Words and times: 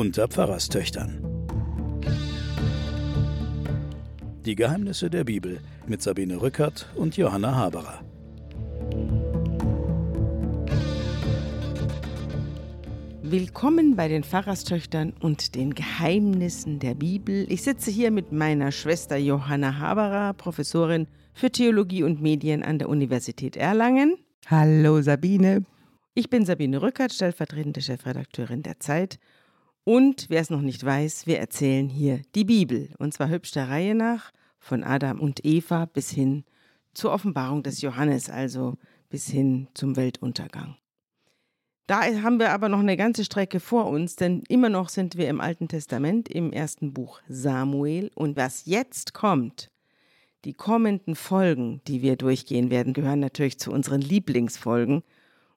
unter 0.00 0.28
Pfarrerstöchtern. 0.28 1.22
Die 4.46 4.54
Geheimnisse 4.54 5.10
der 5.10 5.24
Bibel 5.24 5.60
mit 5.86 6.00
Sabine 6.00 6.40
Rückert 6.40 6.88
und 6.94 7.18
Johanna 7.18 7.54
Haberer. 7.54 8.02
Willkommen 13.20 13.94
bei 13.94 14.08
den 14.08 14.24
Pfarrerstöchtern 14.24 15.12
und 15.20 15.54
den 15.54 15.74
Geheimnissen 15.74 16.78
der 16.78 16.94
Bibel. 16.94 17.44
Ich 17.52 17.60
sitze 17.60 17.90
hier 17.90 18.10
mit 18.10 18.32
meiner 18.32 18.72
Schwester 18.72 19.18
Johanna 19.18 19.80
Haberer, 19.80 20.32
Professorin 20.32 21.08
für 21.34 21.50
Theologie 21.50 22.04
und 22.04 22.22
Medien 22.22 22.62
an 22.62 22.78
der 22.78 22.88
Universität 22.88 23.54
Erlangen. 23.54 24.16
Hallo 24.46 25.02
Sabine. 25.02 25.66
Ich 26.14 26.30
bin 26.30 26.46
Sabine 26.46 26.80
Rückert, 26.80 27.12
stellvertretende 27.12 27.82
Chefredakteurin 27.82 28.62
der 28.62 28.80
Zeit. 28.80 29.18
Und 29.90 30.26
wer 30.28 30.40
es 30.40 30.50
noch 30.50 30.60
nicht 30.60 30.84
weiß, 30.84 31.26
wir 31.26 31.40
erzählen 31.40 31.88
hier 31.88 32.22
die 32.36 32.44
Bibel. 32.44 32.90
Und 32.98 33.12
zwar 33.12 33.28
hübsch 33.28 33.50
der 33.50 33.68
Reihe 33.68 33.96
nach, 33.96 34.30
von 34.60 34.84
Adam 34.84 35.18
und 35.18 35.44
Eva 35.44 35.86
bis 35.86 36.10
hin 36.10 36.44
zur 36.94 37.10
Offenbarung 37.10 37.64
des 37.64 37.80
Johannes, 37.80 38.30
also 38.30 38.76
bis 39.08 39.26
hin 39.26 39.66
zum 39.74 39.96
Weltuntergang. 39.96 40.76
Da 41.88 42.02
haben 42.22 42.38
wir 42.38 42.52
aber 42.52 42.68
noch 42.68 42.78
eine 42.78 42.96
ganze 42.96 43.24
Strecke 43.24 43.58
vor 43.58 43.86
uns, 43.86 44.14
denn 44.14 44.44
immer 44.48 44.68
noch 44.68 44.90
sind 44.90 45.16
wir 45.16 45.28
im 45.28 45.40
Alten 45.40 45.66
Testament 45.66 46.28
im 46.28 46.52
ersten 46.52 46.94
Buch 46.94 47.20
Samuel. 47.26 48.12
Und 48.14 48.36
was 48.36 48.66
jetzt 48.66 49.12
kommt, 49.12 49.72
die 50.44 50.54
kommenden 50.54 51.16
Folgen, 51.16 51.80
die 51.88 52.00
wir 52.00 52.14
durchgehen 52.14 52.70
werden, 52.70 52.92
gehören 52.92 53.18
natürlich 53.18 53.58
zu 53.58 53.72
unseren 53.72 54.02
Lieblingsfolgen 54.02 55.02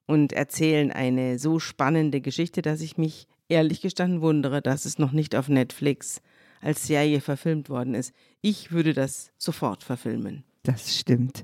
und 0.08 0.34
erzählen 0.34 0.92
eine 0.92 1.38
so 1.38 1.60
spannende 1.60 2.20
Geschichte, 2.20 2.64
dass 2.64 2.82
ich 2.82 2.98
mich 2.98 3.28
ehrlich 3.50 3.82
gestanden 3.82 4.22
wundere, 4.22 4.62
dass 4.62 4.86
es 4.86 5.00
noch 5.00 5.12
nicht 5.12 5.36
auf 5.36 5.50
Netflix 5.50 6.22
als 6.62 6.88
Serie 6.88 7.22
verfilmt 7.22 7.70
worden 7.70 7.94
ist. 7.94 8.14
Ich 8.42 8.72
würde 8.72 8.94
das 8.94 9.32
sofort 9.38 9.84
verfilmen. 9.84 10.44
Das 10.64 10.98
stimmt. 10.98 11.44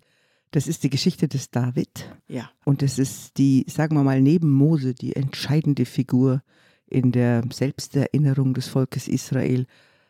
Das 0.51 0.67
ist 0.67 0.83
die 0.83 0.89
Geschichte 0.89 1.27
des 1.27 1.51
David. 1.51 2.15
Ja. 2.27 2.49
Und 2.65 2.81
es 2.81 2.97
ist 2.97 3.37
die, 3.37 3.65
sagen 3.67 3.95
wir 3.95 4.03
mal, 4.03 4.21
neben 4.21 4.49
Mose 4.49 4.95
die 4.95 5.15
entscheidende 5.15 5.85
Figur 5.85 6.41
in 6.87 7.11
der 7.11 7.43
Selbsterinnerung 7.51 8.53
des 8.53 8.67
Volkes 8.67 9.07
Israel. 9.07 9.65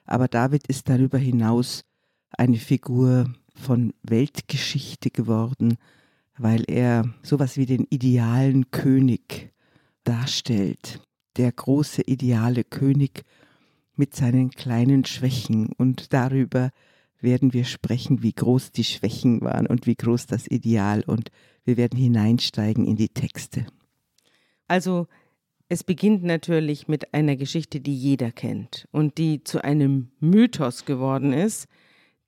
Aber 0.06 0.28
David 0.28 0.68
ist 0.68 0.88
darüber 0.88 1.18
hinaus 1.18 1.84
eine 2.38 2.58
Figur 2.58 3.34
von 3.54 3.94
Weltgeschichte 4.04 5.10
geworden, 5.10 5.78
weil 6.38 6.64
er 6.68 7.04
sowas 7.22 7.58
wie 7.58 7.66
den 7.66 7.86
idealen 7.90 8.72
König 8.72 9.52
darstellt. 10.06 11.02
Der 11.38 11.52
große 11.52 12.02
ideale 12.04 12.64
König 12.64 13.24
mit 13.96 14.16
seinen 14.16 14.52
kleinen 14.52 15.06
Schwächen. 15.06 15.72
Und 15.78 16.14
darüber 16.14 16.72
werden 17.22 17.54
wir 17.54 17.66
sprechen, 17.66 18.24
wie 18.24 18.34
groß 18.34 18.72
die 18.72 18.84
Schwächen 18.84 19.42
waren 19.42 19.68
und 19.68 19.86
wie 19.86 19.96
groß 19.96 20.26
das 20.26 20.48
Ideal. 20.48 21.04
Und 21.06 21.32
wir 21.66 21.78
werden 21.78 22.00
hineinsteigen 22.00 22.86
in 22.86 22.96
die 22.96 23.10
Texte. 23.10 23.68
Also 24.68 25.08
es 25.68 25.84
beginnt 25.84 26.24
natürlich 26.24 26.88
mit 26.88 27.14
einer 27.14 27.36
Geschichte, 27.36 27.80
die 27.80 27.96
jeder 27.96 28.32
kennt 28.32 28.88
und 28.92 29.18
die 29.18 29.44
zu 29.44 29.64
einem 29.64 30.10
Mythos 30.20 30.86
geworden 30.86 31.32
ist, 31.32 31.68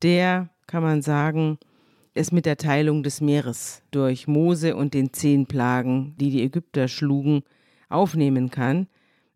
der, 0.03 0.49
kann 0.67 0.83
man 0.83 1.01
sagen, 1.01 1.57
es 2.13 2.31
mit 2.31 2.45
der 2.45 2.57
Teilung 2.57 3.03
des 3.03 3.21
Meeres 3.21 3.81
durch 3.91 4.27
Mose 4.27 4.75
und 4.75 4.93
den 4.93 5.13
zehn 5.13 5.45
Plagen, 5.47 6.15
die 6.19 6.29
die 6.29 6.43
Ägypter 6.43 6.87
schlugen, 6.87 7.43
aufnehmen 7.91 8.49
kann. 8.49 8.87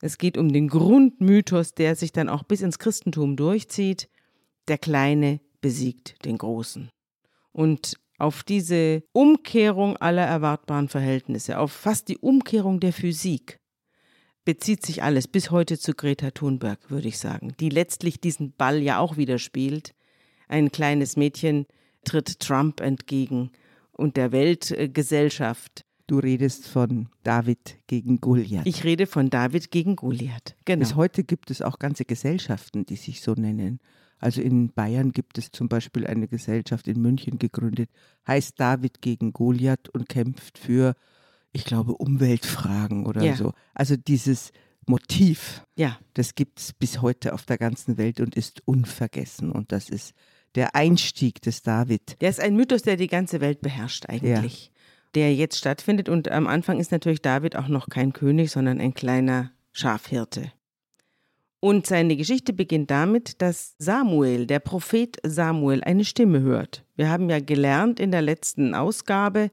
Es 0.02 0.18
geht 0.18 0.38
um 0.38 0.52
den 0.52 0.68
Grundmythos, 0.68 1.74
der 1.74 1.96
sich 1.96 2.12
dann 2.12 2.30
auch 2.30 2.44
bis 2.44 2.62
ins 2.62 2.80
Christentum 2.80 3.36
durchzieht. 3.36 4.10
Der 4.68 4.78
Kleine 4.78 5.40
besiegt 5.62 6.26
den 6.26 6.38
Großen. 6.38 6.90
Und 7.52 7.98
auf 8.18 8.44
diese 8.44 9.04
Umkehrung 9.14 9.98
aller 9.98 10.26
erwartbaren 10.26 10.90
Verhältnisse, 10.90 11.60
auf 11.60 11.72
fast 11.72 12.08
die 12.08 12.18
Umkehrung 12.18 12.80
der 12.80 12.94
Physik, 12.94 13.60
bezieht 14.46 14.86
sich 14.86 15.04
alles 15.04 15.28
bis 15.28 15.52
heute 15.52 15.78
zu 15.78 15.94
Greta 15.94 16.32
Thunberg, 16.32 16.92
würde 16.92 17.08
ich 17.08 17.18
sagen, 17.18 17.54
die 17.60 17.70
letztlich 17.70 18.22
diesen 18.22 18.54
Ball 18.54 18.82
ja 18.82 19.00
auch 19.00 19.18
wieder 19.18 19.40
spielt. 19.40 19.94
Ein 20.48 20.72
kleines 20.72 21.18
Mädchen 21.18 21.66
tritt 22.06 22.40
Trump 22.40 22.80
entgegen 22.80 23.52
und 23.92 24.18
der 24.18 24.32
Weltgesellschaft. 24.32 25.85
Du 26.08 26.20
redest 26.20 26.68
von 26.68 27.10
David 27.24 27.78
gegen 27.88 28.22
Goliath. 28.22 28.66
Ich 28.68 28.84
rede 28.84 29.08
von 29.08 29.30
David 29.30 29.72
gegen 29.72 29.96
Goliath. 29.96 30.56
Genau. 30.66 30.80
Bis 30.80 30.96
heute 30.96 31.24
gibt 31.24 31.50
es 31.50 31.62
auch 31.64 31.80
ganze 31.80 32.06
Gesellschaften, 32.06 32.86
die 32.86 32.96
sich 32.96 33.22
so 33.22 33.34
nennen. 33.34 33.80
Also 34.20 34.42
in 34.42 34.72
Bayern 34.72 35.12
gibt 35.12 35.38
es 35.38 35.52
zum 35.52 35.68
Beispiel 35.68 36.06
eine 36.08 36.28
Gesellschaft 36.28 36.88
in 36.88 37.02
München 37.02 37.38
gegründet, 37.40 37.90
heißt 38.28 38.60
David 38.60 39.02
gegen 39.02 39.34
Goliath 39.34 39.90
und 39.90 40.08
kämpft 40.08 40.58
für, 40.58 40.96
ich 41.52 41.66
glaube, 41.66 41.94
Umweltfragen 41.96 43.06
oder 43.08 43.24
Ja. 43.24 43.36
so. 43.36 43.54
Also 43.74 43.96
dieses 43.98 44.52
Motiv, 44.88 45.64
ja, 45.76 45.98
das 46.14 46.36
gibt 46.36 46.60
es 46.60 46.74
bis 46.74 47.02
heute 47.02 47.34
auf 47.34 47.46
der 47.46 47.58
ganzen 47.58 47.98
Welt 47.98 48.20
und 48.20 48.36
ist 48.36 48.62
unvergessen. 48.66 49.52
Und 49.52 49.72
das 49.72 49.90
ist 49.90 50.14
der 50.54 50.76
Einstieg 50.76 51.42
des 51.42 51.64
David. 51.64 52.16
der 52.22 52.30
ist 52.30 52.40
ein 52.40 52.56
Mythos, 52.56 52.84
der 52.84 52.96
die 52.96 53.08
ganze 53.08 53.42
Welt 53.42 53.62
beherrscht 53.62 54.06
eigentlich. 54.08 54.72
Der 55.16 55.34
jetzt 55.34 55.58
stattfindet 55.58 56.10
und 56.10 56.30
am 56.30 56.46
Anfang 56.46 56.80
ist 56.80 56.92
natürlich 56.92 57.22
David 57.22 57.56
auch 57.56 57.70
noch 57.70 57.90
kein 57.90 58.14
König, 58.14 58.52
sondern 58.52 58.80
ein 58.80 58.94
kleiner 58.94 59.52
Schafhirte. 59.72 60.52
Und 61.62 61.88
seine 61.88 62.16
Geschichte 62.16 62.54
beginnt 62.54 62.92
damit, 62.92 63.42
dass 63.42 63.76
Samuel, 63.80 64.46
der 64.46 64.60
Prophet 64.60 65.18
Samuel, 65.24 65.84
eine 65.84 66.06
Stimme 66.06 66.42
hört. 66.42 66.86
Wir 66.96 67.10
haben 67.10 67.30
ja 67.30 67.40
gelernt 67.40 68.00
in 68.00 68.12
der 68.12 68.22
letzten 68.22 68.76
Ausgabe, 68.76 69.50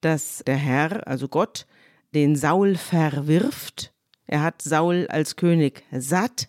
dass 0.00 0.42
der 0.46 0.56
Herr, 0.56 1.08
also 1.08 1.26
Gott, 1.26 1.66
den 2.14 2.36
Saul 2.36 2.76
verwirft. 2.76 3.92
Er 4.26 4.42
hat 4.42 4.62
Saul 4.62 5.06
als 5.08 5.36
König 5.36 5.82
satt. 5.90 6.48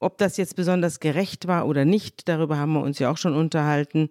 Ob 0.00 0.18
das 0.18 0.36
jetzt 0.36 0.56
besonders 0.56 0.98
gerecht 0.98 1.46
war 1.46 1.68
oder 1.68 1.84
nicht, 1.84 2.28
darüber 2.28 2.56
haben 2.56 2.72
wir 2.72 2.82
uns 2.82 2.98
ja 2.98 3.10
auch 3.10 3.18
schon 3.18 3.36
unterhalten. 3.36 4.10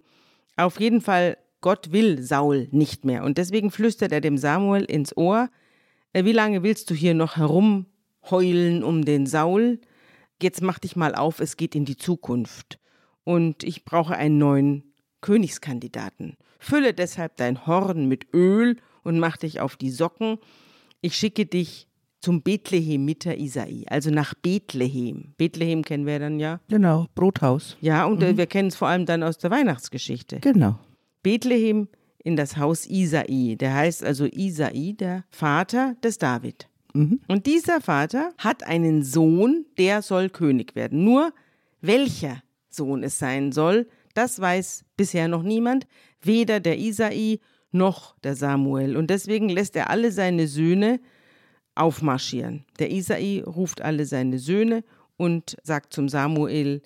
Auf 0.56 0.80
jeden 0.80 1.02
Fall, 1.02 1.36
Gott 1.62 1.90
will 1.92 2.22
Saul 2.22 2.68
nicht 2.70 3.06
mehr. 3.06 3.24
Und 3.24 3.38
deswegen 3.38 3.70
flüstert 3.70 4.12
er 4.12 4.20
dem 4.20 4.36
Samuel 4.36 4.84
ins 4.84 5.16
Ohr, 5.16 5.48
"Äh, 6.12 6.24
wie 6.26 6.32
lange 6.32 6.62
willst 6.62 6.90
du 6.90 6.94
hier 6.94 7.14
noch 7.14 7.36
herumheulen 7.38 8.84
um 8.84 9.06
den 9.06 9.26
Saul? 9.26 9.80
Jetzt 10.42 10.60
mach 10.60 10.78
dich 10.78 10.96
mal 10.96 11.14
auf, 11.14 11.40
es 11.40 11.56
geht 11.56 11.74
in 11.74 11.86
die 11.86 11.96
Zukunft. 11.96 12.78
Und 13.24 13.62
ich 13.62 13.84
brauche 13.84 14.16
einen 14.16 14.36
neuen 14.36 14.92
Königskandidaten. 15.20 16.36
Fülle 16.58 16.92
deshalb 16.92 17.36
dein 17.36 17.66
Horn 17.66 18.06
mit 18.08 18.26
Öl 18.34 18.76
und 19.04 19.18
mach 19.18 19.36
dich 19.36 19.60
auf 19.60 19.76
die 19.76 19.90
Socken. 19.90 20.38
Ich 21.00 21.16
schicke 21.16 21.46
dich 21.46 21.88
zum 22.20 22.42
Bethlehemiter 22.42 23.36
Isai, 23.36 23.84
also 23.88 24.10
nach 24.10 24.34
Bethlehem. 24.34 25.34
Bethlehem 25.36 25.82
kennen 25.84 26.06
wir 26.06 26.18
dann 26.20 26.38
ja. 26.38 26.60
Genau, 26.68 27.06
Brothaus. 27.14 27.76
Ja, 27.80 28.04
und 28.04 28.22
äh, 28.22 28.36
wir 28.36 28.46
kennen 28.46 28.68
es 28.68 28.76
vor 28.76 28.88
allem 28.88 29.06
dann 29.06 29.22
aus 29.24 29.38
der 29.38 29.50
Weihnachtsgeschichte. 29.50 30.38
Genau. 30.40 30.78
Bethlehem 31.22 31.88
in 32.24 32.36
das 32.36 32.56
Haus 32.56 32.86
Isai. 32.86 33.56
Der 33.58 33.74
heißt 33.74 34.04
also 34.04 34.26
Isai, 34.26 34.94
der 34.98 35.24
Vater 35.30 35.96
des 36.02 36.18
David. 36.18 36.68
Und 36.94 37.46
dieser 37.46 37.80
Vater 37.80 38.34
hat 38.38 38.64
einen 38.64 39.02
Sohn, 39.02 39.64
der 39.78 40.02
soll 40.02 40.28
König 40.28 40.74
werden. 40.74 41.04
Nur 41.04 41.32
welcher 41.80 42.42
Sohn 42.68 43.02
es 43.02 43.18
sein 43.18 43.50
soll, 43.52 43.88
das 44.14 44.38
weiß 44.38 44.84
bisher 44.96 45.26
noch 45.26 45.42
niemand, 45.42 45.86
weder 46.20 46.60
der 46.60 46.78
Isai 46.78 47.40
noch 47.70 48.14
der 48.20 48.36
Samuel. 48.36 48.96
Und 48.96 49.08
deswegen 49.08 49.48
lässt 49.48 49.74
er 49.74 49.88
alle 49.88 50.12
seine 50.12 50.46
Söhne 50.46 51.00
aufmarschieren. 51.74 52.66
Der 52.78 52.90
Isai 52.90 53.42
ruft 53.46 53.80
alle 53.80 54.04
seine 54.04 54.38
Söhne 54.38 54.84
und 55.16 55.56
sagt 55.62 55.94
zum 55.94 56.10
Samuel, 56.10 56.82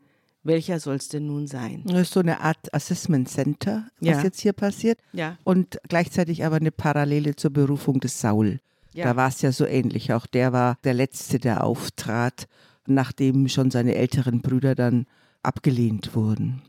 welcher 0.47 0.81
soll 0.81 0.97
es 0.97 1.09
denn 1.09 1.27
nun 1.27 1.47
sein? 1.47 1.83
Das 1.87 2.01
ist 2.03 2.13
so 2.13 2.21
eine 2.21 2.41
Art 2.41 2.73
Assessment 2.75 3.29
Center, 3.29 3.87
was 4.01 4.09
Ja. 4.17 4.23
jetzt 4.23 4.41
hier 4.41 4.53
passiert. 4.53 4.99
Ja. 5.13 5.37
Und 5.45 5.79
gleichzeitig 5.89 6.45
aber 6.45 6.57
eine 6.57 6.71
Parallele 6.73 7.37
zur 7.37 7.53
Berufung 7.53 8.01
des 8.01 8.21
Saul. 8.21 8.61
Ja. 8.93 9.05
Da 9.05 9.17
war 9.17 9.29
es 9.29 9.43
ja 9.43 9.53
so 9.53 9.67
ähnlich. 9.67 10.13
Auch 10.13 10.27
der 10.27 10.53
war 10.53 10.79
der 10.85 10.95
Letzte, 10.95 11.39
der 11.39 11.65
auftrat, 11.65 12.47
nachdem 12.87 13.49
schon 13.49 13.71
seine 13.71 13.95
älteren 13.95 14.41
Brüder 14.41 14.75
dann 14.75 15.07
abgelehnt 15.43 16.15
wurden. 16.15 16.63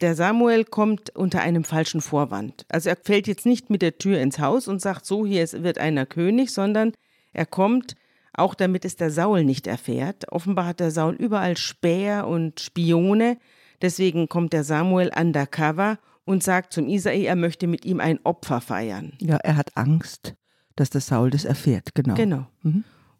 Der 0.00 0.14
Samuel 0.14 0.64
kommt 0.64 1.10
unter 1.14 1.42
einem 1.42 1.62
falschen 1.64 2.00
Vorwand. 2.00 2.64
Also 2.68 2.88
er 2.88 2.96
fällt 2.96 3.26
jetzt 3.26 3.44
nicht 3.44 3.68
mit 3.70 3.82
der 3.82 3.98
Tür 3.98 4.18
ins 4.20 4.38
Haus 4.38 4.66
und 4.66 4.80
sagt, 4.80 5.04
so, 5.04 5.26
hier 5.26 5.46
wird 5.62 5.78
einer 5.78 6.06
König, 6.06 6.50
sondern 6.52 6.92
er 7.32 7.46
kommt, 7.46 7.94
auch 8.32 8.54
damit 8.54 8.84
es 8.84 8.96
der 8.96 9.10
Saul 9.10 9.44
nicht 9.44 9.66
erfährt. 9.66 10.30
Offenbar 10.32 10.66
hat 10.66 10.80
der 10.80 10.90
Saul 10.90 11.14
überall 11.14 11.56
Späher 11.56 12.26
und 12.26 12.60
Spione. 12.60 13.38
Deswegen 13.82 14.28
kommt 14.28 14.52
der 14.52 14.64
Samuel 14.64 15.10
undercover 15.16 15.98
und 16.24 16.42
sagt 16.42 16.72
zum 16.72 16.88
Isai, 16.88 17.24
er 17.24 17.36
möchte 17.36 17.66
mit 17.66 17.84
ihm 17.84 18.00
ein 18.00 18.20
Opfer 18.24 18.60
feiern. 18.60 19.14
Ja, 19.20 19.36
er 19.36 19.56
hat 19.56 19.76
Angst, 19.76 20.34
dass 20.76 20.90
der 20.90 21.00
Saul 21.00 21.30
das 21.30 21.44
erfährt, 21.44 21.94
genau. 21.94 22.14
Genau. 22.14 22.46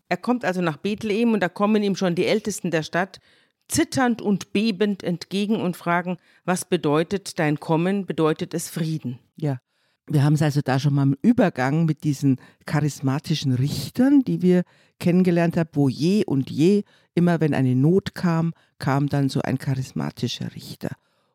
Er 0.09 0.17
kommt 0.17 0.45
also 0.45 0.61
nach 0.61 0.77
Bethlehem 0.77 1.33
und 1.33 1.41
da 1.41 1.49
kommen 1.49 1.83
ihm 1.83 1.97
schon 1.97 2.15
die 2.15 2.27
Ältesten 2.27 2.71
der 2.71 2.83
Stadt 2.83 3.21
zitternd 3.69 4.21
und 4.21 4.53
bebend 4.53 5.03
entgegen 5.03 5.61
und 5.61 5.77
fragen, 5.77 6.19
was 6.45 6.65
bedeutet 6.65 7.39
dein 7.39 7.61
Kommen? 7.61 8.07
Bedeutet 8.07 8.53
es 8.53 8.69
Frieden? 8.69 9.19
Ja. 9.37 9.59
Wir 10.07 10.25
haben 10.25 10.35
es 10.35 10.43
also 10.43 10.61
da 10.63 10.79
schon 10.79 10.95
mal 10.95 11.05
im 11.05 11.17
Übergang 11.23 11.85
mit 11.85 12.05
diesen 12.05 12.39
charismatischen 12.67 13.53
Richtern, 13.53 14.23
die 14.23 14.43
wir 14.43 14.65
kennengelernt 14.99 15.57
haben, 15.57 15.71
wo 15.73 15.89
je 15.89 16.25
und 16.25 16.51
je, 16.51 16.83
immer 17.15 17.41
wenn 17.41 17.55
eine 17.55 17.77
Not 17.77 18.15
kam, 18.15 18.53
kam 18.79 19.09
dann 19.09 19.29
so 19.29 19.41
ein 19.43 19.59
charismatischer 19.59 20.55
Richter. 20.55 20.91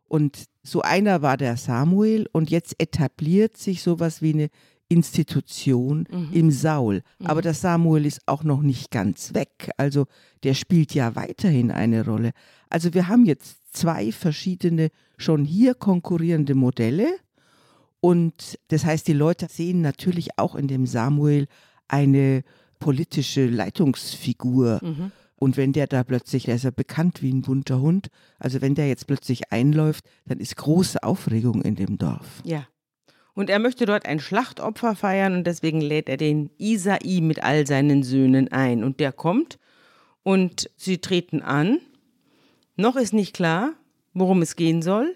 Und 0.07 0.45
so 0.61 0.81
einer 0.81 1.21
war 1.21 1.37
der 1.37 1.57
Samuel 1.57 2.27
und 2.31 2.49
jetzt 2.49 2.75
etabliert 2.79 3.57
sich 3.57 3.81
sowas 3.81 4.21
wie 4.21 4.33
eine 4.33 4.49
Institution 4.87 6.07
mhm. 6.11 6.29
im 6.31 6.51
Saul. 6.51 7.01
Mhm. 7.19 7.27
Aber 7.27 7.41
der 7.41 7.53
Samuel 7.53 8.05
ist 8.05 8.21
auch 8.27 8.43
noch 8.43 8.61
nicht 8.61 8.91
ganz 8.91 9.33
weg. 9.33 9.71
Also 9.77 10.05
der 10.43 10.53
spielt 10.53 10.93
ja 10.93 11.15
weiterhin 11.15 11.71
eine 11.71 12.05
Rolle. 12.05 12.31
Also 12.69 12.93
wir 12.93 13.07
haben 13.07 13.25
jetzt 13.25 13.57
zwei 13.73 14.11
verschiedene, 14.11 14.89
schon 15.17 15.43
hier 15.43 15.73
konkurrierende 15.73 16.55
Modelle. 16.55 17.07
Und 18.05 18.59
das 18.67 18.85
heißt, 18.85 19.07
die 19.07 19.13
Leute 19.13 19.47
sehen 19.49 19.81
natürlich 19.81 20.37
auch 20.37 20.53
in 20.53 20.67
dem 20.67 20.85
Samuel 20.85 21.47
eine 21.87 22.43
politische 22.77 23.47
Leitungsfigur. 23.47 24.79
Mhm. 24.83 25.11
Und 25.37 25.57
wenn 25.57 25.73
der 25.73 25.87
da 25.87 26.03
plötzlich, 26.03 26.43
der 26.43 26.53
ist 26.53 26.65
ja 26.65 26.69
bekannt 26.69 27.23
wie 27.23 27.33
ein 27.33 27.41
bunter 27.41 27.81
Hund, 27.81 28.09
also 28.37 28.61
wenn 28.61 28.75
der 28.75 28.87
jetzt 28.87 29.07
plötzlich 29.07 29.51
einläuft, 29.51 30.05
dann 30.27 30.39
ist 30.39 30.55
große 30.55 31.01
Aufregung 31.01 31.63
in 31.63 31.73
dem 31.73 31.97
Dorf. 31.97 32.43
Ja. 32.43 32.67
Und 33.33 33.49
er 33.49 33.57
möchte 33.57 33.87
dort 33.87 34.05
ein 34.05 34.19
Schlachtopfer 34.19 34.95
feiern 34.95 35.33
und 35.33 35.47
deswegen 35.47 35.81
lädt 35.81 36.07
er 36.07 36.17
den 36.17 36.51
Isai 36.59 37.21
mit 37.21 37.41
all 37.41 37.65
seinen 37.65 38.03
Söhnen 38.03 38.51
ein. 38.51 38.83
Und 38.83 38.99
der 38.99 39.13
kommt 39.13 39.57
und 40.21 40.69
sie 40.77 40.99
treten 40.99 41.41
an. 41.41 41.79
Noch 42.75 42.97
ist 42.97 43.13
nicht 43.13 43.35
klar, 43.35 43.73
worum 44.13 44.43
es 44.43 44.55
gehen 44.55 44.83
soll. 44.83 45.15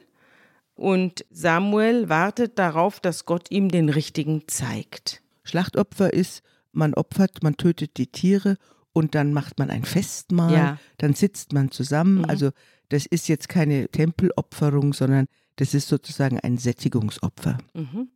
Und 0.80 1.26
Samuel 1.30 2.08
wartet 2.08 2.58
darauf, 2.58 3.02
dass 3.02 3.26
Gott 3.26 3.52
ihm 3.52 3.68
den 3.68 3.90
richtigen 3.90 4.44
zeigt. 4.48 5.22
Schlachtopfer 5.44 6.14
ist, 6.14 6.42
man 6.72 6.94
opfert, 6.94 7.44
man 7.44 7.58
tötet 7.58 7.98
die 7.98 8.08
Tiere 8.08 8.56
und 8.94 9.14
dann 9.14 9.34
macht 9.34 9.60
man 9.60 9.72
ein 9.72 9.84
Festmahl, 9.84 10.54
ja. 10.54 10.80
dann 10.98 11.16
sitzt 11.16 11.52
man 11.52 11.70
zusammen. 11.70 12.20
Mhm. 12.20 12.26
Also 12.30 12.52
das 12.88 13.06
ist 13.06 13.28
jetzt 13.28 13.50
keine 13.50 13.90
Tempelopferung, 13.90 14.94
sondern 14.94 15.26
das 15.58 15.74
ist 15.74 15.90
sozusagen 15.90 16.40
ein 16.40 16.58
Sättigungsopfer. 16.58 17.58
Mhm. 17.74 18.08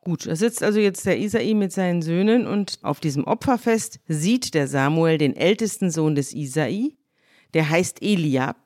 Gut, 0.00 0.26
da 0.26 0.36
sitzt 0.36 0.62
also 0.62 0.78
jetzt 0.78 1.04
der 1.04 1.18
Isai 1.18 1.52
mit 1.52 1.72
seinen 1.72 2.00
Söhnen 2.00 2.46
und 2.46 2.78
auf 2.80 2.98
diesem 2.98 3.24
Opferfest 3.24 4.00
sieht 4.08 4.54
der 4.54 4.68
Samuel 4.68 5.18
den 5.18 5.36
ältesten 5.36 5.90
Sohn 5.90 6.14
des 6.14 6.32
Isai, 6.32 6.96
der 7.52 7.68
heißt 7.68 8.00
Eliab 8.00 8.56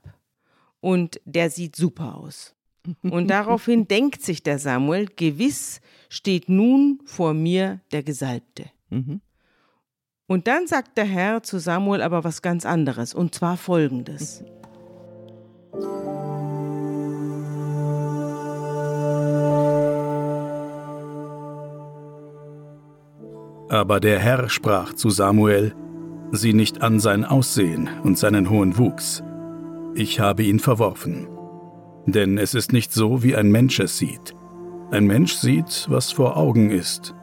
und 0.79 1.21
der 1.25 1.51
sieht 1.51 1.75
super 1.75 2.15
aus. 2.15 2.55
Und 3.03 3.29
daraufhin 3.29 3.87
denkt 3.89 4.23
sich 4.23 4.43
der 4.43 4.59
Samuel, 4.59 5.07
gewiss 5.07 5.81
steht 6.09 6.49
nun 6.49 7.01
vor 7.05 7.35
mir 7.35 7.81
der 7.93 8.03
Gesalbte. 8.03 8.67
Mhm. 8.91 9.21
Und 10.27 10.47
dann 10.47 10.67
sagt 10.67 10.97
der 10.97 11.05
Herr 11.05 11.43
zu 11.43 11.59
Samuel 11.59 12.03
aber 12.03 12.25
was 12.25 12.43
ganz 12.43 12.65
anderes, 12.65 13.15
und 13.15 13.35
zwar 13.35 13.57
folgendes. 13.57 14.43
Aber 23.69 24.01
der 24.01 24.19
Herr 24.19 24.51
sprach 24.51 24.93
zu 24.93 25.09
Samuel, 25.09 25.75
sieh 26.31 26.53
nicht 26.53 26.83
an 26.83 27.01
sein 27.01 27.25
Aussehen 27.25 27.89
und 28.03 28.19
seinen 28.19 28.51
hohen 28.51 28.77
Wuchs. 28.77 29.23
Ich 29.95 30.21
habe 30.21 30.43
ihn 30.43 30.61
verworfen. 30.61 31.27
Denn 32.07 32.39
es 32.39 32.55
ist 32.55 32.73
nicht 32.73 32.93
so, 32.93 33.23
wie 33.23 33.37
ein 33.37 33.51
Mensch 33.51 33.79
es 33.79 33.99
sieht. 33.99 34.35
Ein 34.91 35.07
Mensch 35.07 35.35
sieht, 35.35 35.87
was 35.89 36.13
vor 36.13 36.37
Augen 36.37 36.71
ist. 36.71 37.15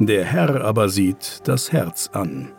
Der 0.00 0.24
Herr 0.24 0.64
aber 0.64 0.88
sieht 0.88 1.42
das 1.44 1.70
Herz 1.70 2.08
an. 2.08 2.52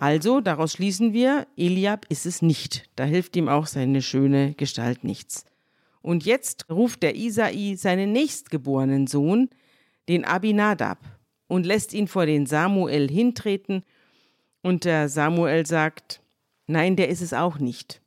Also, 0.00 0.40
daraus 0.40 0.74
schließen 0.74 1.12
wir, 1.12 1.46
Eliab 1.56 2.06
ist 2.08 2.24
es 2.24 2.40
nicht. 2.40 2.88
Da 2.94 3.04
hilft 3.04 3.34
ihm 3.34 3.48
auch 3.48 3.66
seine 3.66 4.00
schöne 4.00 4.54
Gestalt 4.54 5.02
nichts. 5.02 5.44
Und 6.00 6.24
jetzt 6.24 6.66
ruft 6.70 7.02
der 7.02 7.16
Isai 7.16 7.74
seinen 7.76 8.12
nächstgeborenen 8.12 9.08
Sohn, 9.08 9.50
den 10.08 10.24
Abinadab, 10.24 11.00
und 11.48 11.66
lässt 11.66 11.92
ihn 11.94 12.06
vor 12.06 12.26
den 12.26 12.46
Samuel 12.46 13.10
hintreten. 13.10 13.82
Und 14.62 14.84
der 14.84 15.08
Samuel 15.08 15.66
sagt, 15.66 16.20
nein, 16.68 16.96
der 16.96 17.08
ist 17.08 17.22
es 17.22 17.32
auch 17.32 17.58
nicht. 17.58 18.00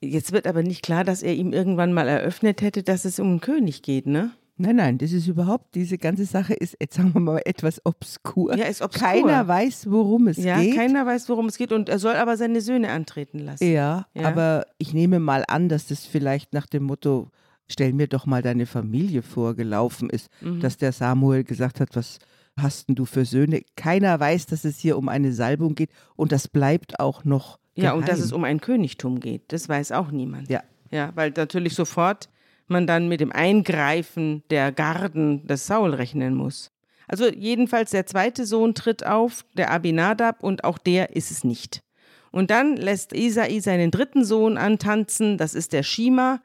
Jetzt 0.00 0.32
wird 0.32 0.46
aber 0.46 0.62
nicht 0.62 0.82
klar, 0.82 1.04
dass 1.04 1.22
er 1.22 1.34
ihm 1.34 1.52
irgendwann 1.52 1.92
mal 1.92 2.08
eröffnet 2.08 2.62
hätte, 2.62 2.82
dass 2.82 3.04
es 3.04 3.18
um 3.18 3.28
einen 3.28 3.40
König 3.40 3.82
geht, 3.82 4.06
ne? 4.06 4.30
Nein, 4.56 4.76
nein, 4.76 4.98
das 4.98 5.12
ist 5.12 5.26
überhaupt, 5.26 5.74
diese 5.74 5.96
ganze 5.96 6.26
Sache 6.26 6.52
ist, 6.52 6.76
jetzt 6.78 6.94
sagen 6.94 7.14
wir 7.14 7.20
mal, 7.20 7.40
etwas 7.46 7.80
obskur. 7.86 8.54
Ja, 8.56 8.66
ist 8.66 8.82
obskur. 8.82 9.08
Keiner 9.08 9.48
weiß, 9.48 9.90
worum 9.90 10.28
es 10.28 10.36
ja, 10.36 10.60
geht. 10.60 10.74
Ja, 10.74 10.82
keiner 10.82 11.06
weiß, 11.06 11.30
worum 11.30 11.46
es 11.46 11.56
geht 11.56 11.72
und 11.72 11.88
er 11.88 11.98
soll 11.98 12.14
aber 12.14 12.36
seine 12.36 12.60
Söhne 12.60 12.90
antreten 12.90 13.38
lassen. 13.38 13.64
Ja, 13.64 14.06
ja, 14.12 14.28
aber 14.28 14.66
ich 14.76 14.92
nehme 14.92 15.18
mal 15.18 15.44
an, 15.48 15.70
dass 15.70 15.86
das 15.86 16.04
vielleicht 16.04 16.52
nach 16.52 16.66
dem 16.66 16.82
Motto, 16.82 17.30
stell 17.68 17.94
mir 17.94 18.06
doch 18.06 18.26
mal 18.26 18.42
deine 18.42 18.66
Familie 18.66 19.22
vor, 19.22 19.54
gelaufen 19.54 20.10
ist, 20.10 20.28
mhm. 20.42 20.60
dass 20.60 20.76
der 20.76 20.92
Samuel 20.92 21.42
gesagt 21.42 21.80
hat, 21.80 21.96
was 21.96 22.18
hast 22.58 22.88
denn 22.88 22.96
du 22.96 23.06
für 23.06 23.24
Söhne? 23.24 23.62
Keiner 23.76 24.20
weiß, 24.20 24.44
dass 24.44 24.66
es 24.66 24.78
hier 24.78 24.98
um 24.98 25.08
eine 25.08 25.32
Salbung 25.32 25.74
geht 25.74 25.90
und 26.16 26.32
das 26.32 26.48
bleibt 26.48 27.00
auch 27.00 27.24
noch 27.24 27.58
Geheim. 27.80 27.94
Ja, 27.94 27.98
und 27.98 28.08
dass 28.08 28.20
es 28.20 28.32
um 28.32 28.44
ein 28.44 28.60
Königtum 28.60 29.20
geht, 29.20 29.42
das 29.48 29.68
weiß 29.68 29.92
auch 29.92 30.10
niemand. 30.10 30.48
Ja. 30.48 30.62
Ja, 30.90 31.12
weil 31.14 31.32
natürlich 31.36 31.74
sofort 31.74 32.28
man 32.66 32.86
dann 32.86 33.08
mit 33.08 33.20
dem 33.20 33.32
Eingreifen 33.32 34.42
der 34.50 34.72
Garden 34.72 35.46
des 35.46 35.66
Saul 35.66 35.94
rechnen 35.94 36.34
muss. 36.34 36.72
Also 37.08 37.28
jedenfalls 37.28 37.90
der 37.90 38.06
zweite 38.06 38.46
Sohn 38.46 38.74
tritt 38.74 39.04
auf, 39.04 39.44
der 39.54 39.70
Abinadab, 39.70 40.42
und 40.42 40.62
auch 40.62 40.78
der 40.78 41.16
ist 41.16 41.30
es 41.32 41.42
nicht. 41.42 41.82
Und 42.30 42.50
dann 42.52 42.76
lässt 42.76 43.12
Isai 43.12 43.58
seinen 43.58 43.90
dritten 43.90 44.24
Sohn 44.24 44.56
antanzen, 44.56 45.36
das 45.36 45.54
ist 45.54 45.72
der 45.72 45.82
Shima, 45.82 46.40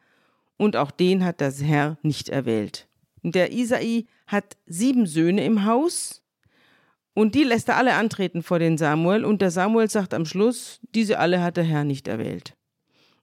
und 0.58 0.76
auch 0.76 0.90
den 0.90 1.24
hat 1.24 1.42
das 1.42 1.62
Herr 1.62 1.98
nicht 2.02 2.30
erwählt. 2.30 2.88
Und 3.22 3.36
der 3.36 3.52
Isai 3.52 4.06
hat 4.26 4.58
sieben 4.66 5.06
Söhne 5.06 5.46
im 5.46 5.66
Haus, 5.66 6.24
und 7.16 7.34
die 7.34 7.44
lässt 7.44 7.70
er 7.70 7.78
alle 7.78 7.94
antreten 7.94 8.44
vor 8.44 8.60
den 8.60 8.78
Samuel, 8.78 9.26
und 9.26 9.42
der 9.42 9.50
Samuel 9.50 9.90
sagt 9.90 10.14
am 10.14 10.26
Schluss, 10.26 10.82
diese 10.94 11.18
alle 11.18 11.42
hat 11.42 11.58
der 11.58 11.64
Herr 11.64 11.86
nicht 11.86 12.08
erwählt. 12.08 12.56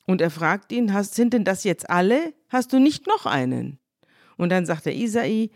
Und 0.07 0.21
er 0.21 0.31
fragt 0.31 0.73
ihn, 0.73 0.93
hast, 0.93 1.15
sind 1.15 1.35
denn 1.35 1.45
das 1.45 1.63
jetzt 1.63 1.89
alle? 1.89 2.33
Hast 2.49 2.73
du 2.73 2.81
nicht 2.81 3.07
noch 3.07 3.27
einen? 3.27 3.79
Und 4.37 4.49
dann 4.49 4.67
sagt 4.67 4.87
der 4.87 4.97
Isai, 4.97 5.51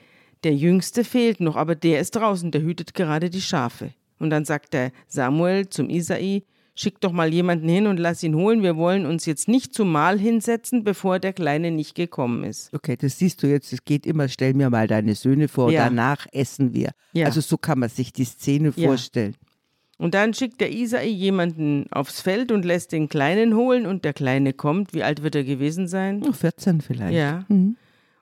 der 0.45 0.55
Jüngste 0.55 1.03
fehlt 1.03 1.41
noch, 1.41 1.57
aber 1.57 1.75
der 1.75 1.99
ist 1.99 2.15
draußen, 2.15 2.51
der 2.51 2.63
hütet 2.63 2.95
gerade 2.95 3.31
die 3.31 3.41
Schafe. 3.41 3.95
Und 4.19 4.31
dann 4.31 4.45
sagt 4.45 4.75
der 4.75 4.93
Samuel 5.09 5.69
zum 5.71 5.89
Isai, 5.89 6.45
schick 6.77 7.01
doch 7.01 7.11
mal 7.11 7.33
jemanden 7.33 7.69
hin 7.69 7.87
und 7.87 7.99
lass 7.99 8.23
ihn 8.23 8.37
holen. 8.37 8.63
Wir 8.63 8.77
wollen 8.77 9.07
uns 9.07 9.27
jetzt 9.27 9.49
nicht 9.49 9.75
zum 9.75 9.91
Mahl 9.91 10.19
hinsetzen, 10.19 10.85
bevor 10.85 11.19
der 11.19 11.33
Kleine 11.33 11.71
nicht 11.71 11.95
gekommen 11.95 12.45
ist. 12.45 12.73
Okay, 12.73 12.97
das 12.97 13.19
siehst 13.19 13.43
du 13.43 13.49
jetzt, 13.49 13.73
es 13.73 13.85
geht 13.85 14.07
immer, 14.07 14.29
stell 14.29 14.55
mir 14.55 14.71
mal 14.71 14.87
deine 14.87 15.15
Söhne 15.15 15.49
vor, 15.49 15.73
ja. 15.73 15.85
danach 15.85 16.27
essen 16.33 16.75
wir. 16.75 16.91
Ja. 17.13 17.27
Also 17.27 17.41
so 17.41 17.57
kann 17.57 17.79
man 17.79 17.89
sich 17.89 18.13
die 18.13 18.25
Szene 18.25 18.73
ja. 18.77 18.89
vorstellen. 18.89 19.35
Und 19.99 20.13
dann 20.13 20.35
schickt 20.35 20.61
der 20.61 20.71
Isai 20.71 21.07
jemanden 21.07 21.87
aufs 21.91 22.21
Feld 22.21 22.53
und 22.53 22.67
lässt 22.67 22.93
den 22.93 23.09
Kleinen 23.09 23.55
holen 23.55 23.87
und 23.87 24.05
der 24.05 24.13
Kleine 24.13 24.53
kommt. 24.53 24.93
Wie 24.93 25.03
alt 25.03 25.23
wird 25.23 25.35
er 25.35 25.45
gewesen 25.45 25.89
sein? 25.89 26.23
14 26.31 26.83
vielleicht. 26.83 27.17
Ja. 27.17 27.47
Mhm. 27.49 27.77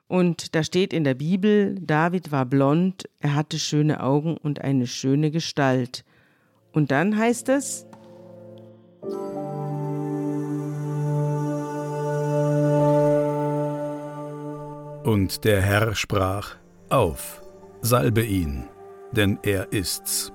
Und 0.07 0.55
da 0.55 0.63
steht 0.63 0.93
in 0.93 1.03
der 1.03 1.15
Bibel, 1.15 1.75
David 1.81 2.31
war 2.31 2.45
blond, 2.45 3.09
er 3.19 3.35
hatte 3.35 3.59
schöne 3.59 4.01
Augen 4.01 4.37
und 4.37 4.61
eine 4.61 4.87
schöne 4.87 5.31
Gestalt. 5.31 6.05
Und 6.71 6.91
dann 6.91 7.17
heißt 7.17 7.49
es, 7.49 7.84
Und 15.05 15.43
der 15.43 15.61
Herr 15.61 15.93
sprach, 15.93 16.55
Auf, 16.89 17.43
salbe 17.81 18.25
ihn, 18.25 18.63
denn 19.11 19.37
er 19.43 19.71
ist's. 19.71 20.31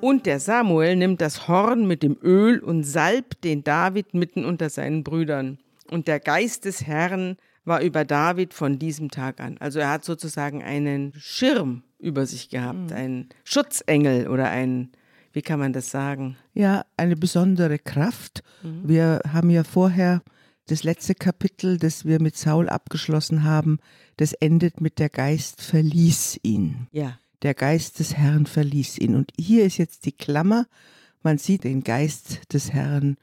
Und 0.00 0.26
der 0.26 0.38
Samuel 0.38 0.94
nimmt 0.94 1.20
das 1.20 1.48
Horn 1.48 1.88
mit 1.88 2.04
dem 2.04 2.16
Öl 2.22 2.60
und 2.60 2.84
salbt 2.84 3.42
den 3.42 3.64
David 3.64 4.14
mitten 4.14 4.44
unter 4.44 4.70
seinen 4.70 5.02
Brüdern. 5.02 5.58
Und 5.90 6.06
der 6.06 6.20
Geist 6.20 6.64
des 6.64 6.86
Herrn 6.86 7.36
war 7.64 7.82
über 7.82 8.04
David 8.04 8.54
von 8.54 8.78
diesem 8.78 9.10
Tag 9.10 9.40
an. 9.40 9.56
Also 9.58 9.80
er 9.80 9.90
hat 9.90 10.04
sozusagen 10.04 10.62
einen 10.62 11.12
Schirm 11.18 11.82
über 11.98 12.24
sich 12.24 12.50
gehabt, 12.50 12.90
mhm. 12.90 12.96
einen 12.96 13.28
Schutzengel 13.42 14.28
oder 14.28 14.48
ein, 14.48 14.92
wie 15.32 15.42
kann 15.42 15.58
man 15.58 15.72
das 15.72 15.90
sagen? 15.90 16.36
Ja, 16.54 16.84
eine 16.96 17.16
besondere 17.16 17.80
Kraft. 17.80 18.44
Mhm. 18.62 18.82
Wir 18.84 19.20
haben 19.32 19.50
ja 19.50 19.64
vorher 19.64 20.22
Das 20.66 20.84
letzte 20.84 21.14
Kapitel, 21.14 21.78
das 21.78 22.04
wir 22.04 22.20
mit 22.20 22.36
Saul 22.36 22.68
abgeschlossen 22.68 23.42
haben, 23.42 23.78
das 24.16 24.32
endet 24.32 24.80
mit 24.80 24.98
der 24.98 25.08
Geist 25.08 25.60
verließ 25.60 26.40
ihn. 26.42 26.86
Ja. 26.92 27.18
Der 27.42 27.54
Geist 27.54 27.98
des 27.98 28.14
Herrn 28.14 28.46
verließ 28.46 28.98
ihn. 28.98 29.16
Und 29.16 29.32
hier 29.38 29.64
ist 29.64 29.78
jetzt 29.78 30.06
die 30.06 30.12
Klammer. 30.12 30.66
Man 31.22 31.38
sieht 31.38 31.64
den 31.64 31.82
Geist 31.82 32.52
des 32.52 32.72
Herrn 32.72 33.16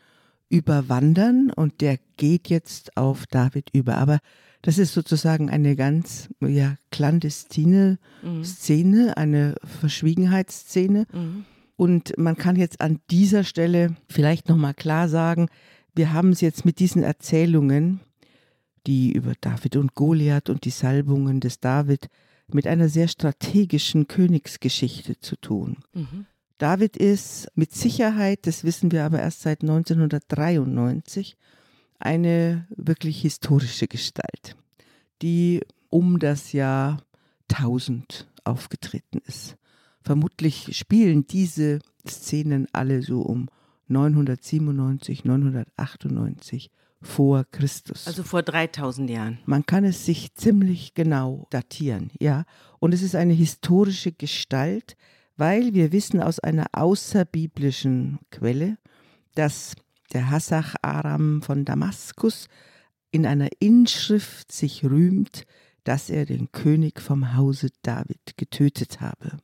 überwandern 0.50 1.51
und 1.55 1.79
der 1.79 2.00
geht 2.17 2.50
jetzt 2.50 2.98
auf 2.98 3.27
David 3.27 3.69
über. 3.72 3.98
Aber 3.98 4.19
das 4.62 4.77
ist 4.77 4.93
sozusagen 4.93 5.50
eine 5.50 5.75
ganz 5.75 6.27
ja, 6.41 6.75
clandestine 6.91 7.98
mhm. 8.22 8.43
Szene, 8.43 9.15
eine 9.15 9.55
Verschwiegenheitsszene. 9.79 11.05
Mhm. 11.13 11.46
Und 11.77 12.17
man 12.17 12.36
kann 12.36 12.58
jetzt 12.58 12.81
an 12.81 13.00
dieser 13.10 13.46
Stelle 13.46 13.96
vielleicht 14.10 14.50
nochmal 14.50 14.74
klar 14.74 15.08
sagen, 15.08 15.48
wir 15.96 16.13
haben 16.13 16.31
es 16.31 16.41
jetzt 16.41 16.65
mit 16.65 16.79
diesen 16.79 17.03
Erzählungen, 17.03 18.00
die 18.88 19.12
über 19.12 19.34
David 19.39 19.75
und 19.75 19.96
Goliath 19.96 20.50
und 20.50 20.65
die 20.65 20.69
Salbungen 20.69 21.39
des 21.39 21.60
David, 21.60 22.10
mit 22.51 22.65
einer 22.65 22.89
sehr 22.89 23.08
strategischen 23.08 24.08
Königsgeschichte 24.08 25.19
zu 25.19 25.36
tun. 25.36 25.77
Mhm. 25.93 26.25
David 26.58 26.98
ist 26.98 27.48
mit 27.55 27.74
Sicherheit, 27.74 28.46
das 28.48 28.63
wissen 28.63 28.91
wir 28.91 29.05
aber 29.05 29.19
erst 29.19 29.41
seit 29.41 29.62
1993, 29.62 31.38
eine 32.00 32.67
wirklich 32.75 33.22
historische 33.22 33.88
Gestalt, 33.88 34.55
die 35.22 35.62
um 35.89 36.19
das 36.19 36.51
Jahr 36.51 37.03
1000 37.51 38.27
aufgetreten 38.43 39.22
ist. 39.25 39.55
Vermutlich 40.01 40.77
spielen 40.77 41.27
diese 41.27 41.79
Szenen 42.08 42.67
alle 42.72 43.01
so 43.01 43.22
um 43.22 43.50
997, 43.89 45.25
998 45.25 46.72
vor 47.01 47.46
Christus. 47.51 48.08
Also 48.08 48.24
vor 48.24 48.43
3000 48.43 49.10
Jahren. 49.10 49.39
Man 49.46 49.65
kann 49.65 49.86
es 49.86 50.05
sich 50.05 50.34
ziemlich 50.36 50.93
genau 50.93 51.48
datieren, 51.50 52.12
ja. 52.19 52.43
Und 52.79 52.93
es 52.93 53.01
ist 53.01 53.15
eine 53.15 53.34
historische 53.34 54.12
Gestalt, 54.12 54.96
weil 55.38 55.74
wir 55.74 55.91
wissen 55.91 56.22
aus 56.22 56.39
einer 56.39 56.67
außerbiblischen 56.74 58.19
Quelle, 58.31 58.77
dass 59.36 59.75
der 60.13 60.29
Hassach 60.29 60.75
Aram 60.81 61.41
von 61.41 61.65
Damaskus 61.65 62.48
in 63.12 63.25
einer 63.25 63.50
Inschrift 63.60 64.51
sich 64.51 64.84
rühmt, 64.84 65.46
dass 65.84 66.10
er 66.10 66.25
den 66.25 66.51
König 66.51 67.01
vom 67.01 67.36
Hause 67.36 67.69
David 67.81 68.38
getötet 68.38 69.01
habe. 69.01 69.38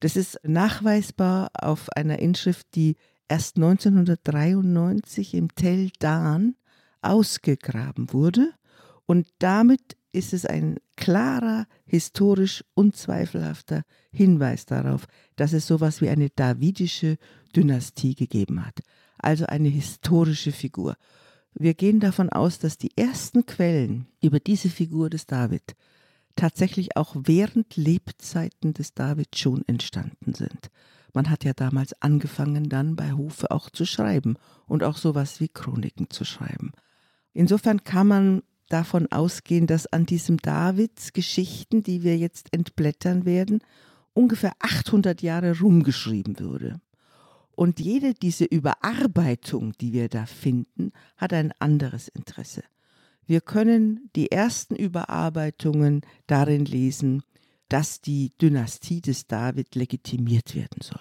Das 0.00 0.16
ist 0.16 0.38
nachweisbar 0.42 1.50
auf 1.54 1.88
einer 1.90 2.18
Inschrift, 2.18 2.66
die 2.74 2.96
erst 3.30 3.56
1993 3.56 5.34
im 5.34 5.54
Tel 5.54 5.90
Dan 5.98 6.56
ausgegraben 7.02 8.12
wurde 8.12 8.52
und 9.06 9.26
damit 9.38 9.96
ist 10.12 10.32
es 10.32 10.44
ein 10.44 10.78
klarer, 10.96 11.66
historisch 11.86 12.64
unzweifelhafter 12.74 13.82
Hinweis 14.10 14.66
darauf, 14.66 15.06
dass 15.36 15.52
es 15.52 15.66
sowas 15.66 16.00
wie 16.00 16.08
eine 16.08 16.30
davidische 16.30 17.16
Dynastie 17.54 18.14
gegeben 18.14 18.66
hat 18.66 18.80
also 19.22 19.46
eine 19.46 19.68
historische 19.68 20.52
Figur. 20.52 20.96
Wir 21.54 21.74
gehen 21.74 22.00
davon 22.00 22.30
aus, 22.30 22.58
dass 22.58 22.78
die 22.78 22.96
ersten 22.96 23.46
Quellen 23.46 24.06
über 24.22 24.40
diese 24.40 24.68
Figur 24.68 25.10
des 25.10 25.26
David 25.26 25.74
tatsächlich 26.36 26.96
auch 26.96 27.16
während 27.16 27.76
Lebzeiten 27.76 28.72
des 28.72 28.94
David 28.94 29.36
schon 29.36 29.66
entstanden 29.66 30.34
sind. 30.34 30.70
Man 31.12 31.30
hat 31.30 31.44
ja 31.44 31.52
damals 31.52 32.00
angefangen, 32.00 32.68
dann 32.68 32.96
bei 32.96 33.12
Hofe 33.12 33.50
auch 33.50 33.70
zu 33.70 33.84
schreiben 33.84 34.36
und 34.66 34.82
auch 34.82 34.96
sowas 34.96 35.40
wie 35.40 35.48
Chroniken 35.48 36.10
zu 36.10 36.24
schreiben. 36.24 36.72
Insofern 37.32 37.84
kann 37.84 38.06
man 38.06 38.42
davon 38.68 39.10
ausgehen, 39.10 39.66
dass 39.66 39.86
an 39.86 40.06
diesem 40.06 40.38
Davids 40.38 41.12
Geschichten, 41.12 41.82
die 41.82 42.02
wir 42.02 42.16
jetzt 42.16 42.52
entblättern 42.52 43.24
werden, 43.24 43.60
ungefähr 44.14 44.52
800 44.60 45.22
Jahre 45.22 45.58
rumgeschrieben 45.58 46.38
würde. 46.38 46.80
Und 47.54 47.80
jede 47.80 48.14
diese 48.14 48.44
Überarbeitung, 48.44 49.72
die 49.80 49.92
wir 49.92 50.08
da 50.08 50.24
finden, 50.24 50.92
hat 51.16 51.32
ein 51.32 51.52
anderes 51.58 52.08
Interesse. 52.08 52.62
Wir 53.26 53.40
können 53.40 54.10
die 54.16 54.32
ersten 54.32 54.74
Überarbeitungen 54.74 56.00
darin 56.26 56.64
lesen, 56.64 57.22
dass 57.70 58.02
die 58.02 58.32
Dynastie 58.42 59.00
des 59.00 59.26
David 59.26 59.74
legitimiert 59.74 60.54
werden 60.54 60.82
soll. 60.82 61.00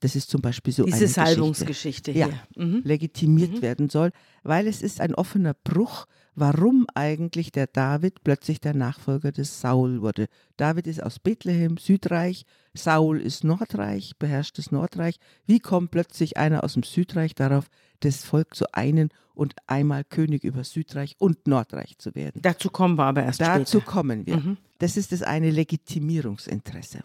Das 0.00 0.16
ist 0.16 0.30
zum 0.30 0.40
Beispiel 0.40 0.72
so 0.72 0.84
Diese 0.84 0.98
eine 0.98 1.08
Salbungsgeschichte 1.08 2.12
hier. 2.12 2.28
Ja, 2.28 2.62
mhm. 2.62 2.82
legitimiert 2.84 3.52
mhm. 3.52 3.62
werden 3.62 3.88
soll, 3.90 4.10
weil 4.42 4.66
es 4.66 4.80
ist 4.80 5.00
ein 5.00 5.14
offener 5.14 5.54
Bruch, 5.54 6.06
warum 6.34 6.86
eigentlich 6.94 7.52
der 7.52 7.66
David 7.66 8.24
plötzlich 8.24 8.60
der 8.60 8.74
Nachfolger 8.74 9.32
des 9.32 9.60
Saul 9.60 10.02
wurde. 10.02 10.26
David 10.56 10.86
ist 10.86 11.02
aus 11.02 11.18
Bethlehem, 11.18 11.76
Südreich, 11.76 12.44
Saul 12.74 13.20
ist 13.20 13.44
Nordreich, 13.44 14.12
beherrscht 14.18 14.58
das 14.58 14.72
Nordreich. 14.72 15.18
Wie 15.46 15.60
kommt 15.60 15.90
plötzlich 15.90 16.36
einer 16.36 16.64
aus 16.64 16.74
dem 16.74 16.82
Südreich 16.82 17.34
darauf, 17.34 17.66
das 18.00 18.24
Volk 18.24 18.54
zu 18.54 18.66
einen 18.72 19.10
und 19.34 19.54
einmal 19.66 20.04
König 20.04 20.44
über 20.44 20.64
Südreich 20.64 21.16
und 21.18 21.46
Nordreich 21.46 21.98
zu 21.98 22.14
werden? 22.14 22.42
Dazu 22.42 22.70
kommen 22.70 22.96
wir 22.96 23.04
aber 23.04 23.22
erst 23.22 23.40
Dazu 23.40 23.78
später. 23.78 23.92
kommen 23.92 24.26
wir. 24.26 24.36
Mhm. 24.36 24.56
Das 24.78 24.96
ist 24.96 25.12
das 25.12 25.22
eine 25.22 25.50
Legitimierungsinteresse. 25.50 27.00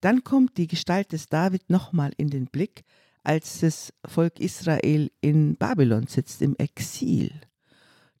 Dann 0.00 0.24
kommt 0.24 0.56
die 0.56 0.66
Gestalt 0.66 1.12
des 1.12 1.28
David 1.28 1.68
nochmal 1.68 2.12
in 2.16 2.30
den 2.30 2.46
Blick, 2.46 2.84
als 3.22 3.60
das 3.60 3.92
Volk 4.06 4.40
Israel 4.40 5.10
in 5.20 5.56
Babylon 5.56 6.06
sitzt, 6.06 6.40
im 6.40 6.56
Exil. 6.56 7.32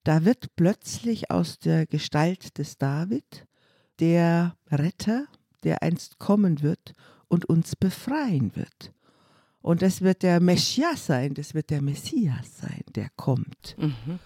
Da 0.04 0.24
wird 0.24 0.56
plötzlich 0.56 1.30
aus 1.30 1.58
der 1.58 1.86
Gestalt 1.86 2.58
des 2.58 2.78
David 2.78 3.46
der 3.98 4.56
Retter, 4.70 5.26
der 5.62 5.82
einst 5.82 6.18
kommen 6.18 6.62
wird 6.62 6.94
und 7.28 7.44
uns 7.44 7.76
befreien 7.76 8.56
wird. 8.56 8.92
Und 9.62 9.82
das 9.82 10.00
wird 10.00 10.22
der 10.22 10.40
Messias 10.40 11.06
sein, 11.06 11.34
das 11.34 11.54
wird 11.54 11.68
der 11.70 11.82
Messias 11.82 12.58
sein, 12.58 12.82
der 12.94 13.10
kommt. 13.16 13.76
Mhm. 13.78 14.18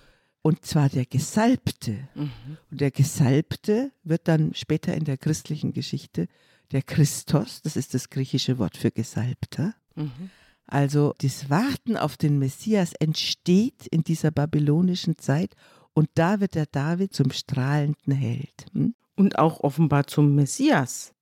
Und 0.42 0.64
zwar 0.64 0.88
der 0.88 1.06
Gesalbte. 1.06 2.08
Mhm. 2.14 2.30
Und 2.70 2.80
der 2.80 2.92
Gesalbte 2.92 3.90
wird 4.04 4.28
dann 4.28 4.54
später 4.54 4.94
in 4.94 5.04
der 5.04 5.16
christlichen 5.16 5.72
Geschichte 5.72 6.28
der 6.70 6.82
Christos, 6.82 7.62
das 7.62 7.76
ist 7.76 7.94
das 7.94 8.10
griechische 8.10 8.58
Wort 8.58 8.76
für 8.76 8.90
Gesalbter. 8.90 9.74
Mhm. 9.96 10.30
Also 10.66 11.14
das 11.18 11.50
Warten 11.50 11.96
auf 11.96 12.16
den 12.16 12.38
Messias 12.38 12.92
entsteht 12.98 13.86
in 13.90 14.02
dieser 14.02 14.30
babylonischen 14.30 15.18
Zeit 15.18 15.54
und 15.92 16.08
da 16.14 16.40
wird 16.40 16.54
der 16.54 16.66
David 16.66 17.12
zum 17.12 17.30
strahlenden 17.30 18.12
Held. 18.12 18.66
Hm? 18.72 18.94
Und 19.16 19.38
auch 19.38 19.60
offenbar 19.60 20.06
zum 20.06 20.34
Messias. 20.34 21.14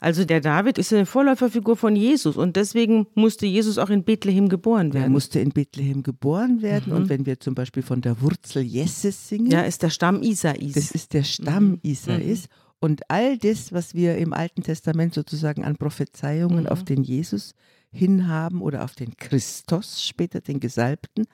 Also 0.00 0.24
der 0.24 0.40
David 0.40 0.78
ist 0.78 0.92
eine 0.94 1.04
Vorläuferfigur 1.04 1.76
von 1.76 1.94
Jesus 1.94 2.36
und 2.36 2.56
deswegen 2.56 3.06
musste 3.14 3.44
Jesus 3.46 3.76
auch 3.76 3.90
in 3.90 4.02
Bethlehem 4.02 4.48
geboren 4.48 4.94
werden. 4.94 5.04
Er 5.04 5.10
musste 5.10 5.40
in 5.40 5.50
Bethlehem 5.50 6.02
geboren 6.02 6.62
werden 6.62 6.92
mhm. 6.92 6.96
und 6.96 7.08
wenn 7.10 7.26
wir 7.26 7.38
zum 7.38 7.54
Beispiel 7.54 7.82
von 7.82 8.00
der 8.00 8.22
Wurzel 8.22 8.62
Jesses 8.62 9.28
singen. 9.28 9.50
Ja, 9.50 9.60
ist 9.60 9.82
der 9.82 9.90
Stamm 9.90 10.22
Isais. 10.22 10.72
Das 10.72 10.90
ist 10.90 11.12
der 11.12 11.22
Stamm 11.22 11.72
mhm. 11.72 11.80
Isais. 11.82 12.48
Mhm. 12.48 12.54
Und 12.82 13.10
all 13.10 13.36
das, 13.36 13.74
was 13.74 13.94
wir 13.94 14.16
im 14.16 14.32
Alten 14.32 14.62
Testament 14.62 15.12
sozusagen 15.12 15.64
an 15.64 15.76
Prophezeiungen 15.76 16.64
mhm. 16.64 16.68
auf 16.68 16.82
den 16.82 17.02
Jesus 17.02 17.52
hinhaben 17.92 18.62
oder 18.62 18.84
auf 18.84 18.94
den 18.94 19.16
Christus, 19.16 20.02
später 20.02 20.40
den 20.40 20.60
Gesalbten, 20.60 21.26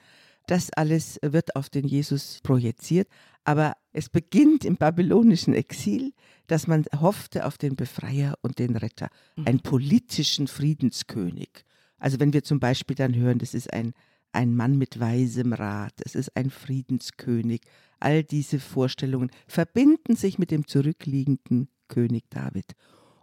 das 0.47 0.71
alles 0.71 1.19
wird 1.21 1.55
auf 1.55 1.69
den 1.69 1.87
Jesus 1.87 2.39
projiziert. 2.41 3.07
Aber 3.43 3.73
es 3.93 4.09
beginnt 4.09 4.65
im 4.65 4.75
babylonischen 4.75 5.53
Exil, 5.53 6.13
dass 6.47 6.67
man 6.67 6.85
hoffte 6.99 7.45
auf 7.45 7.57
den 7.57 7.75
Befreier 7.75 8.35
und 8.41 8.59
den 8.59 8.75
Retter, 8.75 9.09
mhm. 9.35 9.47
einen 9.47 9.59
politischen 9.59 10.47
Friedenskönig. 10.47 11.49
Also 11.97 12.19
wenn 12.19 12.33
wir 12.33 12.43
zum 12.43 12.59
Beispiel 12.59 12.95
dann 12.95 13.15
hören, 13.15 13.39
das 13.39 13.53
ist 13.53 13.71
ein, 13.73 13.93
ein 14.31 14.55
Mann 14.55 14.77
mit 14.77 14.99
weisem 14.99 15.53
Rat, 15.53 15.93
es 16.03 16.15
ist 16.15 16.35
ein 16.35 16.49
Friedenskönig, 16.49 17.61
all 17.99 18.23
diese 18.23 18.59
Vorstellungen 18.59 19.31
verbinden 19.47 20.15
sich 20.15 20.37
mit 20.37 20.51
dem 20.51 20.67
zurückliegenden 20.67 21.69
König 21.87 22.29
David. 22.29 22.75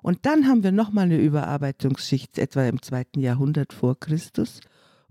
Und 0.05 0.27
dann 0.27 0.47
haben 0.47 0.63
wir 0.63 0.71
nochmal 0.71 1.07
eine 1.07 1.17
Überarbeitungsschicht, 1.17 2.37
etwa 2.37 2.67
im 2.67 2.83
zweiten 2.83 3.21
Jahrhundert 3.21 3.73
vor 3.73 3.99
Christus, 3.99 4.61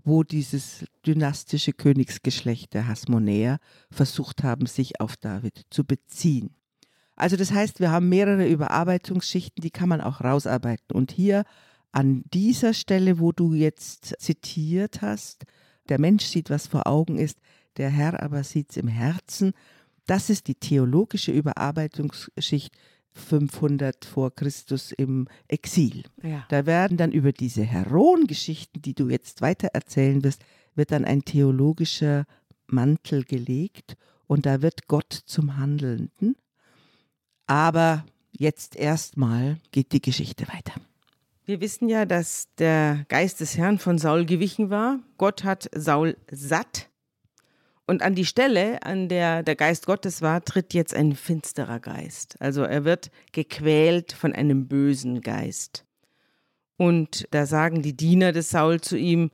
wo 0.04 0.22
dieses 0.22 0.84
dynastische 1.04 1.72
Königsgeschlecht 1.72 2.74
der 2.74 2.86
Hasmonäer 2.86 3.58
versucht 3.90 4.44
haben, 4.44 4.66
sich 4.66 5.00
auf 5.00 5.16
David 5.16 5.66
zu 5.68 5.82
beziehen. 5.82 6.54
Also 7.16 7.34
das 7.34 7.50
heißt, 7.50 7.80
wir 7.80 7.90
haben 7.90 8.08
mehrere 8.08 8.46
Überarbeitungsschichten, 8.46 9.62
die 9.62 9.72
kann 9.72 9.88
man 9.88 10.00
auch 10.00 10.20
rausarbeiten. 10.20 10.94
Und 10.94 11.10
hier 11.10 11.42
an 11.90 12.22
dieser 12.32 12.72
Stelle, 12.72 13.18
wo 13.18 13.32
du 13.32 13.52
jetzt 13.52 14.14
zitiert 14.20 15.02
hast, 15.02 15.42
der 15.88 15.98
Mensch 15.98 16.24
sieht, 16.24 16.50
was 16.50 16.68
vor 16.68 16.86
Augen 16.86 17.18
ist, 17.18 17.40
der 17.78 17.90
Herr 17.90 18.22
aber 18.22 18.44
sieht 18.44 18.70
es 18.70 18.76
im 18.76 18.86
Herzen, 18.86 19.54
das 20.06 20.30
ist 20.30 20.46
die 20.46 20.54
theologische 20.54 21.32
Überarbeitungsschicht 21.32 22.76
500 23.14 24.04
vor 24.04 24.34
Christus 24.34 24.92
im 24.92 25.28
Exil. 25.48 26.04
Ja. 26.22 26.44
Da 26.48 26.66
werden 26.66 26.96
dann 26.96 27.12
über 27.12 27.32
diese 27.32 27.62
Heroengeschichten, 27.62 28.82
die 28.82 28.94
du 28.94 29.08
jetzt 29.08 29.40
weiter 29.40 29.68
erzählen 29.72 30.22
wirst, 30.24 30.44
wird 30.74 30.90
dann 30.90 31.04
ein 31.04 31.24
theologischer 31.24 32.26
Mantel 32.66 33.24
gelegt 33.24 33.96
und 34.26 34.46
da 34.46 34.62
wird 34.62 34.88
Gott 34.88 35.12
zum 35.12 35.56
Handelnden. 35.56 36.36
Aber 37.46 38.04
jetzt 38.32 38.76
erstmal 38.76 39.58
geht 39.70 39.92
die 39.92 40.02
Geschichte 40.02 40.46
weiter. 40.48 40.74
Wir 41.44 41.60
wissen 41.60 41.88
ja, 41.90 42.06
dass 42.06 42.48
der 42.58 43.04
Geist 43.08 43.40
des 43.40 43.58
Herrn 43.58 43.78
von 43.78 43.98
Saul 43.98 44.24
gewichen 44.24 44.70
war. 44.70 45.00
Gott 45.18 45.44
hat 45.44 45.68
Saul 45.74 46.16
satt. 46.30 46.88
Und 47.86 48.02
an 48.02 48.14
die 48.14 48.24
Stelle, 48.24 48.82
an 48.82 49.08
der 49.08 49.42
der 49.42 49.56
Geist 49.56 49.86
Gottes 49.86 50.22
war, 50.22 50.42
tritt 50.42 50.72
jetzt 50.72 50.94
ein 50.94 51.14
finsterer 51.14 51.80
Geist. 51.80 52.36
Also 52.40 52.62
er 52.62 52.84
wird 52.84 53.10
gequält 53.32 54.12
von 54.12 54.32
einem 54.32 54.68
bösen 54.68 55.20
Geist. 55.20 55.84
Und 56.76 57.26
da 57.30 57.46
sagen 57.46 57.82
die 57.82 57.96
Diener 57.96 58.32
des 58.32 58.50
Saul 58.50 58.80
zu 58.80 58.96
ihm, 58.96 59.30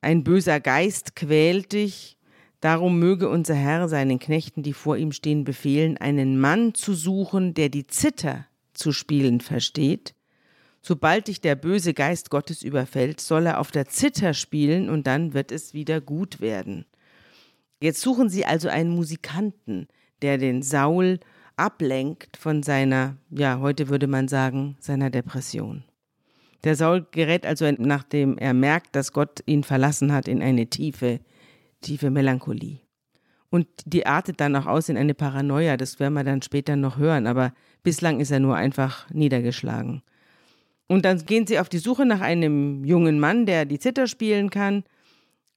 ein 0.00 0.24
böser 0.24 0.60
Geist 0.60 1.16
quält 1.16 1.72
dich, 1.72 2.16
darum 2.60 2.98
möge 2.98 3.28
unser 3.28 3.54
Herr 3.54 3.88
seinen 3.88 4.18
Knechten, 4.18 4.62
die 4.62 4.72
vor 4.72 4.96
ihm 4.96 5.12
stehen, 5.12 5.44
befehlen, 5.44 5.96
einen 5.98 6.40
Mann 6.40 6.74
zu 6.74 6.94
suchen, 6.94 7.54
der 7.54 7.68
die 7.68 7.86
Zither 7.86 8.46
zu 8.72 8.92
spielen 8.92 9.40
versteht 9.40 10.14
Sobald 10.84 11.28
dich 11.28 11.40
der 11.40 11.54
böse 11.54 11.94
Geist 11.94 12.28
Gottes 12.28 12.64
überfällt, 12.64 13.20
soll 13.20 13.46
er 13.46 13.60
auf 13.60 13.70
der 13.70 13.86
Zither 13.86 14.34
spielen 14.34 14.90
und 14.90 15.06
dann 15.06 15.32
wird 15.32 15.52
es 15.52 15.74
wieder 15.74 16.00
gut 16.00 16.40
werden. 16.40 16.86
Jetzt 17.82 18.00
suchen 18.00 18.28
sie 18.28 18.46
also 18.46 18.68
einen 18.68 18.90
Musikanten, 18.90 19.88
der 20.22 20.38
den 20.38 20.62
Saul 20.62 21.18
ablenkt 21.56 22.36
von 22.36 22.62
seiner, 22.62 23.16
ja, 23.28 23.58
heute 23.58 23.88
würde 23.88 24.06
man 24.06 24.28
sagen, 24.28 24.76
seiner 24.78 25.10
Depression. 25.10 25.82
Der 26.62 26.76
Saul 26.76 27.04
gerät 27.10 27.44
also, 27.44 27.68
nachdem 27.76 28.38
er 28.38 28.54
merkt, 28.54 28.94
dass 28.94 29.12
Gott 29.12 29.40
ihn 29.46 29.64
verlassen 29.64 30.12
hat, 30.12 30.28
in 30.28 30.40
eine 30.42 30.68
tiefe, 30.68 31.18
tiefe 31.80 32.10
Melancholie. 32.10 32.78
Und 33.50 33.66
die 33.84 34.06
artet 34.06 34.40
dann 34.40 34.54
auch 34.54 34.66
aus 34.66 34.88
in 34.88 34.96
eine 34.96 35.14
Paranoia, 35.14 35.76
das 35.76 35.98
werden 35.98 36.14
wir 36.14 36.22
dann 36.22 36.40
später 36.40 36.76
noch 36.76 36.98
hören, 36.98 37.26
aber 37.26 37.52
bislang 37.82 38.20
ist 38.20 38.30
er 38.30 38.38
nur 38.38 38.54
einfach 38.54 39.10
niedergeschlagen. 39.10 40.02
Und 40.86 41.04
dann 41.04 41.26
gehen 41.26 41.48
sie 41.48 41.58
auf 41.58 41.68
die 41.68 41.78
Suche 41.78 42.06
nach 42.06 42.20
einem 42.20 42.84
jungen 42.84 43.18
Mann, 43.18 43.44
der 43.44 43.64
die 43.64 43.80
Zither 43.80 44.06
spielen 44.06 44.50
kann. 44.50 44.84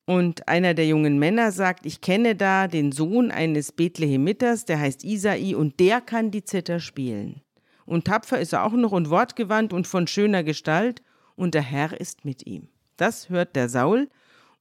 Und 0.05 0.47
einer 0.47 0.75
der 0.75 0.87
jungen 0.87 1.17
Männer 1.17 1.51
sagt, 1.51 1.85
ich 1.85 2.01
kenne 2.01 2.35
da 2.35 2.67
den 2.67 2.91
Sohn 2.91 3.31
eines 3.31 3.71
Bethlehemitters, 3.71 4.65
der 4.65 4.79
heißt 4.79 5.03
Isai 5.03 5.55
und 5.55 5.79
der 5.79 5.99
kann 5.99 6.29
die 6.29 6.43
Zither 6.43 6.79
spielen. 6.79 7.41
Und 7.85 8.05
tapfer 8.05 8.39
ist 8.39 8.53
er 8.53 8.63
auch 8.65 8.73
noch 8.73 8.91
und 8.91 9.09
wortgewandt 9.09 9.73
und 9.73 9.87
von 9.87 10.07
schöner 10.07 10.43
Gestalt 10.43 11.01
und 11.35 11.55
der 11.55 11.63
Herr 11.63 11.99
ist 11.99 12.23
mit 12.23 12.45
ihm. 12.45 12.67
Das 12.97 13.29
hört 13.29 13.55
der 13.55 13.67
Saul 13.67 14.09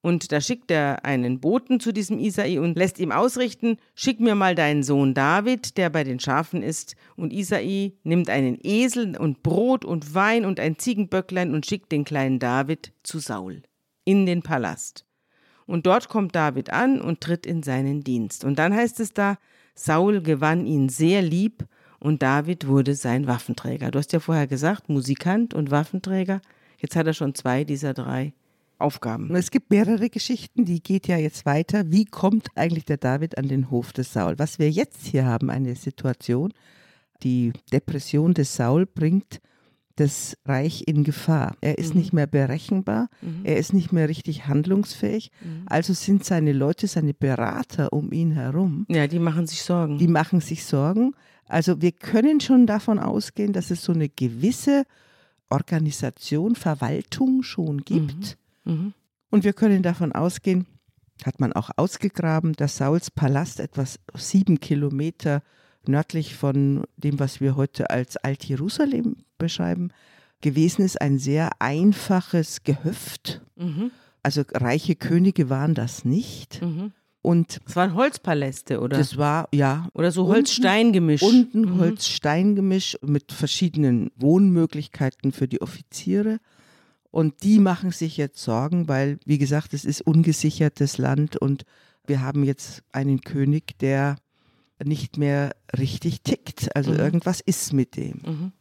und 0.04 0.32
da 0.32 0.40
schickt 0.42 0.70
er 0.70 1.06
einen 1.06 1.40
Boten 1.40 1.80
zu 1.80 1.90
diesem 1.90 2.18
Isai 2.18 2.58
und 2.58 2.76
lässt 2.76 2.98
ihm 2.98 3.10
ausrichten, 3.10 3.78
schick 3.94 4.20
mir 4.20 4.34
mal 4.34 4.54
deinen 4.54 4.82
Sohn 4.82 5.14
David, 5.14 5.78
der 5.78 5.88
bei 5.88 6.04
den 6.04 6.20
Schafen 6.20 6.62
ist. 6.62 6.94
Und 7.16 7.32
Isai 7.32 7.94
nimmt 8.02 8.28
einen 8.28 8.58
Esel 8.62 9.16
und 9.16 9.42
Brot 9.42 9.82
und 9.82 10.14
Wein 10.14 10.44
und 10.44 10.60
ein 10.60 10.78
Ziegenböcklein 10.78 11.54
und 11.54 11.64
schickt 11.64 11.90
den 11.90 12.04
kleinen 12.04 12.38
David 12.38 12.92
zu 13.02 13.18
Saul 13.18 13.62
in 14.04 14.26
den 14.26 14.42
Palast. 14.42 15.06
Und 15.66 15.87
dort 15.87 16.09
kommt 16.09 16.35
David 16.35 16.71
an 16.71 17.00
und 17.00 17.21
tritt 17.21 17.47
in 17.47 17.62
seinen 17.62 18.04
Dienst. 18.04 18.44
Und 18.44 18.59
dann 18.59 18.75
heißt 18.75 19.00
es 19.00 19.12
da, 19.12 19.38
Saul 19.75 20.21
gewann 20.23 20.66
ihn 20.66 20.88
sehr 20.88 21.23
lieb 21.23 21.64
und 21.99 22.23
David 22.23 22.66
wurde 22.66 22.94
sein 22.94 23.26
Waffenträger. 23.26 23.90
Du 23.90 23.99
hast 23.99 24.12
ja 24.12 24.21
vorher 24.21 24.47
gesagt, 24.47 24.88
Musikant 24.88 25.54
und 25.54 25.71
Waffenträger. 25.71 26.40
Jetzt 26.78 26.97
hat 26.97 27.06
er 27.06 27.14
schon 27.14 27.35
zwei 27.35 27.64
dieser 27.64 27.94
drei 27.94 28.35
Aufgaben. 28.78 29.35
Es 29.35 29.50
gibt 29.50 29.71
mehrere 29.71 30.11
Geschichten, 30.11 30.64
die 30.64 30.83
geht 30.83 31.09
ja 31.09 31.16
jetzt 31.16 31.47
weiter. 31.47 31.85
Wie 31.90 32.04
kommt 32.04 32.49
eigentlich 32.56 32.85
der 32.85 32.99
David 32.99 33.38
an 33.38 33.49
den 33.49 33.71
Hof 33.71 33.92
des 33.92 34.12
Saul? 34.12 34.38
Was 34.38 34.59
wir 34.59 34.71
jetzt 34.71 35.06
hier 35.06 35.25
haben, 35.25 35.49
eine 35.49 35.75
Situation, 35.76 36.52
die 37.22 37.53
Depression 37.72 38.35
des 38.35 38.55
Saul 38.55 38.85
bringt 38.85 39.40
das 39.96 40.37
Reich 40.44 40.85
in 40.87 41.04
Gefahr. 41.04 41.57
Er 41.61 41.78
ist 41.78 41.94
mhm. 41.94 42.00
nicht 42.00 42.12
mehr 42.12 42.26
berechenbar, 42.26 43.09
mhm. 43.20 43.40
er 43.44 43.57
ist 43.57 43.72
nicht 43.72 43.92
mehr 43.92 44.09
richtig 44.09 44.46
handlungsfähig. 44.46 45.30
Mhm. 45.40 45.62
Also 45.66 45.92
sind 45.92 46.24
seine 46.24 46.52
Leute, 46.52 46.87
seine 46.87 47.14
Berater 47.14 47.92
um 47.92 48.12
ihn 48.12 48.33
herum. 48.33 48.87
Ja, 48.88 49.07
die 49.07 49.18
machen 49.18 49.46
sich 49.46 49.62
Sorgen. 49.62 49.98
Die 49.98 50.09
machen 50.09 50.40
sich 50.40 50.64
Sorgen. 50.64 51.14
Also 51.46 51.80
wir 51.80 51.92
können 51.92 52.40
schon 52.40 52.66
davon 52.66 52.98
ausgehen, 52.98 53.52
dass 53.52 53.70
es 53.70 53.85
so 53.85 53.92
eine 53.92 54.09
gewisse 54.09 54.85
Organisation, 55.50 56.57
Verwaltung 56.57 57.42
schon 57.42 57.83
gibt. 57.85 58.37
Mhm. 58.64 58.94
Und 59.30 59.44
wir 59.44 59.52
können 59.52 59.83
davon 59.83 60.12
ausgehen, 60.12 60.66
hat 61.24 61.38
man 61.38 61.52
auch 61.52 61.70
ausgegraben, 61.76 62.54
dass 62.54 62.78
Sauls 62.78 63.11
Palast 63.11 63.61
etwas 63.61 64.00
sieben 64.14 64.59
Kilometer 64.59 65.42
nördlich 65.88 66.35
von 66.35 66.85
dem, 66.97 67.18
was 67.18 67.40
wir 67.40 67.57
heute 67.57 67.90
als 67.90 68.16
Alt-Jerusalem 68.16 69.16
beschreiben, 69.38 69.90
gewesen 70.40 70.85
ist. 70.85 71.01
Ein 71.01 71.18
sehr 71.18 71.51
einfaches 71.61 72.62
Gehöft. 72.62 73.40
Mhm. 73.57 73.90
Also 74.23 74.42
reiche 74.53 74.97
Könige 74.97 75.51
waren 75.51 75.75
das 75.75 76.05
nicht. 76.05 76.62
Mhm. 76.62 76.92
Und 77.23 77.61
es 77.66 77.75
waren 77.75 77.94
Holzpaläste, 77.94 78.81
oder? 78.81 78.99
Das 78.99 79.16
war, 79.16 79.49
ja. 79.53 79.88
Oder 79.94 80.11
so 80.11 80.27
Holz-Stein-Gemisch. 80.27 81.23
Unten 81.23 81.62
mhm. 81.62 81.79
Holz-Stein-Gemisch 81.79 82.99
mit 83.01 83.33
verschiedenen 83.33 84.11
Wohnmöglichkeiten 84.16 85.33
für 85.33 85.49
die 85.49 85.62
Offiziere. 85.62 86.38
Und 87.11 87.42
die 87.42 87.61
machen 87.61 87.92
sich 87.92 88.18
jetzt 88.18 88.42
Sorgen, 88.42 88.88
weil, 88.88 89.18
wie 89.25 89.38
gesagt, 89.38 89.73
es 89.73 89.87
ist 89.87 90.03
ungesichertes 90.03 90.99
Land 90.99 91.37
und 91.37 91.64
wir 92.07 92.20
haben 92.20 92.44
jetzt 92.44 92.83
einen 92.92 93.23
König, 93.23 93.79
der 93.79 94.16
nicht 94.82 95.16
mehr 95.18 95.54
richtig 95.76 96.22
tickt. 96.22 96.74
Also 96.74 96.92
mhm. 96.92 96.98
irgendwas 96.98 97.40
ist 97.40 97.72
mit 97.72 97.96
dem. 97.96 98.22
Mhm. 98.24 98.52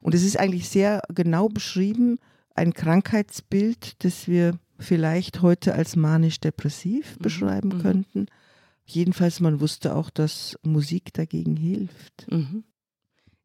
Und 0.00 0.14
es 0.14 0.24
ist 0.24 0.38
eigentlich 0.38 0.68
sehr 0.68 1.02
genau 1.08 1.48
beschrieben, 1.48 2.18
ein 2.54 2.72
Krankheitsbild, 2.72 4.04
das 4.04 4.28
wir 4.28 4.58
vielleicht 4.78 5.42
heute 5.42 5.74
als 5.74 5.96
manisch-depressiv 5.96 7.16
mhm. 7.18 7.22
beschreiben 7.22 7.68
mhm. 7.68 7.82
könnten. 7.82 8.26
Jedenfalls, 8.84 9.40
man 9.40 9.60
wusste 9.60 9.94
auch, 9.94 10.10
dass 10.10 10.56
Musik 10.62 11.12
dagegen 11.12 11.56
hilft. 11.56 12.26
Mhm. 12.30 12.64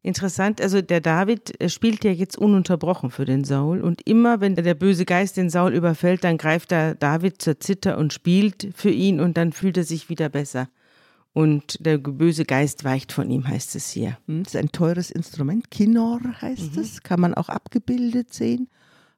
Interessant, 0.05 0.61
also 0.61 0.81
der 0.81 0.99
David 0.99 1.53
spielt 1.71 2.03
ja 2.03 2.11
jetzt 2.11 2.37
ununterbrochen 2.37 3.09
für 3.09 3.23
den 3.23 3.45
Saul 3.45 3.79
und 3.81 4.05
immer 4.05 4.41
wenn 4.41 4.55
der 4.55 4.73
böse 4.73 5.05
Geist 5.05 5.37
den 5.37 5.49
Saul 5.49 5.73
überfällt, 5.73 6.25
dann 6.25 6.37
greift 6.37 6.71
der 6.71 6.95
David 6.95 7.41
zur 7.41 7.61
Zither 7.61 7.97
und 7.97 8.11
spielt 8.11 8.69
für 8.75 8.89
ihn 8.89 9.21
und 9.21 9.37
dann 9.37 9.53
fühlt 9.53 9.77
er 9.77 9.85
sich 9.85 10.09
wieder 10.09 10.27
besser. 10.27 10.67
Und 11.33 11.83
der 11.83 11.97
böse 11.97 12.45
Geist 12.45 12.83
weicht 12.83 13.11
von 13.11 13.29
ihm, 13.31 13.47
heißt 13.47 13.75
es 13.75 13.89
hier. 13.89 14.19
Hm, 14.27 14.43
das 14.43 14.53
ist 14.53 14.59
ein 14.59 14.71
teures 14.71 15.09
Instrument, 15.09 15.71
Kinor 15.71 16.21
heißt 16.41 16.75
mhm. 16.75 16.81
es, 16.81 17.01
kann 17.01 17.19
man 17.19 17.33
auch 17.33 17.49
abgebildet 17.49 18.33
sehen. 18.33 18.69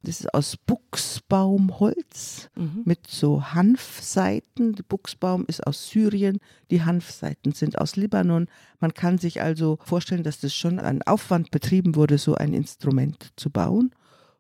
Das 0.06 0.20
ist 0.20 0.34
aus 0.34 0.56
Buchsbaumholz 0.56 2.50
mhm. 2.56 2.84
mit 2.86 3.08
so 3.08 3.44
Hanfseiten. 3.54 4.74
Der 4.74 4.84
Buchsbaum 4.84 5.46
ist 5.48 5.66
aus 5.66 5.90
Syrien, 5.90 6.40
die 6.70 6.84
Hanfseiten 6.84 7.54
sind 7.54 7.80
aus 7.80 7.96
Libanon. 7.96 8.48
Man 8.80 8.94
kann 8.94 9.18
sich 9.18 9.42
also 9.42 9.80
vorstellen, 9.84 10.24
dass 10.24 10.40
das 10.40 10.54
schon 10.54 10.80
ein 10.80 11.02
Aufwand 11.02 11.50
betrieben 11.52 11.96
wurde, 11.96 12.18
so 12.18 12.36
ein 12.36 12.54
Instrument 12.54 13.32
zu 13.36 13.50
bauen. 13.50 13.92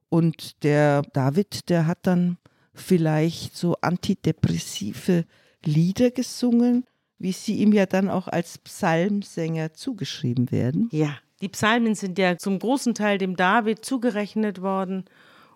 Und 0.09 0.63
der 0.63 1.01
David, 1.13 1.69
der 1.69 1.88
hat 1.88 1.99
dann 2.03 2.38
vielleicht 2.73 3.57
so 3.57 3.75
antidepressive 3.81 5.25
Lieder 5.63 6.11
gesungen, 6.11 6.85
wie 7.19 7.32
sie 7.32 7.56
ihm 7.56 7.73
ja 7.73 7.86
dann 7.86 8.10
auch 8.10 8.28
als 8.28 8.58
Psalmsänger 8.58 9.73
zugeschrieben 9.73 10.51
werden. 10.51 10.89
Ja, 10.91 11.17
die 11.41 11.49
Psalmen 11.49 11.95
sind 11.95 12.17
ja 12.17 12.38
zum 12.38 12.60
großen 12.60 12.93
Teil 12.93 13.17
dem 13.17 13.36
David 13.36 13.86
zugerechnet 13.86 14.62
worden. 14.62 15.06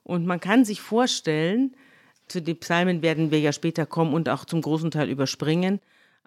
Und 0.03 0.25
man 0.25 0.39
kann 0.39 0.65
sich 0.65 0.81
vorstellen, 0.81 1.75
zu 2.27 2.41
den 2.41 2.59
Psalmen 2.59 3.01
werden 3.01 3.31
wir 3.31 3.39
ja 3.39 3.53
später 3.53 3.85
kommen 3.85 4.13
und 4.13 4.29
auch 4.29 4.45
zum 4.45 4.61
großen 4.61 4.91
Teil 4.91 5.09
überspringen, 5.09 5.79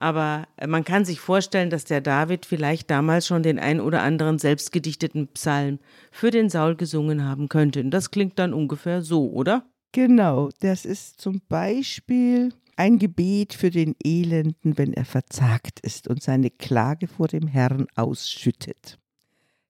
aber 0.02 0.48
man 0.66 0.82
kann 0.82 1.04
sich 1.04 1.20
vorstellen, 1.20 1.70
dass 1.70 1.84
der 1.84 2.00
David 2.00 2.44
vielleicht 2.44 2.90
damals 2.90 3.24
schon 3.24 3.44
den 3.44 3.60
ein 3.60 3.80
oder 3.80 4.02
anderen 4.02 4.40
selbstgedichteten 4.40 5.28
Psalm 5.28 5.78
für 6.10 6.32
den 6.32 6.50
Saul 6.50 6.74
gesungen 6.74 7.24
haben 7.24 7.48
könnte. 7.48 7.80
Und 7.80 7.92
das 7.92 8.10
klingt 8.10 8.36
dann 8.40 8.52
ungefähr 8.52 9.02
so, 9.02 9.30
oder? 9.30 9.64
Genau, 9.92 10.50
das 10.58 10.84
ist 10.84 11.20
zum 11.20 11.40
Beispiel 11.48 12.52
ein 12.76 12.98
Gebet 12.98 13.54
für 13.54 13.70
den 13.70 13.94
Elenden, 14.02 14.78
wenn 14.78 14.92
er 14.92 15.04
verzagt 15.04 15.80
ist 15.80 16.08
und 16.08 16.22
seine 16.22 16.50
Klage 16.50 17.06
vor 17.06 17.28
dem 17.28 17.46
Herrn 17.46 17.86
ausschüttet. 17.94 18.98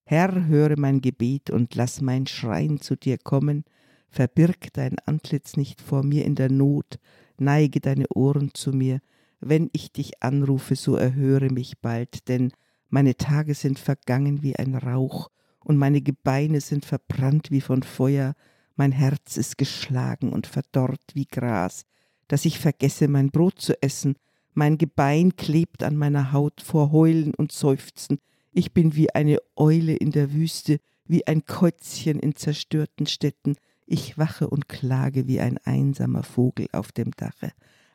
Herr, 0.05 0.47
höre 0.47 0.79
mein 0.79 1.01
Gebet 1.01 1.51
und 1.51 1.75
lass 1.75 2.01
mein 2.01 2.27
Schreien 2.27 2.81
zu 2.81 2.97
dir 2.97 3.19
kommen, 3.19 3.65
Verbirg 4.09 4.73
dein 4.75 4.99
Antlitz 5.07 5.57
nicht 5.57 5.81
vor 5.81 6.03
mir 6.03 6.27
in 6.27 6.35
der 6.35 6.51
Not, 6.51 6.99
neige 7.39 7.81
deine 7.81 8.07
Ohren 8.09 8.51
zu 8.53 8.73
mir, 8.73 9.01
wenn 9.41 9.71
ich 9.73 9.91
dich 9.91 10.23
anrufe, 10.23 10.77
so 10.77 10.97
erhöre 10.97 11.49
mich 11.49 11.81
bald, 11.81 12.29
denn 12.29 12.53
meine 12.91 13.17
Tage 13.17 13.55
sind 13.55 13.79
vergangen 13.79 14.43
wie 14.43 14.57
ein 14.57 14.75
Rauch, 14.75 15.31
und 15.65 15.77
meine 15.77 16.03
Gebeine 16.03 16.61
sind 16.61 16.85
verbrannt 16.85 17.51
wie 17.51 17.61
von 17.61 17.83
Feuer, 17.83 18.35
mein 18.77 18.93
Herz 18.93 19.37
ist 19.37 19.57
geschlagen 19.57 20.33
und 20.33 20.47
verdorrt 20.47 21.15
wie 21.15 21.27
Gras, 21.27 21.87
dass 22.29 22.45
ich 22.45 22.59
vergesse, 22.59 23.09
mein 23.09 23.31
Brot 23.31 23.61
zu 23.61 23.81
essen, 23.83 24.17
Mein 24.55 24.77
Gebein 24.77 25.35
klebt 25.37 25.83
an 25.83 25.97
meiner 25.97 26.33
Haut 26.33 26.61
vor 26.61 26.93
Heulen 26.93 27.35
und 27.35 27.53
Seufzen. 27.53 28.19
Ich 28.53 28.73
bin 28.73 28.95
wie 28.95 29.11
eine 29.15 29.39
Eule 29.57 29.97
in 29.97 30.11
der 30.11 30.33
Wüste, 30.33 30.79
wie 31.07 31.27
ein 31.27 31.47
Käuzchen 31.47 32.19
in 32.19 32.37
zerstörten 32.37 33.07
Städten. 33.07 33.57
Ich 33.87 34.19
wache 34.19 34.49
und 34.49 34.69
klage 34.69 35.27
wie 35.27 35.41
ein 35.41 35.59
einsamer 35.65 36.23
Vogel 36.23 36.67
auf 36.73 36.93
dem 36.93 37.13
Dache. 37.13 37.53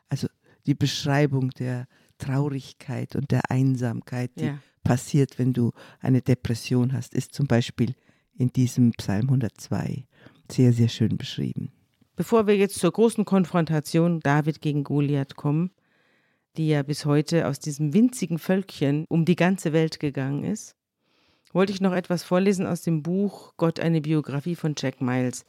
Also 0.09 0.27
die 0.65 0.73
Beschreibung 0.73 1.51
der 1.51 1.87
Traurigkeit 2.17 3.15
und 3.15 3.31
der 3.31 3.51
Einsamkeit, 3.51 4.31
die 4.39 4.45
ja. 4.45 4.59
passiert, 4.83 5.37
wenn 5.37 5.53
du 5.53 5.71
eine 5.99 6.21
Depression 6.21 6.93
hast, 6.93 7.13
ist 7.13 7.33
zum 7.33 7.47
Beispiel 7.47 7.93
in 8.35 8.51
diesem 8.51 8.91
Psalm 8.93 9.25
102 9.25 10.05
sehr, 10.51 10.73
sehr 10.73 10.89
schön 10.89 11.17
beschrieben. 11.17 11.71
Bevor 12.17 12.47
wir 12.47 12.57
jetzt 12.57 12.79
zur 12.79 12.91
großen 12.91 13.25
Konfrontation 13.25 14.21
David 14.21 14.59
gegen 14.59 14.83
Goliath 14.83 15.35
kommen, 15.35 15.69
die 16.57 16.67
ja 16.67 16.81
bis 16.81 17.05
heute 17.05 17.47
aus 17.47 17.59
diesem 17.59 17.93
winzigen 17.93 18.39
Völkchen 18.39 19.05
um 19.07 19.23
die 19.23 19.35
ganze 19.35 19.71
Welt 19.71 19.99
gegangen 19.99 20.43
ist, 20.43 20.75
wollte 21.53 21.73
ich 21.73 21.79
noch 21.79 21.93
etwas 21.93 22.23
vorlesen 22.23 22.65
aus 22.65 22.81
dem 22.81 23.03
Buch 23.03 23.53
Gott 23.55 23.79
eine 23.79 24.01
Biografie 24.01 24.55
von 24.55 24.73
Jack 24.75 24.99
Miles, 24.99 25.45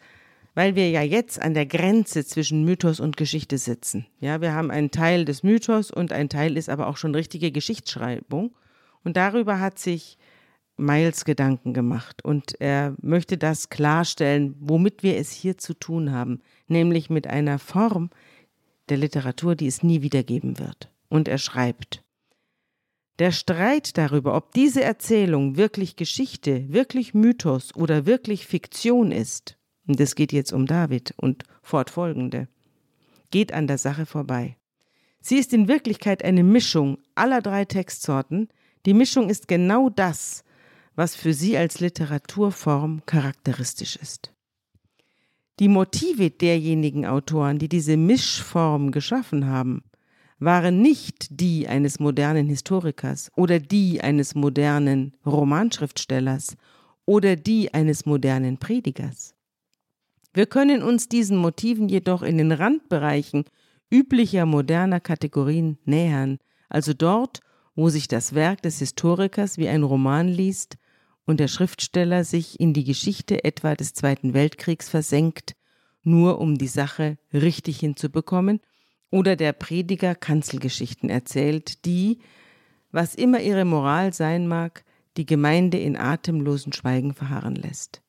weil 0.54 0.74
wir 0.74 0.90
ja 0.90 1.00
jetzt 1.00 1.40
an 1.40 1.54
der 1.54 1.64
Grenze 1.64 2.26
zwischen 2.26 2.66
Mythos 2.66 3.00
und 3.00 3.16
Geschichte 3.16 3.56
sitzen. 3.56 4.06
Ja, 4.20 4.42
wir 4.42 4.52
haben 4.52 4.70
einen 4.70 4.90
Teil 4.90 5.24
des 5.24 5.42
Mythos 5.42 5.90
und 5.90 6.12
ein 6.12 6.28
Teil 6.28 6.58
ist 6.58 6.68
aber 6.68 6.88
auch 6.88 6.98
schon 6.98 7.14
richtige 7.14 7.50
Geschichtsschreibung 7.50 8.54
und 9.04 9.16
darüber 9.16 9.58
hat 9.58 9.78
sich 9.78 10.18
Miles 10.78 11.24
Gedanken 11.24 11.74
gemacht 11.74 12.24
und 12.24 12.60
er 12.60 12.94
möchte 13.02 13.36
das 13.36 13.68
klarstellen, 13.68 14.54
womit 14.60 15.02
wir 15.02 15.16
es 15.16 15.30
hier 15.32 15.58
zu 15.58 15.74
tun 15.74 16.12
haben, 16.12 16.40
nämlich 16.68 17.10
mit 17.10 17.26
einer 17.26 17.58
Form 17.58 18.10
der 18.88 18.96
Literatur, 18.96 19.54
die 19.54 19.66
es 19.66 19.82
nie 19.82 20.02
wiedergeben 20.02 20.58
wird. 20.58 20.90
Und 21.08 21.28
er 21.28 21.38
schreibt, 21.38 22.04
der 23.18 23.32
Streit 23.32 23.98
darüber, 23.98 24.36
ob 24.36 24.52
diese 24.52 24.82
Erzählung 24.82 25.56
wirklich 25.56 25.96
Geschichte, 25.96 26.72
wirklich 26.72 27.14
Mythos 27.14 27.74
oder 27.74 28.06
wirklich 28.06 28.46
Fiktion 28.46 29.10
ist, 29.10 29.56
und 29.86 29.98
es 29.98 30.14
geht 30.14 30.32
jetzt 30.32 30.52
um 30.52 30.66
David 30.66 31.14
und 31.16 31.44
fortfolgende, 31.62 32.46
geht 33.30 33.52
an 33.52 33.66
der 33.66 33.78
Sache 33.78 34.06
vorbei. 34.06 34.56
Sie 35.20 35.36
ist 35.36 35.52
in 35.52 35.66
Wirklichkeit 35.66 36.24
eine 36.24 36.44
Mischung 36.44 36.98
aller 37.14 37.42
drei 37.42 37.64
Textsorten. 37.64 38.48
Die 38.86 38.94
Mischung 38.94 39.28
ist 39.28 39.48
genau 39.48 39.88
das, 39.88 40.44
was 40.98 41.14
für 41.14 41.32
sie 41.32 41.56
als 41.56 41.78
Literaturform 41.78 43.02
charakteristisch 43.06 43.94
ist. 43.94 44.34
Die 45.60 45.68
Motive 45.68 46.30
derjenigen 46.30 47.06
Autoren, 47.06 47.60
die 47.60 47.68
diese 47.68 47.96
Mischform 47.96 48.90
geschaffen 48.90 49.46
haben, 49.46 49.84
waren 50.40 50.82
nicht 50.82 51.40
die 51.40 51.68
eines 51.68 52.00
modernen 52.00 52.48
Historikers 52.48 53.30
oder 53.36 53.60
die 53.60 54.00
eines 54.00 54.34
modernen 54.34 55.14
Romanschriftstellers 55.24 56.56
oder 57.06 57.36
die 57.36 57.72
eines 57.72 58.04
modernen 58.04 58.58
Predigers. 58.58 59.36
Wir 60.34 60.46
können 60.46 60.82
uns 60.82 61.08
diesen 61.08 61.36
Motiven 61.36 61.88
jedoch 61.88 62.22
in 62.22 62.38
den 62.38 62.50
Randbereichen 62.50 63.44
üblicher 63.88 64.46
moderner 64.46 64.98
Kategorien 64.98 65.78
nähern, 65.84 66.38
also 66.68 66.92
dort, 66.92 67.38
wo 67.76 67.88
sich 67.88 68.08
das 68.08 68.34
Werk 68.34 68.62
des 68.62 68.80
Historikers 68.80 69.58
wie 69.58 69.68
ein 69.68 69.84
Roman 69.84 70.26
liest 70.26 70.76
und 71.28 71.40
der 71.40 71.48
Schriftsteller 71.48 72.24
sich 72.24 72.58
in 72.58 72.72
die 72.72 72.84
Geschichte 72.84 73.44
etwa 73.44 73.74
des 73.74 73.92
Zweiten 73.92 74.32
Weltkriegs 74.32 74.88
versenkt, 74.88 75.56
nur 76.02 76.40
um 76.40 76.56
die 76.56 76.68
Sache 76.68 77.18
richtig 77.34 77.80
hinzubekommen, 77.80 78.60
oder 79.10 79.36
der 79.36 79.52
Prediger 79.52 80.14
Kanzelgeschichten 80.14 81.10
erzählt, 81.10 81.84
die, 81.84 82.20
was 82.92 83.14
immer 83.14 83.42
ihre 83.42 83.66
Moral 83.66 84.14
sein 84.14 84.48
mag, 84.48 84.84
die 85.18 85.26
Gemeinde 85.26 85.76
in 85.78 85.98
atemlosen 85.98 86.72
Schweigen 86.72 87.12
verharren 87.12 87.56
lässt. 87.56 88.00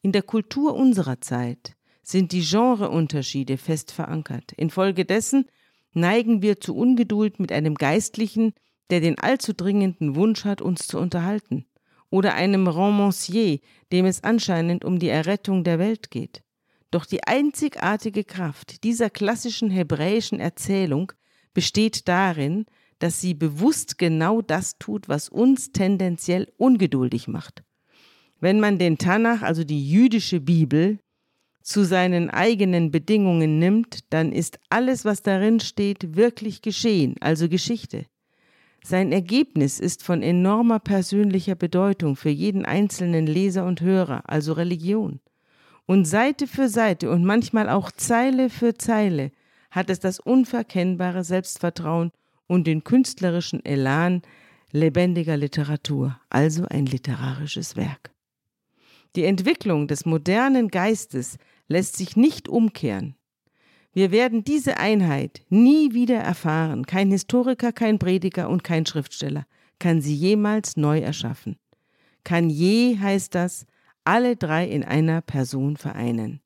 In 0.00 0.12
der 0.12 0.22
Kultur 0.22 0.76
unserer 0.76 1.20
Zeit 1.20 1.74
sind 2.04 2.30
die 2.30 2.44
Genreunterschiede 2.48 3.56
fest 3.56 3.90
verankert. 3.90 4.52
Infolgedessen 4.52 5.46
neigen 5.92 6.40
wir 6.40 6.60
zu 6.60 6.76
Ungeduld 6.76 7.40
mit 7.40 7.50
einem 7.50 7.74
Geistlichen, 7.74 8.52
der 8.90 9.00
den 9.00 9.18
allzu 9.18 9.54
dringenden 9.54 10.14
Wunsch 10.14 10.44
hat, 10.44 10.62
uns 10.62 10.86
zu 10.86 10.98
unterhalten 10.98 11.66
oder 12.10 12.34
einem 12.34 12.66
Romancier, 12.66 13.60
dem 13.92 14.04
es 14.04 14.22
anscheinend 14.24 14.84
um 14.84 14.98
die 14.98 15.08
Errettung 15.08 15.64
der 15.64 15.78
Welt 15.78 16.10
geht. 16.10 16.42
Doch 16.90 17.06
die 17.06 17.24
einzigartige 17.24 18.24
Kraft 18.24 18.82
dieser 18.82 19.10
klassischen 19.10 19.70
hebräischen 19.70 20.40
Erzählung 20.40 21.12
besteht 21.54 22.08
darin, 22.08 22.66
dass 22.98 23.20
sie 23.20 23.34
bewusst 23.34 23.96
genau 23.96 24.42
das 24.42 24.76
tut, 24.78 25.08
was 25.08 25.28
uns 25.28 25.72
tendenziell 25.72 26.52
ungeduldig 26.56 27.28
macht. 27.28 27.62
Wenn 28.40 28.60
man 28.60 28.78
den 28.78 28.98
Tanach, 28.98 29.42
also 29.42 29.64
die 29.64 29.88
jüdische 29.88 30.40
Bibel, 30.40 30.98
zu 31.62 31.84
seinen 31.84 32.30
eigenen 32.30 32.90
Bedingungen 32.90 33.58
nimmt, 33.58 34.00
dann 34.10 34.32
ist 34.32 34.58
alles, 34.70 35.04
was 35.04 35.22
darin 35.22 35.60
steht, 35.60 36.16
wirklich 36.16 36.62
geschehen, 36.62 37.14
also 37.20 37.48
Geschichte. 37.48 38.06
Sein 38.82 39.12
Ergebnis 39.12 39.78
ist 39.78 40.02
von 40.02 40.22
enormer 40.22 40.78
persönlicher 40.78 41.54
Bedeutung 41.54 42.16
für 42.16 42.30
jeden 42.30 42.64
einzelnen 42.64 43.26
Leser 43.26 43.66
und 43.66 43.80
Hörer, 43.80 44.22
also 44.26 44.54
Religion. 44.54 45.20
Und 45.86 46.06
Seite 46.06 46.46
für 46.46 46.68
Seite 46.68 47.10
und 47.10 47.24
manchmal 47.24 47.68
auch 47.68 47.90
Zeile 47.90 48.48
für 48.48 48.74
Zeile 48.74 49.32
hat 49.70 49.90
es 49.90 50.00
das 50.00 50.18
unverkennbare 50.18 51.24
Selbstvertrauen 51.24 52.10
und 52.46 52.66
den 52.66 52.84
künstlerischen 52.84 53.64
Elan 53.64 54.22
lebendiger 54.72 55.36
Literatur, 55.36 56.18
also 56.28 56.64
ein 56.66 56.86
literarisches 56.86 57.76
Werk. 57.76 58.12
Die 59.16 59.24
Entwicklung 59.24 59.88
des 59.88 60.06
modernen 60.06 60.68
Geistes 60.68 61.38
lässt 61.68 61.96
sich 61.96 62.16
nicht 62.16 62.48
umkehren. 62.48 63.16
Wir 63.92 64.12
werden 64.12 64.44
diese 64.44 64.76
Einheit 64.76 65.42
nie 65.48 65.92
wieder 65.92 66.18
erfahren. 66.18 66.86
Kein 66.86 67.10
Historiker, 67.10 67.72
kein 67.72 67.98
Prediger 67.98 68.48
und 68.48 68.62
kein 68.62 68.86
Schriftsteller 68.86 69.46
kann 69.80 70.00
sie 70.00 70.14
jemals 70.14 70.76
neu 70.76 71.00
erschaffen. 71.00 71.56
Kann 72.22 72.50
je, 72.50 72.98
heißt 72.98 73.34
das, 73.34 73.66
alle 74.04 74.36
drei 74.36 74.68
in 74.68 74.84
einer 74.84 75.22
Person 75.22 75.76
vereinen. 75.76 76.40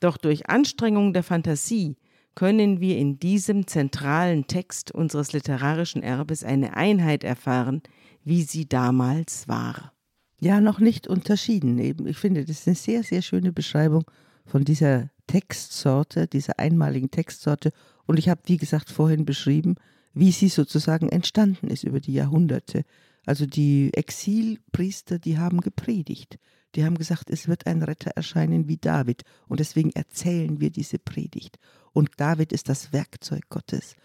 Doch 0.00 0.16
durch 0.16 0.48
Anstrengung 0.48 1.12
der 1.12 1.22
Fantasie 1.22 1.96
können 2.34 2.80
wir 2.80 2.98
in 2.98 3.18
diesem 3.18 3.66
zentralen 3.66 4.46
Text 4.46 4.90
unseres 4.90 5.32
literarischen 5.32 6.02
Erbes 6.02 6.44
eine 6.44 6.76
Einheit 6.76 7.24
erfahren, 7.24 7.82
wie 8.24 8.42
sie 8.42 8.68
damals 8.68 9.48
war. 9.48 9.92
Ja, 10.38 10.60
noch 10.60 10.80
nicht 10.80 11.06
unterschieden. 11.06 11.78
Ich 11.78 12.18
finde, 12.18 12.44
das 12.44 12.58
ist 12.58 12.66
eine 12.66 12.76
sehr, 12.76 13.02
sehr 13.02 13.22
schöne 13.22 13.52
Beschreibung 13.52 14.04
von 14.44 14.64
dieser 14.64 15.10
Textsorte, 15.26 16.26
dieser 16.26 16.58
einmaligen 16.58 17.10
Textsorte. 17.10 17.72
Und 18.06 18.18
ich 18.18 18.28
habe, 18.28 18.42
wie 18.46 18.56
gesagt, 18.56 18.90
vorhin 18.90 19.24
beschrieben, 19.24 19.76
wie 20.14 20.32
sie 20.32 20.48
sozusagen 20.48 21.08
entstanden 21.08 21.68
ist 21.68 21.84
über 21.84 22.00
die 22.00 22.14
Jahrhunderte. 22.14 22.84
Also 23.26 23.44
die 23.44 23.92
Exilpriester, 23.92 25.18
die 25.18 25.38
haben 25.38 25.60
gepredigt. 25.60 26.38
Die 26.74 26.84
haben 26.84 26.96
gesagt, 26.96 27.30
es 27.30 27.48
wird 27.48 27.66
ein 27.66 27.82
Retter 27.82 28.12
erscheinen 28.14 28.68
wie 28.68 28.76
David. 28.76 29.22
Und 29.48 29.60
deswegen 29.60 29.90
erzählen 29.90 30.60
wir 30.60 30.70
diese 30.70 30.98
Predigt. 30.98 31.58
Und 31.92 32.10
David 32.18 32.52
ist 32.52 32.68
das 32.68 32.92
Werkzeug 32.92 33.48
Gottes. 33.48 33.96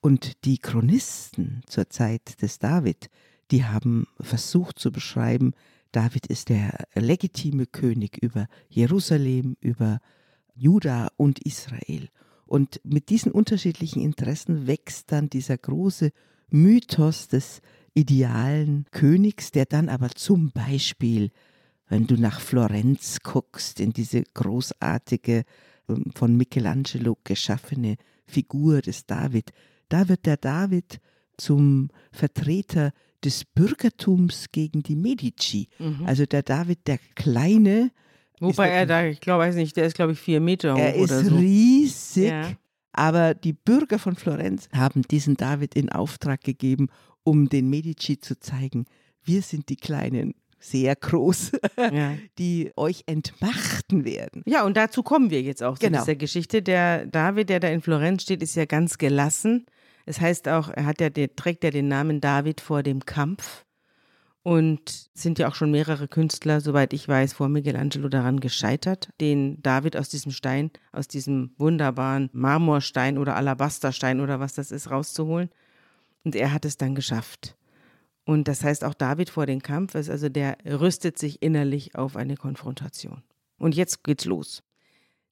Und 0.00 0.44
die 0.44 0.58
Chronisten 0.58 1.62
zur 1.66 1.90
Zeit 1.90 2.40
des 2.40 2.58
David, 2.58 3.08
die 3.50 3.64
haben 3.64 4.06
versucht 4.20 4.78
zu 4.78 4.92
beschreiben, 4.92 5.52
David 5.92 6.26
ist 6.26 6.50
der 6.50 6.86
legitime 6.94 7.66
König 7.66 8.18
über 8.22 8.46
Jerusalem, 8.68 9.56
über 9.60 10.00
Juda 10.58 11.08
und 11.16 11.38
Israel. 11.40 12.08
Und 12.46 12.80
mit 12.82 13.10
diesen 13.10 13.30
unterschiedlichen 13.32 14.00
Interessen 14.00 14.66
wächst 14.66 15.12
dann 15.12 15.28
dieser 15.28 15.58
große 15.58 16.10
Mythos 16.50 17.28
des 17.28 17.60
idealen 17.94 18.86
Königs, 18.90 19.50
der 19.50 19.66
dann 19.66 19.88
aber 19.88 20.10
zum 20.10 20.50
Beispiel, 20.50 21.30
wenn 21.88 22.06
du 22.06 22.14
nach 22.14 22.40
Florenz 22.40 23.18
guckst, 23.22 23.80
in 23.80 23.92
diese 23.92 24.22
großartige, 24.34 25.44
ähm, 25.88 26.10
von 26.14 26.36
Michelangelo 26.36 27.18
geschaffene 27.24 27.96
Figur 28.26 28.80
des 28.80 29.06
David, 29.06 29.52
da 29.88 30.08
wird 30.08 30.26
der 30.26 30.36
David 30.36 31.00
zum 31.36 31.88
Vertreter 32.12 32.92
des 33.24 33.44
Bürgertums 33.44 34.46
gegen 34.52 34.82
die 34.82 34.96
Medici. 34.96 35.68
Mhm. 35.78 36.06
Also 36.06 36.24
der 36.26 36.42
David, 36.42 36.86
der 36.86 36.98
Kleine. 37.14 37.90
Wobei 38.40 38.68
er 38.68 38.86
da, 38.86 39.04
ich 39.04 39.20
glaube, 39.20 39.44
weiß 39.44 39.54
nicht, 39.54 39.76
der 39.76 39.84
ist, 39.84 39.94
glaube 39.94 40.12
ich, 40.12 40.20
vier 40.20 40.40
Meter 40.40 40.74
hoch. 40.74 40.78
Er 40.78 40.94
ist 40.94 41.10
so. 41.10 41.36
riesig. 41.36 42.30
Ja. 42.30 42.52
Aber 42.92 43.34
die 43.34 43.52
Bürger 43.52 43.98
von 43.98 44.16
Florenz 44.16 44.68
haben 44.74 45.02
diesen 45.02 45.36
David 45.36 45.74
in 45.74 45.90
Auftrag 45.90 46.42
gegeben, 46.42 46.88
um 47.22 47.48
den 47.48 47.68
Medici 47.70 48.18
zu 48.18 48.38
zeigen, 48.38 48.86
wir 49.22 49.42
sind 49.42 49.68
die 49.68 49.76
Kleinen, 49.76 50.34
sehr 50.58 50.96
groß, 50.96 51.52
ja. 51.92 52.14
die 52.38 52.72
euch 52.76 53.04
entmachten 53.06 54.04
werden. 54.04 54.42
Ja, 54.46 54.64
und 54.64 54.76
dazu 54.76 55.02
kommen 55.02 55.30
wir 55.30 55.42
jetzt 55.42 55.62
auch 55.62 55.78
genau. 55.78 55.98
zu 55.98 56.04
dieser 56.04 56.16
Geschichte. 56.16 56.62
Der 56.62 57.06
David, 57.06 57.50
der 57.50 57.60
da 57.60 57.68
in 57.68 57.80
Florenz 57.80 58.22
steht, 58.22 58.42
ist 58.42 58.56
ja 58.56 58.64
ganz 58.64 58.98
gelassen 58.98 59.66
Es 60.06 60.20
heißt 60.20 60.48
auch, 60.48 60.68
er 60.68 60.86
hat 60.86 61.00
ja, 61.00 61.10
der, 61.10 61.34
trägt 61.36 61.64
ja 61.64 61.70
den 61.70 61.88
Namen 61.88 62.20
David 62.20 62.60
vor 62.60 62.82
dem 62.82 63.04
Kampf. 63.04 63.64
Und 64.48 65.10
sind 65.12 65.38
ja 65.38 65.46
auch 65.46 65.54
schon 65.54 65.70
mehrere 65.70 66.08
Künstler, 66.08 66.62
soweit 66.62 66.94
ich 66.94 67.06
weiß, 67.06 67.34
vor 67.34 67.50
Michelangelo 67.50 68.08
daran 68.08 68.40
gescheitert, 68.40 69.10
den 69.20 69.60
David 69.60 69.94
aus 69.94 70.08
diesem 70.08 70.32
Stein, 70.32 70.70
aus 70.90 71.06
diesem 71.06 71.50
wunderbaren 71.58 72.30
Marmorstein 72.32 73.18
oder 73.18 73.36
Alabasterstein 73.36 74.20
oder 74.22 74.40
was 74.40 74.54
das 74.54 74.70
ist, 74.70 74.90
rauszuholen. 74.90 75.50
Und 76.24 76.34
er 76.34 76.54
hat 76.54 76.64
es 76.64 76.78
dann 76.78 76.94
geschafft. 76.94 77.58
Und 78.24 78.48
das 78.48 78.64
heißt 78.64 78.84
auch 78.84 78.94
David 78.94 79.28
vor 79.28 79.44
dem 79.44 79.60
Kampf 79.60 79.94
ist 79.94 80.08
also 80.08 80.30
der 80.30 80.56
rüstet 80.64 81.18
sich 81.18 81.42
innerlich 81.42 81.94
auf 81.94 82.16
eine 82.16 82.38
Konfrontation. 82.38 83.22
Und 83.58 83.74
jetzt 83.74 84.02
geht's 84.02 84.24
los. 84.24 84.62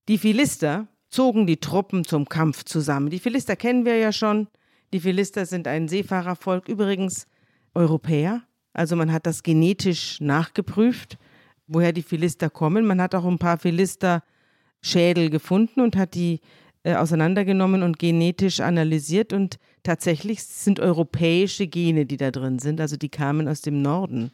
Die 0.09 0.19
Philister 0.19 0.89
zogen 1.09 1.47
die 1.47 1.57
Truppen 1.57 2.05
zum 2.05 2.29
Kampf 2.29 2.65
zusammen. 2.65 3.09
Die 3.09 3.19
Philister 3.19 3.57
kennen 3.57 3.87
wir 3.87 3.97
ja 3.97 4.13
schon. 4.13 4.49
Die 4.93 5.01
Philister 5.01 5.47
sind 5.47 5.67
ein 5.69 5.89
Seefahrervolk, 5.89 6.69
übrigens 6.69 7.27
Europäer. 7.73 8.43
Also 8.77 8.97
man 8.97 9.13
hat 9.13 9.27
das 9.27 9.43
genetisch 9.43 10.21
nachgeprüft, 10.21 11.19
woher 11.67 11.93
die 11.93 12.03
Philister 12.03 12.51
kommen. 12.51 12.87
Man 12.87 13.01
hat 13.01 13.15
auch 13.15 13.25
ein 13.25 13.39
paar 13.39 13.59
Philister-Schädel 13.59 15.31
gefunden 15.31 15.81
und 15.81 15.97
hat 15.97 16.15
die 16.15 16.41
äh, 16.83 16.95
auseinandergenommen 16.95 17.83
und 17.83 17.99
genetisch 17.99 18.61
analysiert. 18.61 19.33
Und 19.33 19.59
tatsächlich 19.83 20.43
sind 20.43 20.81
europäische 20.81 21.67
Gene, 21.67 22.07
die 22.07 22.19
da 22.19 22.31
drin 22.31 22.59
sind. 22.59 22.81
Also 22.81 22.97
die 22.97 23.09
kamen 23.09 23.49
aus 23.49 23.63
dem 23.63 23.81
Norden, 23.81 24.31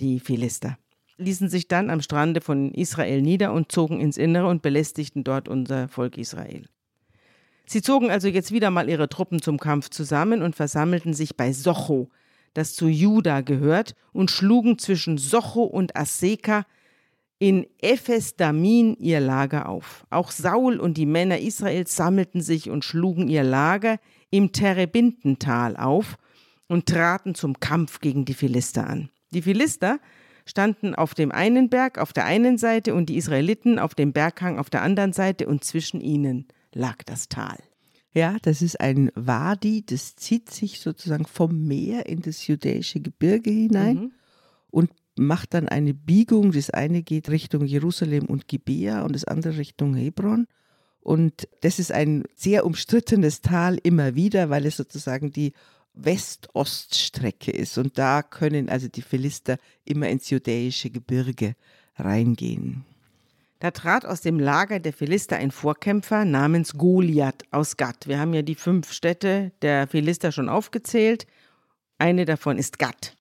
die 0.00 0.20
Philister 0.20 0.78
ließen 1.18 1.48
sich 1.48 1.68
dann 1.68 1.90
am 1.90 2.00
Strande 2.00 2.40
von 2.40 2.72
Israel 2.72 3.22
nieder 3.22 3.52
und 3.52 3.72
zogen 3.72 4.00
ins 4.00 4.16
Innere 4.16 4.48
und 4.48 4.62
belästigten 4.62 5.24
dort 5.24 5.48
unser 5.48 5.88
Volk 5.88 6.18
Israel. 6.18 6.66
Sie 7.64 7.82
zogen 7.82 8.10
also 8.10 8.28
jetzt 8.28 8.52
wieder 8.52 8.70
mal 8.70 8.88
ihre 8.88 9.08
Truppen 9.08 9.42
zum 9.42 9.58
Kampf 9.58 9.90
zusammen 9.90 10.42
und 10.42 10.54
versammelten 10.54 11.14
sich 11.14 11.36
bei 11.36 11.52
Socho, 11.52 12.10
das 12.56 12.74
zu 12.74 12.88
Juda 12.88 13.40
gehört, 13.40 13.94
und 14.12 14.30
schlugen 14.30 14.78
zwischen 14.78 15.18
Socho 15.18 15.62
und 15.62 15.96
Aseka 15.96 16.64
in 17.38 17.66
Ephes 17.80 18.36
Damin 18.36 18.96
ihr 18.98 19.20
Lager 19.20 19.68
auf. 19.68 20.06
Auch 20.08 20.30
Saul 20.30 20.80
und 20.80 20.96
die 20.96 21.06
Männer 21.06 21.38
Israels 21.38 21.94
sammelten 21.94 22.40
sich 22.40 22.70
und 22.70 22.84
schlugen 22.84 23.28
ihr 23.28 23.42
Lager 23.42 23.98
im 24.30 24.52
Terebintental 24.52 25.76
auf 25.76 26.16
und 26.66 26.86
traten 26.86 27.34
zum 27.34 27.60
Kampf 27.60 28.00
gegen 28.00 28.24
die 28.24 28.34
Philister 28.34 28.86
an. 28.86 29.10
Die 29.32 29.42
Philister 29.42 29.98
standen 30.46 30.94
auf 30.94 31.14
dem 31.14 31.32
einen 31.32 31.68
Berg 31.68 31.98
auf 31.98 32.12
der 32.12 32.24
einen 32.24 32.56
Seite 32.56 32.94
und 32.94 33.10
die 33.10 33.16
Israeliten 33.16 33.78
auf 33.78 33.94
dem 33.94 34.12
Berghang 34.12 34.58
auf 34.58 34.70
der 34.70 34.82
anderen 34.82 35.12
Seite 35.12 35.46
und 35.46 35.64
zwischen 35.64 36.00
ihnen 36.00 36.46
lag 36.72 37.02
das 37.04 37.28
Tal. 37.28 37.58
Ja, 38.16 38.38
das 38.40 38.62
ist 38.62 38.80
ein 38.80 39.12
Wadi, 39.14 39.84
das 39.84 40.16
zieht 40.16 40.48
sich 40.48 40.80
sozusagen 40.80 41.26
vom 41.26 41.66
Meer 41.66 42.06
in 42.06 42.22
das 42.22 42.46
jüdische 42.46 42.98
Gebirge 42.98 43.50
hinein 43.50 43.96
mhm. 43.96 44.12
und 44.70 44.90
macht 45.16 45.52
dann 45.52 45.68
eine 45.68 45.92
Biegung. 45.92 46.52
Das 46.52 46.70
eine 46.70 47.02
geht 47.02 47.28
Richtung 47.28 47.66
Jerusalem 47.66 48.24
und 48.24 48.48
Gibea 48.48 49.02
und 49.02 49.14
das 49.14 49.24
andere 49.24 49.58
Richtung 49.58 49.94
Hebron. 49.94 50.46
Und 51.00 51.46
das 51.60 51.78
ist 51.78 51.92
ein 51.92 52.24
sehr 52.34 52.64
umstrittenes 52.64 53.42
Tal 53.42 53.78
immer 53.82 54.14
wieder, 54.14 54.48
weil 54.48 54.64
es 54.64 54.78
sozusagen 54.78 55.30
die 55.30 55.52
West-Ost-Strecke 55.92 57.50
ist. 57.50 57.76
Und 57.76 57.98
da 57.98 58.22
können 58.22 58.70
also 58.70 58.88
die 58.88 59.02
Philister 59.02 59.58
immer 59.84 60.08
ins 60.08 60.30
judäische 60.30 60.88
Gebirge 60.88 61.54
reingehen. 61.96 62.86
Da 63.58 63.70
trat 63.70 64.04
aus 64.04 64.20
dem 64.20 64.38
Lager 64.38 64.80
der 64.80 64.92
Philister 64.92 65.36
ein 65.36 65.50
Vorkämpfer 65.50 66.26
namens 66.26 66.74
Goliath 66.74 67.44
aus 67.50 67.78
Gad. 67.78 68.06
Wir 68.06 68.18
haben 68.18 68.34
ja 68.34 68.42
die 68.42 68.54
fünf 68.54 68.92
Städte 68.92 69.52
der 69.62 69.86
Philister 69.86 70.30
schon 70.30 70.50
aufgezählt. 70.50 71.26
Eine 71.96 72.26
davon 72.26 72.58
ist 72.58 72.78
Gad. 72.78 73.16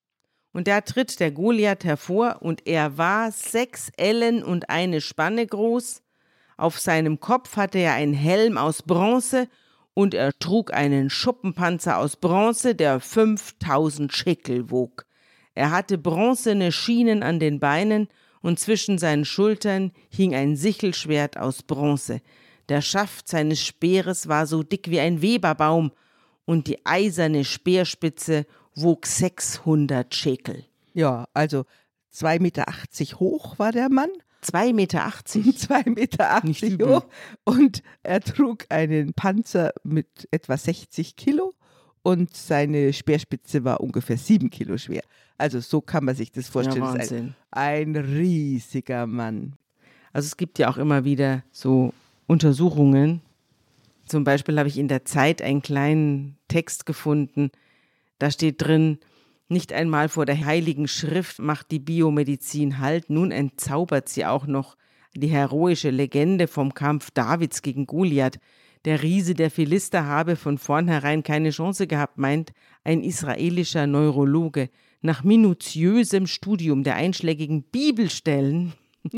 Und 0.51 0.67
da 0.67 0.81
tritt 0.81 1.19
der 1.21 1.31
Goliath 1.31 1.85
hervor 1.85 2.41
und 2.41 2.67
er 2.67 2.97
war 2.97 3.31
sechs 3.31 3.89
Ellen 3.95 4.43
und 4.43 4.69
eine 4.69 4.99
Spanne 4.99 5.47
groß. 5.47 6.01
Auf 6.57 6.79
seinem 6.79 7.19
Kopf 7.21 7.55
hatte 7.55 7.79
er 7.79 7.93
einen 7.93 8.13
Helm 8.13 8.57
aus 8.57 8.81
Bronze 8.81 9.47
und 9.93 10.13
er 10.13 10.37
trug 10.39 10.73
einen 10.73 11.09
Schuppenpanzer 11.09 11.97
aus 11.97 12.17
Bronze, 12.17 12.75
der 12.75 12.99
5000 12.99 14.13
Schickel 14.13 14.69
wog. 14.69 15.05
Er 15.53 15.71
hatte 15.71 15.97
bronzene 15.97 16.73
Schienen 16.73 17.23
an 17.23 17.39
den 17.39 17.59
Beinen 17.59 18.09
und 18.45 18.59
zwischen 18.59 18.99
seinen 18.99 19.25
Schultern 19.25 19.91
hing 20.07 20.35
ein 20.35 20.55
Sichelschwert 20.55 21.35
aus 21.35 21.63
Bronze. 21.63 22.21
Der 22.69 22.81
Schaft 22.81 23.27
seines 23.27 23.65
Speeres 23.65 24.27
war 24.27 24.45
so 24.45 24.61
dick 24.61 24.91
wie 24.91 24.99
ein 24.99 25.23
Weberbaum 25.23 25.91
und 26.45 26.67
die 26.67 26.85
eiserne 26.85 27.43
Speerspitze 27.43 28.45
wog 28.75 29.07
600 29.07 30.13
Schekel. 30.13 30.63
Ja, 30.93 31.27
also 31.33 31.65
2,80 32.13 32.39
Meter 32.39 32.65
hoch 33.19 33.57
war 33.57 33.71
der 33.71 33.89
Mann 33.89 34.11
2,80 34.43 34.73
Meter. 34.73 34.99
2,80 35.07 35.89
Meter 36.69 36.87
hoch. 36.87 37.05
Und 37.45 37.81
er 38.03 38.21
trug 38.21 38.65
einen 38.69 39.15
Panzer 39.15 39.73
mit 39.83 40.27
etwa 40.29 40.55
60 40.55 41.15
Kilo 41.15 41.54
und 42.05 42.35
seine 42.35 42.93
Speerspitze 42.93 43.63
war 43.63 43.81
ungefähr 43.81 44.15
7 44.15 44.51
Kilo 44.51 44.77
schwer. 44.77 45.01
Also 45.39 45.59
so 45.59 45.81
kann 45.81 46.05
man 46.05 46.13
sich 46.13 46.31
das 46.31 46.47
vorstellen. 46.47 46.83
Ja, 46.83 46.93
Wahnsinn. 46.93 47.35
Ein, 47.49 47.95
ein 47.95 48.05
riesiger 48.05 49.07
Mann. 49.07 49.53
Also 50.13 50.27
es 50.27 50.37
gibt 50.37 50.59
ja 50.59 50.69
auch 50.69 50.77
immer 50.77 51.03
wieder 51.03 51.43
so 51.51 51.93
Untersuchungen. 52.27 53.21
Zum 54.05 54.23
Beispiel 54.23 54.59
habe 54.59 54.69
ich 54.69 54.77
in 54.77 54.87
der 54.87 55.05
Zeit 55.05 55.41
einen 55.41 55.63
kleinen 55.63 56.37
Text 56.47 56.85
gefunden. 56.85 57.49
Da 58.19 58.29
steht 58.29 58.61
drin, 58.61 58.99
nicht 59.49 59.73
einmal 59.73 60.07
vor 60.07 60.27
der 60.27 60.45
heiligen 60.45 60.87
Schrift 60.87 61.39
macht 61.39 61.71
die 61.71 61.79
Biomedizin 61.79 62.77
Halt, 62.77 63.09
nun 63.09 63.31
entzaubert 63.31 64.09
sie 64.09 64.27
auch 64.27 64.45
noch 64.45 64.77
die 65.15 65.27
heroische 65.27 65.89
Legende 65.89 66.45
vom 66.47 66.75
Kampf 66.75 67.09
Davids 67.09 67.63
gegen 67.63 67.87
Goliath. 67.87 68.39
Der 68.85 69.01
Riese 69.01 69.33
der 69.33 69.49
Philister 69.49 70.05
habe 70.05 70.35
von 70.35 70.59
vornherein 70.59 71.23
keine 71.23 71.49
Chance 71.49 71.87
gehabt, 71.87 72.19
meint 72.19 72.53
ein 72.83 73.01
israelischer 73.01 73.87
Neurologe. 73.87 74.69
Nach 75.01 75.23
minutiösem 75.23 76.27
Studium 76.27 76.83
der 76.83 76.95
einschlägigen 76.95 77.63
Bibelstellen 77.63 78.73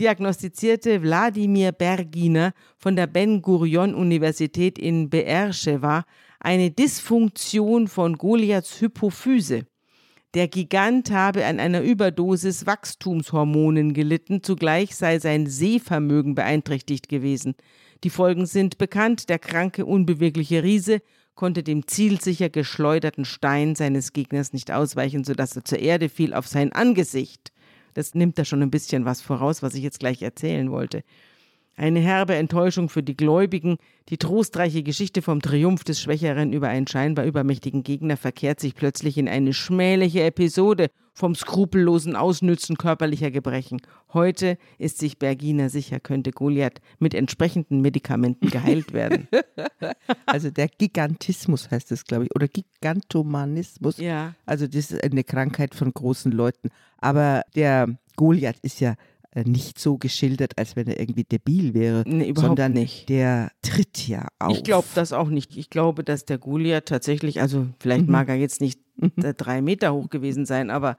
diagnostizierte 0.00 1.02
Wladimir 1.02 1.70
Berginer 1.70 2.52
von 2.78 2.96
der 2.96 3.06
Ben-Gurion-Universität 3.06 4.78
in 4.78 5.08
Beersheba 5.08 6.04
eine 6.40 6.70
Dysfunktion 6.72 7.86
von 7.86 8.16
Goliaths 8.16 8.80
Hypophyse. 8.80 9.66
Der 10.34 10.48
Gigant 10.48 11.10
habe 11.10 11.44
an 11.44 11.60
einer 11.60 11.82
Überdosis 11.82 12.64
Wachstumshormonen 12.64 13.94
gelitten, 13.94 14.42
zugleich 14.42 14.94
sei 14.94 15.18
sein 15.18 15.46
Sehvermögen 15.46 16.34
beeinträchtigt 16.34 17.08
gewesen. 17.08 17.54
Die 18.02 18.10
Folgen 18.10 18.46
sind 18.46 18.78
bekannt, 18.78 19.28
der 19.28 19.38
kranke, 19.38 19.84
unbewegliche 19.84 20.62
Riese 20.62 21.00
konnte 21.34 21.62
dem 21.62 21.86
zielsicher 21.86 22.50
geschleuderten 22.50 23.24
Stein 23.24 23.74
seines 23.74 24.12
Gegners 24.12 24.52
nicht 24.52 24.70
ausweichen, 24.70 25.24
sodass 25.24 25.56
er 25.56 25.64
zur 25.64 25.78
Erde 25.78 26.08
fiel 26.08 26.34
auf 26.34 26.46
sein 26.46 26.72
Angesicht. 26.72 27.52
Das 27.94 28.14
nimmt 28.14 28.38
da 28.38 28.44
schon 28.44 28.62
ein 28.62 28.70
bisschen 28.70 29.04
was 29.04 29.20
voraus, 29.20 29.62
was 29.62 29.74
ich 29.74 29.82
jetzt 29.82 30.00
gleich 30.00 30.22
erzählen 30.22 30.70
wollte. 30.70 31.02
Eine 31.76 32.00
herbe 32.00 32.34
Enttäuschung 32.34 32.90
für 32.90 33.02
die 33.02 33.16
Gläubigen, 33.16 33.78
die 34.10 34.18
trostreiche 34.18 34.82
Geschichte 34.82 35.22
vom 35.22 35.40
Triumph 35.40 35.82
des 35.82 36.00
Schwächeren 36.00 36.52
über 36.52 36.68
einen 36.68 36.86
scheinbar 36.86 37.24
übermächtigen 37.24 37.82
Gegner 37.82 38.18
verkehrt 38.18 38.60
sich 38.60 38.74
plötzlich 38.74 39.16
in 39.16 39.28
eine 39.28 39.54
schmähliche 39.54 40.22
Episode 40.22 40.88
vom 41.20 41.34
skrupellosen 41.34 42.16
Ausnützen 42.16 42.78
körperlicher 42.78 43.30
Gebrechen. 43.30 43.82
Heute 44.14 44.56
ist 44.78 44.98
sich 44.98 45.18
Bergina 45.18 45.68
sicher, 45.68 46.00
könnte 46.00 46.30
Goliath 46.30 46.80
mit 46.98 47.12
entsprechenden 47.12 47.82
Medikamenten 47.82 48.48
geheilt 48.50 48.92
werden. 48.92 49.28
Also 50.26 50.50
der 50.50 50.68
Gigantismus 50.68 51.70
heißt 51.70 51.90
es, 51.92 52.04
glaube 52.04 52.24
ich, 52.24 52.34
oder 52.34 52.46
Gigantomanismus. 52.46 53.98
Ja. 53.98 54.34
Also 54.46 54.66
das 54.66 54.92
ist 54.92 55.02
eine 55.02 55.24
Krankheit 55.24 55.74
von 55.74 55.92
großen 55.92 56.30
Leuten. 56.30 56.68
Aber 56.98 57.42
der 57.54 57.88
Goliath 58.16 58.58
ist 58.62 58.80
ja 58.80 58.94
äh, 59.32 59.44
nicht 59.44 59.78
so 59.78 59.96
geschildert, 59.96 60.58
als 60.58 60.74
wenn 60.74 60.88
er 60.88 60.98
irgendwie 60.98 61.22
debil 61.22 61.72
wäre, 61.72 62.02
nee, 62.04 62.32
sondern 62.36 62.72
nicht. 62.72 63.08
der 63.08 63.52
tritt 63.62 64.08
ja 64.08 64.26
auf. 64.40 64.56
Ich 64.56 64.64
glaube 64.64 64.88
das 64.94 65.12
auch 65.12 65.28
nicht. 65.28 65.56
Ich 65.56 65.70
glaube, 65.70 66.02
dass 66.02 66.24
der 66.24 66.38
Goliath 66.38 66.86
tatsächlich, 66.86 67.40
also 67.40 67.66
vielleicht 67.78 68.06
mhm. 68.06 68.12
mag 68.12 68.28
er 68.28 68.34
jetzt 68.34 68.60
nicht 68.60 68.80
mhm. 69.00 69.34
drei 69.36 69.62
Meter 69.62 69.92
hoch 69.94 70.10
gewesen 70.10 70.46
sein, 70.46 70.70
aber 70.70 70.96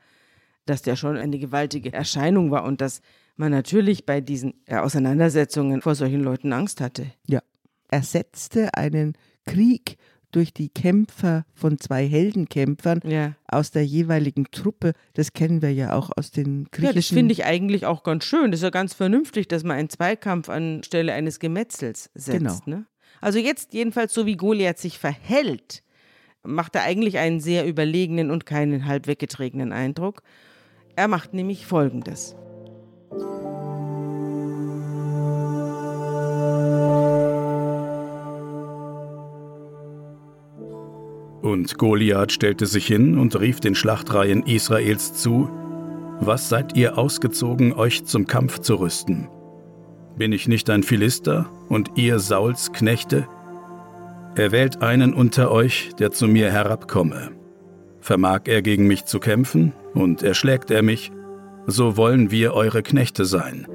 dass 0.65 0.81
der 0.81 0.95
schon 0.95 1.17
eine 1.17 1.39
gewaltige 1.39 1.91
Erscheinung 1.91 2.51
war 2.51 2.63
und 2.63 2.81
dass 2.81 3.01
man 3.35 3.51
natürlich 3.51 4.05
bei 4.05 4.21
diesen 4.21 4.53
äh, 4.65 4.77
Auseinandersetzungen 4.77 5.81
vor 5.81 5.95
solchen 5.95 6.21
Leuten 6.21 6.53
Angst 6.53 6.81
hatte. 6.81 7.07
Ja, 7.27 7.41
er 7.89 8.03
setzte 8.03 8.73
einen 8.75 9.13
Krieg 9.45 9.97
durch 10.31 10.53
die 10.53 10.69
Kämpfer 10.69 11.45
von 11.53 11.77
zwei 11.77 12.07
Heldenkämpfern 12.07 13.01
ja. 13.05 13.35
aus 13.47 13.71
der 13.71 13.85
jeweiligen 13.85 14.45
Truppe. 14.51 14.93
Das 15.13 15.33
kennen 15.33 15.61
wir 15.61 15.73
ja 15.73 15.93
auch 15.93 16.09
aus 16.15 16.31
den 16.31 16.65
griechischen. 16.71 16.85
Ja, 16.85 16.93
das 16.93 17.07
finde 17.07 17.31
ich 17.33 17.45
eigentlich 17.45 17.85
auch 17.85 18.03
ganz 18.03 18.23
schön. 18.25 18.51
Das 18.51 18.61
ist 18.61 18.63
ja 18.63 18.69
ganz 18.69 18.93
vernünftig, 18.93 19.47
dass 19.49 19.63
man 19.63 19.77
einen 19.77 19.89
Zweikampf 19.89 20.49
anstelle 20.49 21.13
eines 21.13 21.39
Gemetzels 21.39 22.09
setzt. 22.13 22.39
Genau. 22.39 22.59
Ne? 22.65 22.85
Also 23.19 23.39
jetzt 23.39 23.73
jedenfalls, 23.73 24.13
so 24.13 24.25
wie 24.25 24.37
Goliath 24.37 24.79
sich 24.79 24.97
verhält, 24.97 25.83
macht 26.43 26.75
er 26.75 26.83
eigentlich 26.83 27.17
einen 27.17 27.39
sehr 27.39 27.67
überlegenen 27.67 28.31
und 28.31 28.45
keinen 28.45 28.85
halb 28.85 29.07
weggetretenen 29.07 29.71
Eindruck. 29.71 30.21
Er 30.95 31.07
macht 31.07 31.33
nämlich 31.33 31.65
Folgendes. 31.65 32.35
Und 41.41 41.77
Goliath 41.77 42.31
stellte 42.31 42.65
sich 42.65 42.85
hin 42.85 43.17
und 43.17 43.39
rief 43.39 43.59
den 43.59 43.75
Schlachtreihen 43.75 44.43
Israels 44.45 45.13
zu, 45.13 45.49
Was 46.19 46.49
seid 46.49 46.77
ihr 46.77 46.97
ausgezogen, 46.97 47.73
euch 47.73 48.05
zum 48.05 48.27
Kampf 48.27 48.59
zu 48.59 48.75
rüsten? 48.75 49.27
Bin 50.17 50.33
ich 50.33 50.47
nicht 50.47 50.69
ein 50.69 50.83
Philister 50.83 51.49
und 51.67 51.91
ihr 51.97 52.19
Sauls 52.19 52.71
Knechte? 52.73 53.27
Erwählt 54.35 54.81
einen 54.81 55.13
unter 55.13 55.51
euch, 55.51 55.91
der 55.99 56.11
zu 56.11 56.27
mir 56.27 56.51
herabkomme. 56.51 57.31
Vermag 57.99 58.41
er 58.45 58.61
gegen 58.61 58.87
mich 58.87 59.03
zu 59.03 59.19
kämpfen 59.19 59.73
und 59.93 60.23
erschlägt 60.23 60.71
er 60.71 60.83
mich, 60.83 61.11
so 61.67 61.97
wollen 61.97 62.31
wir 62.31 62.53
eure 62.53 62.81
Knechte 62.81 63.25
sein. 63.25 63.67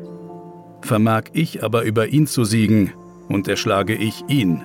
Vermag 0.81 1.25
ich 1.35 1.63
aber 1.63 1.83
über 1.83 2.09
ihn 2.09 2.27
zu 2.27 2.45
siegen 2.45 2.93
und 3.29 3.49
erschlage 3.49 3.95
ich 3.95 4.25
ihn, 4.29 4.65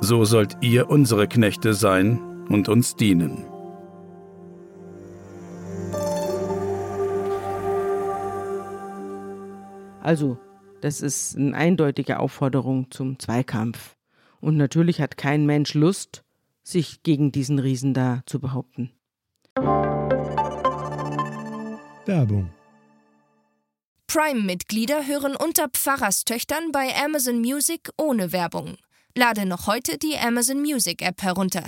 so 0.00 0.24
sollt 0.24 0.56
ihr 0.62 0.90
unsere 0.90 1.28
Knechte 1.28 1.74
sein 1.74 2.18
und 2.48 2.68
uns 2.68 2.96
dienen. 2.96 3.44
Also, 10.02 10.38
das 10.80 11.02
ist 11.02 11.36
eine 11.36 11.54
eindeutige 11.54 12.18
Aufforderung 12.18 12.90
zum 12.90 13.18
Zweikampf. 13.18 13.94
Und 14.40 14.56
natürlich 14.56 15.00
hat 15.00 15.16
kein 15.16 15.46
Mensch 15.46 15.74
Lust, 15.74 16.24
sich 16.62 17.02
gegen 17.02 17.32
diesen 17.32 17.58
Riesen 17.58 17.94
da 17.94 18.22
zu 18.26 18.40
behaupten. 18.40 18.92
Werbung. 22.06 22.50
Prime-Mitglieder 24.06 25.06
hören 25.06 25.36
unter 25.36 25.68
Pfarrerstöchtern 25.68 26.72
bei 26.72 26.88
Amazon 26.96 27.40
Music 27.40 27.90
ohne 27.96 28.32
Werbung. 28.32 28.76
Lade 29.16 29.46
noch 29.46 29.66
heute 29.66 29.98
die 29.98 30.16
Amazon 30.16 30.60
Music 30.62 31.02
App 31.02 31.22
herunter. 31.22 31.64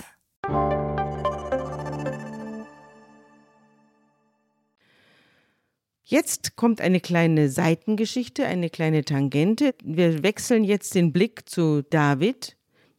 Jetzt 6.02 6.56
kommt 6.56 6.80
eine 6.80 7.00
kleine 7.00 7.48
Seitengeschichte, 7.48 8.44
eine 8.44 8.68
kleine 8.70 9.04
Tangente. 9.04 9.74
Wir 9.82 10.22
wechseln 10.22 10.62
jetzt 10.62 10.94
den 10.94 11.12
Blick 11.12 11.48
zu 11.48 11.82
David. 11.82 12.56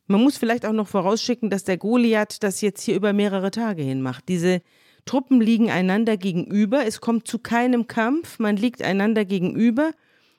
Man 0.07 0.21
muss 0.21 0.37
vielleicht 0.37 0.65
auch 0.65 0.73
noch 0.73 0.87
vorausschicken, 0.87 1.49
dass 1.49 1.63
der 1.63 1.77
Goliath 1.77 2.43
das 2.43 2.61
jetzt 2.61 2.81
hier 2.81 2.95
über 2.95 3.13
mehrere 3.13 3.51
Tage 3.51 3.83
hin 3.83 4.01
macht. 4.01 4.27
Diese 4.27 4.61
Truppen 5.05 5.41
liegen 5.41 5.69
einander 5.69 6.17
gegenüber, 6.17 6.85
es 6.85 7.01
kommt 7.01 7.27
zu 7.27 7.39
keinem 7.39 7.87
Kampf, 7.87 8.39
man 8.39 8.55
liegt 8.57 8.81
einander 8.81 9.25
gegenüber 9.25 9.91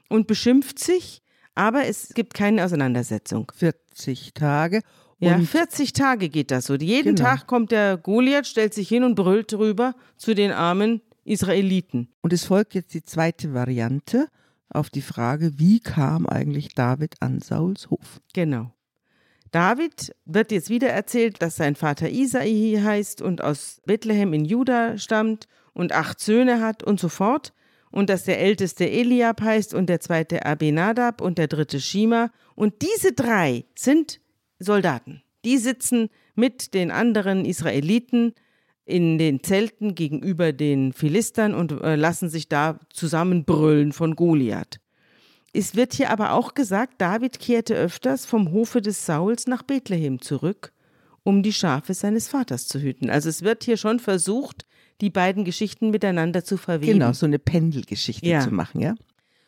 und 0.08 0.26
beschimpft 0.26 0.78
sich, 0.78 1.22
aber 1.54 1.86
es 1.86 2.10
gibt 2.14 2.34
keine 2.34 2.64
Auseinandersetzung. 2.64 3.50
40 3.54 4.34
Tage. 4.34 4.82
Ja, 5.20 5.38
40 5.38 5.92
Tage 5.92 6.28
geht 6.28 6.50
das 6.50 6.66
so. 6.66 6.74
Jeden 6.74 7.14
genau. 7.14 7.28
Tag 7.30 7.46
kommt 7.46 7.72
der 7.72 7.96
Goliath, 7.96 8.46
stellt 8.46 8.74
sich 8.74 8.88
hin 8.88 9.04
und 9.04 9.14
brüllt 9.14 9.52
drüber 9.52 9.94
zu 10.16 10.34
den 10.34 10.50
armen 10.50 11.00
Israeliten. 11.24 12.08
Und 12.20 12.32
es 12.32 12.44
folgt 12.44 12.74
jetzt 12.74 12.92
die 12.94 13.02
zweite 13.02 13.54
Variante 13.54 14.28
auf 14.68 14.90
die 14.90 15.02
Frage, 15.02 15.58
wie 15.58 15.80
kam 15.80 16.26
eigentlich 16.26 16.74
David 16.74 17.14
an 17.20 17.40
Sauls 17.40 17.90
Hof? 17.90 18.20
Genau. 18.34 18.72
David 19.54 20.12
wird 20.24 20.50
jetzt 20.50 20.68
wieder 20.68 20.88
erzählt, 20.88 21.40
dass 21.40 21.54
sein 21.54 21.76
Vater 21.76 22.10
Isai 22.10 22.80
heißt 22.82 23.22
und 23.22 23.40
aus 23.40 23.80
Bethlehem 23.86 24.32
in 24.32 24.44
Juda 24.44 24.98
stammt 24.98 25.46
und 25.72 25.92
acht 25.92 26.18
Söhne 26.18 26.60
hat 26.60 26.82
und 26.82 26.98
so 26.98 27.08
fort. 27.08 27.52
Und 27.92 28.10
dass 28.10 28.24
der 28.24 28.40
älteste 28.40 28.90
Eliab 28.90 29.40
heißt 29.40 29.72
und 29.72 29.86
der 29.86 30.00
zweite 30.00 30.44
Abinadab 30.44 31.20
und 31.20 31.38
der 31.38 31.46
dritte 31.46 31.78
Shima. 31.78 32.32
Und 32.56 32.82
diese 32.82 33.12
drei 33.12 33.64
sind 33.76 34.20
Soldaten. 34.58 35.22
Die 35.44 35.58
sitzen 35.58 36.08
mit 36.34 36.74
den 36.74 36.90
anderen 36.90 37.44
Israeliten 37.44 38.34
in 38.84 39.18
den 39.18 39.44
Zelten 39.44 39.94
gegenüber 39.94 40.52
den 40.52 40.92
Philistern 40.92 41.54
und 41.54 41.80
äh, 41.80 41.94
lassen 41.94 42.28
sich 42.28 42.48
da 42.48 42.80
zusammenbrüllen 42.92 43.92
von 43.92 44.16
Goliath. 44.16 44.80
Es 45.56 45.76
wird 45.76 45.94
hier 45.94 46.10
aber 46.10 46.32
auch 46.32 46.54
gesagt, 46.54 47.00
David 47.00 47.38
kehrte 47.38 47.74
öfters 47.74 48.26
vom 48.26 48.50
Hofe 48.50 48.82
des 48.82 49.06
Sauls 49.06 49.46
nach 49.46 49.62
Bethlehem 49.62 50.20
zurück, 50.20 50.72
um 51.22 51.44
die 51.44 51.52
Schafe 51.52 51.94
seines 51.94 52.26
Vaters 52.26 52.66
zu 52.66 52.80
hüten. 52.80 53.08
Also 53.08 53.28
es 53.28 53.42
wird 53.42 53.62
hier 53.62 53.76
schon 53.76 54.00
versucht, 54.00 54.66
die 55.00 55.10
beiden 55.10 55.44
Geschichten 55.44 55.90
miteinander 55.90 56.44
zu 56.44 56.56
verweben. 56.56 56.94
Genau, 56.94 57.12
so 57.12 57.26
eine 57.26 57.38
Pendelgeschichte 57.38 58.26
ja. 58.26 58.40
zu 58.40 58.50
machen, 58.52 58.80
ja. 58.80 58.94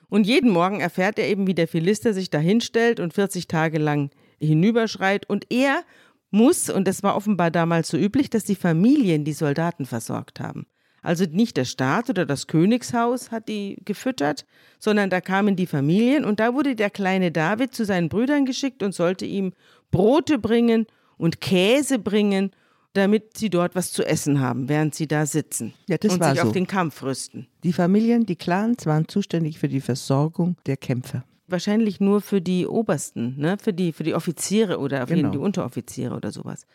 Und 0.09 0.29
jeden 0.29 0.51
Morgen 0.51 0.81
erfährt 0.81 1.19
er 1.19 1.27
eben, 1.27 1.49
wie 1.49 1.55
der 1.55 1.67
Philister 1.67 2.15
sich 2.15 2.31
dahinstellt 2.31 3.01
und 3.01 3.13
40 3.13 3.49
Tage 3.49 3.79
lang 3.79 4.11
hinüberschreit 4.39 5.29
und 5.29 5.47
er 5.51 5.83
muss, 6.31 6.71
und 6.71 6.87
das 6.87 7.03
war 7.03 7.17
offenbar 7.17 7.51
damals 7.51 7.89
so 7.89 7.97
üblich, 7.97 8.31
dass 8.31 8.45
die 8.45 8.55
Familien 8.55 9.25
die 9.25 9.33
Soldaten 9.33 9.87
versorgt 9.87 10.39
haben. 10.39 10.67
Also 11.07 11.25
nicht 11.31 11.57
der 11.57 11.65
Staat 11.65 12.11
oder 12.11 12.27
das 12.27 12.49
Königshaus 12.49 13.31
hat 13.31 13.49
die 13.49 13.79
gefüttert, 13.85 14.45
sondern 14.81 15.09
da 15.09 15.21
kamen 15.21 15.55
die 15.55 15.69
Familien 15.69 16.25
und 16.25 16.41
da 16.41 16.53
wurde 16.53 16.75
der 16.75 16.91
kleine 16.91 17.31
David 17.31 17.75
zu 17.75 17.85
seinen 17.85 18.09
Brüdern 18.09 18.45
geschickt 18.45 18.83
und 18.83 18.93
sollte 18.93 19.25
ihm 19.25 19.53
Brote 19.93 20.39
bringen 20.41 20.87
und 21.17 21.41
Käse 21.41 22.01
bringen, 22.01 22.51
damit 22.93 23.37
sie 23.37 23.51
dort 23.51 23.77
was 23.77 23.93
zu 23.93 24.05
essen 24.05 24.41
haben, 24.41 24.69
während 24.69 24.97
sie 24.97 25.07
da 25.07 25.27
sitzen 25.27 25.75
ja, 25.87 25.97
und 26.03 26.25
sich 26.25 26.41
so. 26.41 26.49
auf 26.49 26.53
den 26.53 26.67
Kampf 26.67 27.05
rüsten. 27.05 27.47
Die 27.63 27.73
Familien, 27.73 28.27
die 28.27 28.37
Clans 28.37 28.85
waren 28.85 29.07
zuständig 29.07 29.61
für 29.61 29.69
die 29.69 29.81
Versorgung 29.81 30.57
der 30.67 30.77
Kämpfer 30.77 31.25
wahrscheinlich 31.49 32.01
nur 32.01 32.21
für 32.21 32.41
die 32.41 32.67
Obersten, 32.67 33.39
ne? 33.39 33.57
für, 33.63 33.73
die, 33.73 33.93
für 33.93 34.03
die 34.03 34.15
Offiziere 34.15 34.79
oder 34.79 35.07
für 35.07 35.15
genau. 35.15 35.31
die 35.31 35.39
Unteroffiziere 35.39 36.15
oder 36.15 36.33
sowas. 36.33 36.67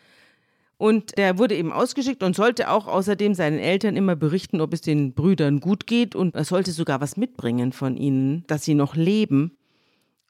Und 0.82 1.16
der 1.20 1.38
wurde 1.38 1.56
eben 1.56 1.72
ausgeschickt 1.72 2.24
und 2.24 2.36
sollte 2.36 2.68
auch 2.68 2.88
außerdem 2.88 3.36
seinen 3.36 3.60
Eltern 3.60 3.96
immer 3.96 4.16
berichten, 4.16 4.62
ob 4.62 4.74
es 4.74 4.82
den 4.82 5.14
Brüdern 5.14 5.60
gut 5.60 5.86
geht 5.86 6.16
und 6.16 6.34
er 6.34 6.44
sollte 6.44 6.72
sogar 6.72 7.00
was 7.00 7.18
mitbringen 7.18 7.72
von 7.72 7.96
ihnen, 7.98 8.46
dass 8.48 8.64
sie 8.66 8.74
noch 8.74 8.96
leben 8.96 9.56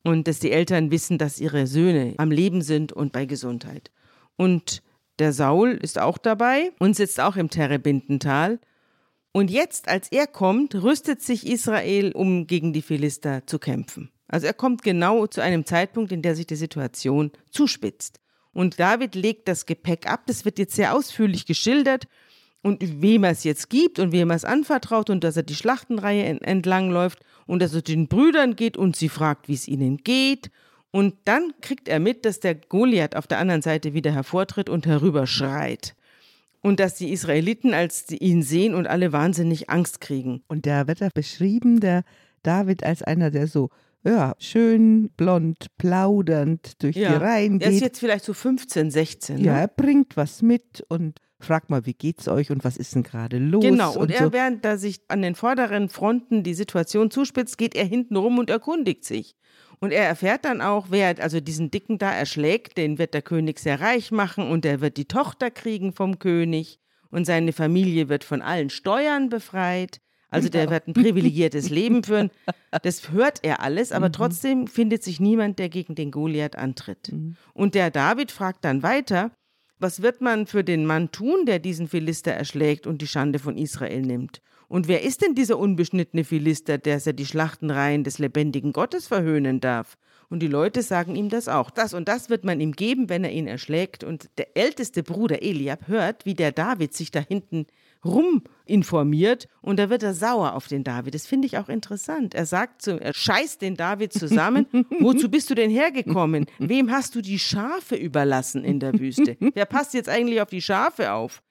und 0.03 0.27
dass 0.27 0.39
die 0.39 0.51
Eltern 0.51 0.91
wissen, 0.91 1.17
dass 1.17 1.39
ihre 1.39 1.67
Söhne 1.67 2.15
am 2.17 2.31
Leben 2.31 2.61
sind 2.63 2.91
und 2.91 3.13
bei 3.13 3.25
Gesundheit. 3.25 3.91
Und 4.35 4.83
der 5.19 5.31
Saul 5.31 5.69
ist 5.71 5.97
auch 5.97 6.17
dabei 6.17 6.73
und 6.79 6.97
sitzt 6.97 7.21
auch 7.21 7.37
im 7.37 7.49
Terebintental. 7.49 8.59
Und 9.31 9.51
jetzt, 9.51 9.87
als 9.87 10.11
er 10.11 10.27
kommt, 10.27 10.75
rüstet 10.75 11.21
sich 11.21 11.47
Israel, 11.47 12.11
um 12.11 12.45
gegen 12.45 12.73
die 12.73 12.81
Philister 12.81 13.47
zu 13.47 13.57
kämpfen. 13.57 14.11
Also 14.27 14.47
er 14.47 14.53
kommt 14.53 14.83
genau 14.83 15.27
zu 15.27 15.39
einem 15.39 15.65
Zeitpunkt, 15.65 16.11
in 16.11 16.21
der 16.21 16.35
sich 16.35 16.45
die 16.45 16.57
Situation 16.57 17.31
zuspitzt. 17.51 18.19
Und 18.53 18.79
David 18.79 19.15
legt 19.15 19.47
das 19.47 19.65
Gepäck 19.65 20.07
ab. 20.07 20.23
Das 20.27 20.45
wird 20.45 20.59
jetzt 20.59 20.75
sehr 20.75 20.93
ausführlich 20.93 21.45
geschildert. 21.45 22.07
Und 22.63 23.01
wem 23.01 23.23
er 23.23 23.31
es 23.31 23.43
jetzt 23.43 23.69
gibt 23.69 23.97
und 23.97 24.11
wem 24.11 24.29
er 24.29 24.35
es 24.35 24.45
anvertraut 24.45 25.09
und 25.09 25.23
dass 25.23 25.35
er 25.35 25.43
die 25.43 25.55
Schlachtenreihe 25.55 26.41
entlang 26.41 26.91
läuft 26.91 27.19
und 27.47 27.59
dass 27.59 27.73
er 27.73 27.81
den 27.81 28.07
Brüdern 28.07 28.55
geht 28.55 28.77
und 28.77 28.95
sie 28.95 29.09
fragt, 29.09 29.47
wie 29.47 29.55
es 29.55 29.67
ihnen 29.67 29.97
geht. 29.97 30.51
Und 30.91 31.15
dann 31.25 31.53
kriegt 31.61 31.87
er 31.87 31.99
mit, 31.99 32.25
dass 32.25 32.39
der 32.39 32.53
Goliath 32.53 33.15
auf 33.15 33.25
der 33.25 33.39
anderen 33.39 33.63
Seite 33.63 33.93
wieder 33.93 34.11
hervortritt 34.11 34.69
und 34.69 34.85
herüberschreit. 34.85 35.95
Und 36.61 36.79
dass 36.79 36.93
die 36.93 37.11
Israeliten, 37.11 37.73
als 37.73 38.05
sie 38.07 38.17
ihn 38.17 38.43
sehen 38.43 38.75
und 38.75 38.85
alle 38.85 39.11
wahnsinnig 39.11 39.71
Angst 39.71 39.99
kriegen. 39.99 40.43
Und 40.47 40.67
da 40.67 40.87
wird 40.87 41.01
er 41.01 41.09
beschrieben, 41.09 41.79
der 41.79 42.03
David 42.43 42.83
als 42.83 43.01
einer, 43.01 43.31
der 43.31 43.47
so 43.47 43.69
ja, 44.03 44.33
schön 44.39 45.09
blond, 45.15 45.67
plaudernd 45.77 46.81
durch 46.81 46.95
ja. 46.95 47.11
die 47.11 47.23
Reihen 47.23 47.59
geht. 47.59 47.67
Er 47.67 47.73
ist 47.73 47.81
jetzt 47.81 47.99
vielleicht 47.99 48.25
so 48.25 48.33
15, 48.33 48.89
16. 48.91 49.35
Ne? 49.37 49.43
Ja, 49.43 49.57
er 49.57 49.67
bringt 49.67 50.17
was 50.17 50.41
mit 50.41 50.83
und 50.89 51.19
fragt 51.39 51.69
mal, 51.69 51.85
wie 51.85 51.93
geht's 51.93 52.27
euch 52.27 52.51
und 52.51 52.63
was 52.63 52.77
ist 52.77 52.95
denn 52.95 53.03
gerade 53.03 53.37
los? 53.37 53.63
Genau, 53.63 53.93
und, 53.93 54.01
und 54.01 54.11
er, 54.11 54.25
so. 54.25 54.33
während 54.33 54.65
da 54.65 54.77
sich 54.77 55.01
an 55.07 55.21
den 55.21 55.35
vorderen 55.35 55.89
Fronten 55.89 56.43
die 56.43 56.53
Situation 56.53 57.11
zuspitzt, 57.11 57.57
geht 57.57 57.75
er 57.75 57.85
hinten 57.85 58.15
rum 58.15 58.37
und 58.37 58.49
erkundigt 58.49 59.05
sich. 59.05 59.35
Und 59.79 59.91
er 59.91 60.05
erfährt 60.05 60.45
dann 60.45 60.61
auch, 60.61 60.87
wer 60.89 61.15
also 61.19 61.39
diesen 61.39 61.71
Dicken 61.71 61.97
da 61.97 62.11
erschlägt, 62.11 62.77
den 62.77 62.99
wird 62.99 63.15
der 63.15 63.23
König 63.23 63.59
sehr 63.59 63.81
reich 63.81 64.11
machen 64.11 64.49
und 64.49 64.63
er 64.65 64.79
wird 64.79 64.97
die 64.97 65.07
Tochter 65.07 65.49
kriegen 65.49 65.91
vom 65.91 66.19
König 66.19 66.79
und 67.09 67.25
seine 67.25 67.51
Familie 67.51 68.07
wird 68.07 68.23
von 68.23 68.41
allen 68.41 68.69
Steuern 68.69 69.29
befreit. 69.29 69.99
Also 70.31 70.49
der 70.49 70.69
wird 70.69 70.87
ein 70.87 70.93
privilegiertes 70.93 71.69
Leben 71.69 72.03
führen. 72.03 72.31
Das 72.83 73.11
hört 73.11 73.39
er 73.43 73.61
alles, 73.61 73.91
aber 73.91 74.07
mhm. 74.07 74.13
trotzdem 74.13 74.67
findet 74.67 75.03
sich 75.03 75.19
niemand, 75.19 75.59
der 75.59 75.69
gegen 75.69 75.93
den 75.93 76.09
Goliath 76.09 76.55
antritt. 76.55 77.11
Mhm. 77.11 77.35
Und 77.53 77.75
der 77.75 77.91
David 77.91 78.31
fragt 78.31 78.63
dann 78.63 78.81
weiter, 78.81 79.31
was 79.77 80.01
wird 80.01 80.21
man 80.21 80.47
für 80.47 80.63
den 80.63 80.85
Mann 80.85 81.11
tun, 81.11 81.45
der 81.45 81.59
diesen 81.59 81.87
Philister 81.87 82.31
erschlägt 82.31 82.87
und 82.87 83.01
die 83.01 83.07
Schande 83.07 83.39
von 83.39 83.57
Israel 83.57 84.01
nimmt? 84.01 84.41
Und 84.69 84.87
wer 84.87 85.03
ist 85.03 85.21
denn 85.21 85.35
dieser 85.35 85.59
unbeschnittene 85.59 86.23
Philister, 86.23 86.77
der 86.77 87.01
er 87.05 87.11
die 87.11 87.25
Schlachtenreihen 87.25 88.05
des 88.05 88.19
lebendigen 88.19 88.71
Gottes 88.71 89.05
verhöhnen 89.05 89.59
darf? 89.59 89.97
Und 90.29 90.39
die 90.39 90.47
Leute 90.47 90.81
sagen 90.81 91.17
ihm 91.17 91.27
das 91.27 91.49
auch. 91.49 91.71
Das 91.71 91.93
und 91.93 92.07
das 92.07 92.29
wird 92.29 92.45
man 92.45 92.61
ihm 92.61 92.71
geben, 92.71 93.09
wenn 93.09 93.25
er 93.25 93.33
ihn 93.33 93.47
erschlägt. 93.47 94.05
Und 94.05 94.29
der 94.37 94.55
älteste 94.55 95.03
Bruder 95.03 95.43
Eliab 95.43 95.89
hört, 95.89 96.25
wie 96.25 96.35
der 96.35 96.53
David 96.53 96.93
sich 96.93 97.11
da 97.11 97.19
hinten 97.19 97.65
rum 98.03 98.43
informiert 98.65 99.47
und 99.61 99.77
da 99.77 99.89
wird 99.89 100.03
er 100.03 100.13
sauer 100.13 100.53
auf 100.53 100.67
den 100.67 100.83
David. 100.83 101.13
Das 101.13 101.27
finde 101.27 101.45
ich 101.45 101.57
auch 101.57 101.69
interessant. 101.69 102.33
Er 102.33 102.45
sagt 102.45 102.81
zu, 102.81 102.99
er 102.99 103.13
scheißt 103.13 103.61
den 103.61 103.75
David 103.75 104.13
zusammen. 104.13 104.67
Wozu 104.99 105.29
bist 105.29 105.49
du 105.49 105.55
denn 105.55 105.69
hergekommen? 105.69 106.45
Wem 106.59 106.91
hast 106.91 107.15
du 107.15 107.21
die 107.21 107.39
Schafe 107.39 107.95
überlassen 107.95 108.63
in 108.63 108.79
der 108.79 108.97
Wüste? 108.99 109.37
Wer 109.39 109.65
passt 109.65 109.93
jetzt 109.93 110.09
eigentlich 110.09 110.41
auf 110.41 110.49
die 110.49 110.61
Schafe 110.61 111.11
auf? 111.11 111.41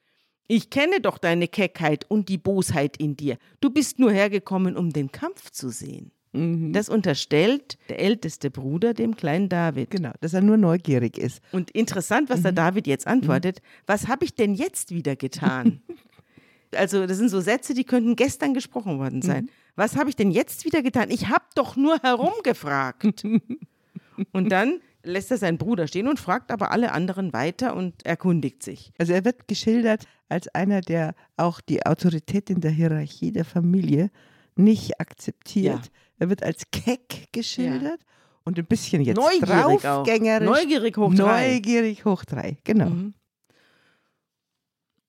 Ich 0.49 0.71
kenne 0.71 1.01
doch 1.01 1.19
deine 1.19 1.47
Keckheit 1.47 2.07
und 2.09 2.29
die 2.29 2.39
Bosheit 2.39 2.97
in 2.97 3.17
dir. 3.17 3.37
Du 3.61 3.71
bist 3.71 4.01
nur 4.01 4.11
hergekommen, 4.11 4.77
um 4.77 4.91
den 4.91 5.13
Kampf 5.13 5.51
zu 5.51 5.69
sehen. 5.69 6.11
Mhm. 6.33 6.73
Das 6.73 6.89
unterstellt 6.89 7.79
der 7.89 8.01
älteste 8.01 8.51
Bruder 8.51 8.95
dem 8.95 9.17
kleinen 9.17 9.49
David. 9.49 9.91
Genau, 9.91 10.13
dass 10.21 10.35
er 10.35 10.43
nur 10.43 10.57
neugierig 10.57 11.19
ist. 11.19 11.41
Und 11.53 11.71
interessant, 11.73 12.31
was 12.31 12.43
der 12.43 12.53
David 12.53 12.87
jetzt 12.87 13.07
antwortet. 13.07 13.61
Was 13.87 14.09
habe 14.09 14.25
ich 14.25 14.35
denn 14.35 14.55
jetzt 14.55 14.93
wieder 14.93 15.17
getan? 15.17 15.83
also, 16.75 17.07
das 17.07 17.19
sind 17.19 17.29
so 17.31 17.41
Sätze, 17.41 17.75
die 17.75 17.85
könnten 17.85 18.17
gestern 18.17 18.55
gesprochen 18.55 18.99
worden 18.99 19.23
sein. 19.23 19.51
Was 19.77 19.97
habe 19.97 20.11
ich 20.11 20.17
denn 20.17 20.31
jetzt 20.31 20.65
wieder 20.65 20.83
getan? 20.83 21.11
Ich 21.11 21.29
habe 21.29 21.45
doch 21.55 21.77
nur 21.77 21.99
herumgefragt. 21.99 23.25
und 24.33 24.49
dann 24.51 24.81
lässt 25.03 25.31
er 25.31 25.39
seinen 25.39 25.59
Bruder 25.59 25.87
stehen 25.87 26.09
und 26.09 26.21
fragt 26.21 26.51
aber 26.51 26.71
alle 26.71 26.93
anderen 26.93 27.33
weiter 27.33 27.75
und 27.75 28.05
erkundigt 28.05 28.63
sich. 28.63 28.93
Also 28.99 29.13
er 29.13 29.25
wird 29.25 29.49
geschildert 29.49 30.05
als 30.29 30.49
einer, 30.49 30.81
der 30.81 31.15
auch 31.37 31.61
die 31.61 31.85
Autorität 31.87 32.51
in 32.51 32.61
der 32.61 32.71
Hierarchie 32.71 33.33
der 33.33 33.45
Familie 33.45 34.11
nicht 34.57 35.01
akzeptiert. 35.01 35.87
Ja. 35.87 35.91
Er 36.19 36.29
wird 36.29 36.43
als 36.43 36.65
keck 36.71 37.33
geschildert 37.33 38.01
und 38.45 38.59
ein 38.59 38.67
bisschen 38.67 39.03
jetzt 39.03 39.17
Neugierig 39.17 39.65
auch. 39.65 39.81
draufgängerisch. 39.81 40.49
Neugierig 40.49 40.97
hoch 40.97 41.15
drei. 41.15 41.55
Neugierig 41.55 42.05
hoch 42.05 42.25
drei, 42.25 42.59
genau. 42.65 42.91
Mhm. 42.91 43.15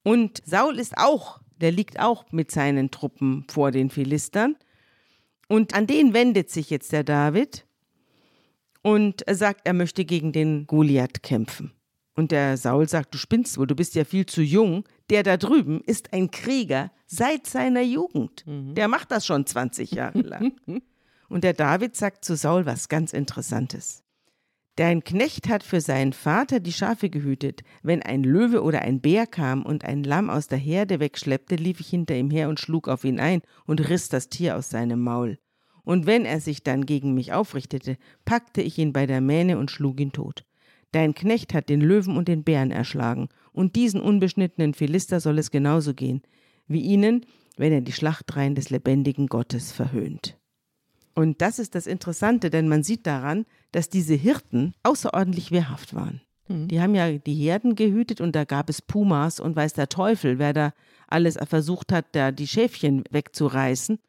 Und 0.04 0.42
Saul 0.46 0.80
ist 0.80 0.98
auch, 0.98 1.41
der 1.62 1.72
liegt 1.72 2.00
auch 2.00 2.26
mit 2.32 2.52
seinen 2.52 2.92
Truppen 2.92 3.46
vor 3.50 3.72
den 3.72 3.90
Philistern. 3.90 4.56
Und 5.48 5.74
an 5.74 5.88
den 5.88 6.14
wendet 6.14 6.50
sich 6.50 6.70
jetzt 6.70 6.92
der 6.92 7.04
David 7.04 7.66
und 8.82 9.24
sagt, 9.30 9.62
er 9.66 9.74
möchte 9.74 10.06
gegen 10.06 10.32
den 10.32 10.66
Goliath 10.66 11.24
kämpfen. 11.24 11.72
Und 12.16 12.32
der 12.32 12.58
Saul 12.58 12.88
sagt, 12.90 13.14
du 13.14 13.18
spinnst 13.18 13.58
wohl, 13.58 13.68
du 13.68 13.76
bist 13.76 13.96
ja 13.96 14.04
viel 14.04 14.26
zu 14.26 14.42
jung. 14.42 14.84
Der 15.10 15.24
da 15.24 15.38
drüben 15.38 15.82
ist 15.82 16.14
ein 16.14 16.32
Krieger 16.32 16.92
seit 17.06 17.48
seiner 17.48 17.82
Jugend. 17.82 18.44
Der 18.78 18.88
macht 18.88 19.12
das 19.12 19.26
schon 19.26 19.46
20 19.46 19.92
Jahre 19.92 20.22
lang. 20.22 20.54
Und 21.30 21.44
der 21.44 21.54
David 21.54 21.96
sagt 21.96 22.26
zu 22.26 22.36
Saul 22.36 22.66
was 22.66 22.90
ganz 22.90 23.14
Interessantes. 23.14 24.04
Dein 24.78 25.04
Knecht 25.04 25.50
hat 25.50 25.64
für 25.64 25.82
seinen 25.82 26.14
Vater 26.14 26.62
die 26.62 26.72
Schafe 26.72 27.10
gehütet. 27.10 27.62
Wenn 27.84 28.02
ein 28.02 28.24
Löwe 28.24 28.64
oder 28.64 28.82
ein 28.82 29.02
Bär 29.02 29.28
kam 29.28 29.64
und 29.64 29.84
ein 29.84 30.04
Lamm 30.04 30.30
aus 30.30 30.48
der 30.48 30.58
Herde 30.58 31.02
wegschleppte, 31.02 31.56
lief 31.56 31.82
ich 31.82 31.90
hinter 31.90 32.16
ihm 32.16 32.30
her 32.30 32.48
und 32.48 32.60
schlug 32.60 32.88
auf 32.88 33.04
ihn 33.04 33.20
ein 33.20 33.42
und 33.66 33.90
riss 33.90 34.08
das 34.08 34.30
Tier 34.30 34.56
aus 34.56 34.70
seinem 34.70 35.02
Maul. 35.02 35.40
Und 35.84 36.06
wenn 36.06 36.26
er 36.26 36.40
sich 36.40 36.64
dann 36.64 36.86
gegen 36.86 37.14
mich 37.14 37.34
aufrichtete, 37.34 37.98
packte 38.24 38.62
ich 38.62 38.78
ihn 38.78 38.94
bei 38.94 39.06
der 39.06 39.20
Mähne 39.20 39.58
und 39.58 39.72
schlug 39.72 40.00
ihn 40.00 40.14
tot. 40.14 40.46
Dein 40.94 41.16
Knecht 41.16 41.54
hat 41.54 41.70
den 41.70 41.82
Löwen 41.82 42.16
und 42.16 42.28
den 42.28 42.44
Bären 42.44 42.72
erschlagen, 42.72 43.30
und 43.52 43.76
diesen 43.76 44.00
unbeschnittenen 44.00 44.74
Philister 44.74 45.20
soll 45.20 45.38
es 45.40 45.52
genauso 45.52 45.94
gehen, 45.94 46.22
wie 46.68 46.82
ihnen, 46.82 47.26
wenn 47.58 47.74
er 47.74 47.82
die 47.82 47.92
Schlachtreihen 47.92 48.56
des 48.56 48.70
lebendigen 48.70 49.28
Gottes 49.28 49.72
verhöhnt. 49.72 50.41
Und 51.14 51.42
das 51.42 51.60
ist 51.60 51.76
das 51.76 51.88
Interessante, 51.88 52.50
denn 52.50 52.68
man 52.70 52.84
sieht 52.84 53.06
daran, 53.06 53.46
dass 53.72 53.90
diese 53.90 54.14
Hirten 54.14 54.74
außerordentlich 54.84 55.52
wehrhaft 55.52 55.94
waren. 55.94 56.22
Die 56.68 56.82
haben 56.82 56.96
ja 56.96 57.10
die 57.18 57.36
Herden 57.36 57.76
gehütet 57.76 58.20
und 58.20 58.36
da 58.36 58.44
gab 58.44 58.70
es 58.70 58.82
Pumas 58.82 59.40
und 59.40 59.56
weiß 59.56 59.74
der 59.74 59.88
Teufel, 59.88 60.38
wer 60.38 60.52
da 60.52 60.74
alles 61.08 61.38
versucht 61.48 61.94
hat, 61.94 62.08
da 62.12 62.32
die 62.32 62.48
Schäfchen 62.48 63.04
wegzureißen. 63.10 64.00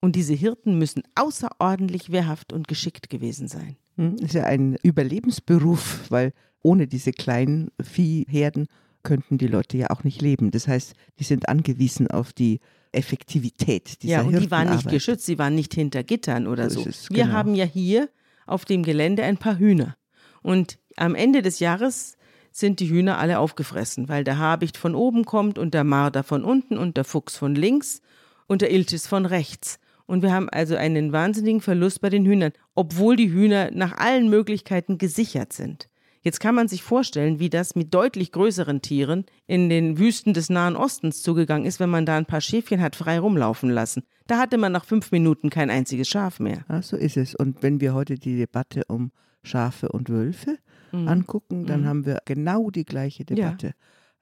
Und 0.00 0.16
diese 0.16 0.34
Hirten 0.34 0.76
müssen 0.78 1.02
außerordentlich 1.14 2.10
wehrhaft 2.10 2.52
und 2.52 2.66
geschickt 2.68 3.10
gewesen 3.10 3.46
sein. 3.48 3.76
Hm, 3.96 4.16
Ist 4.16 4.34
ja 4.34 4.44
ein 4.44 4.76
Überlebensberuf, 4.82 6.10
weil 6.10 6.32
ohne 6.62 6.86
diese 6.86 7.12
kleinen 7.12 7.70
Viehherden 7.80 8.66
könnten 9.02 9.38
die 9.38 9.46
Leute 9.46 9.76
ja 9.76 9.90
auch 9.90 10.02
nicht 10.02 10.20
leben. 10.20 10.50
Das 10.50 10.66
heißt, 10.66 10.94
die 11.18 11.24
sind 11.24 11.48
angewiesen 11.48 12.08
auf 12.08 12.32
die 12.32 12.60
Effektivität 12.94 14.02
dieser 14.02 14.14
Ja, 14.14 14.22
und 14.22 14.38
die 14.38 14.50
waren 14.50 14.70
nicht 14.70 14.88
geschützt, 14.88 15.26
sie 15.26 15.38
waren 15.38 15.54
nicht 15.54 15.74
hinter 15.74 16.02
Gittern 16.02 16.46
oder 16.46 16.70
So 16.70 16.82
so. 16.82 16.88
es, 16.88 17.10
Wir 17.10 17.24
genau. 17.24 17.36
haben 17.36 17.54
ja 17.54 17.64
hier 17.64 18.08
auf 18.46 18.64
dem 18.64 18.82
Gelände 18.82 19.22
ein 19.22 19.36
paar 19.36 19.58
Hühner. 19.58 19.96
Und 20.42 20.78
am 20.96 21.14
Ende 21.14 21.42
des 21.42 21.60
Jahres 21.60 22.16
sind 22.52 22.80
die 22.80 22.88
Hühner 22.88 23.18
alle 23.18 23.38
aufgefressen, 23.38 24.08
weil 24.08 24.22
der 24.22 24.38
Habicht 24.38 24.76
von 24.76 24.94
oben 24.94 25.24
kommt 25.24 25.58
und 25.58 25.74
der 25.74 25.84
Marder 25.84 26.22
von 26.22 26.44
unten 26.44 26.78
und 26.78 26.96
der 26.96 27.04
Fuchs 27.04 27.36
von 27.36 27.54
links 27.54 28.00
und 28.46 28.62
der 28.62 28.70
Iltis 28.70 29.06
von 29.06 29.26
rechts. 29.26 29.80
Und 30.06 30.22
wir 30.22 30.32
haben 30.32 30.48
also 30.50 30.76
einen 30.76 31.12
wahnsinnigen 31.12 31.60
Verlust 31.62 32.00
bei 32.00 32.10
den 32.10 32.26
Hühnern, 32.26 32.52
obwohl 32.74 33.16
die 33.16 33.32
Hühner 33.32 33.70
nach 33.72 33.96
allen 33.96 34.28
Möglichkeiten 34.28 34.98
gesichert 34.98 35.52
sind. 35.52 35.88
Jetzt 36.24 36.40
kann 36.40 36.54
man 36.54 36.68
sich 36.68 36.82
vorstellen, 36.82 37.38
wie 37.38 37.50
das 37.50 37.76
mit 37.76 37.92
deutlich 37.92 38.32
größeren 38.32 38.80
Tieren 38.80 39.26
in 39.46 39.68
den 39.68 39.98
Wüsten 39.98 40.32
des 40.32 40.48
Nahen 40.48 40.74
Ostens 40.74 41.22
zugegangen 41.22 41.66
ist, 41.66 41.78
wenn 41.80 41.90
man 41.90 42.06
da 42.06 42.16
ein 42.16 42.24
paar 42.26 42.40
Schäfchen 42.40 42.80
hat 42.80 42.96
frei 42.96 43.18
rumlaufen 43.18 43.68
lassen. 43.70 44.02
Da 44.26 44.38
hatte 44.38 44.56
man 44.56 44.72
nach 44.72 44.86
fünf 44.86 45.12
Minuten 45.12 45.50
kein 45.50 45.68
einziges 45.68 46.08
Schaf 46.08 46.40
mehr. 46.40 46.64
Ja, 46.70 46.80
so 46.80 46.96
ist 46.96 47.18
es. 47.18 47.34
Und 47.34 47.62
wenn 47.62 47.80
wir 47.82 47.92
heute 47.92 48.14
die 48.14 48.36
Debatte 48.38 48.82
um 48.88 49.12
Schafe 49.42 49.90
und 49.90 50.08
Wölfe 50.08 50.56
angucken, 50.92 51.66
dann 51.66 51.86
haben 51.86 52.06
wir 52.06 52.20
genau 52.24 52.70
die 52.70 52.84
gleiche 52.84 53.24
Mhm. 53.28 53.36
Ja. 53.36 53.44
Debatte. 53.50 53.74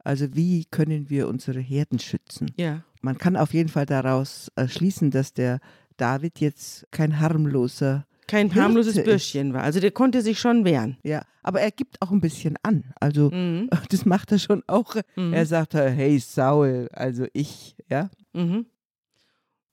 Also 0.05 0.35
wie 0.35 0.65
können 0.65 1.11
wir 1.11 1.29
unsere 1.29 1.61
Herden 1.61 1.99
schützen? 2.01 2.51
Ja. 2.57 2.83
Man 3.03 3.19
kann 3.19 3.37
auf 3.37 3.53
jeden 3.55 3.69
Fall 3.69 3.87
daraus 3.87 4.51
äh, 4.57 4.67
schließen, 4.67 5.11
dass 5.11 5.33
der 5.35 5.61
David 5.99 6.41
jetzt 6.41 6.87
kein 6.91 7.21
harmloser, 7.21 8.07
Kein 8.33 8.55
harmloses 8.55 8.97
ist. 8.97 9.05
Bürschchen 9.05 9.53
war. 9.53 9.63
Also 9.63 9.79
der 9.79 9.91
konnte 9.91 10.23
sich 10.23 10.41
schon 10.41 10.65
wehren. 10.65 10.97
ja, 11.05 11.23
aber 11.43 11.61
er 11.61 11.71
gibt 11.71 12.01
auch 12.01 12.11
ein 12.11 12.21
bisschen 12.21 12.57
an. 12.63 12.85
Also 12.99 13.31
Mhm. 13.31 13.69
das 13.91 14.05
macht 14.07 14.33
er 14.33 14.39
schon 14.39 14.63
auch. 14.67 14.97
Er 15.17 15.47
sagt, 15.47 15.75
äh, 15.75 15.91
hey 15.91 16.19
Saul, 16.19 16.89
also 16.93 17.27
ich, 17.33 17.77
ja. 17.91 18.09
Mhm. 18.33 18.67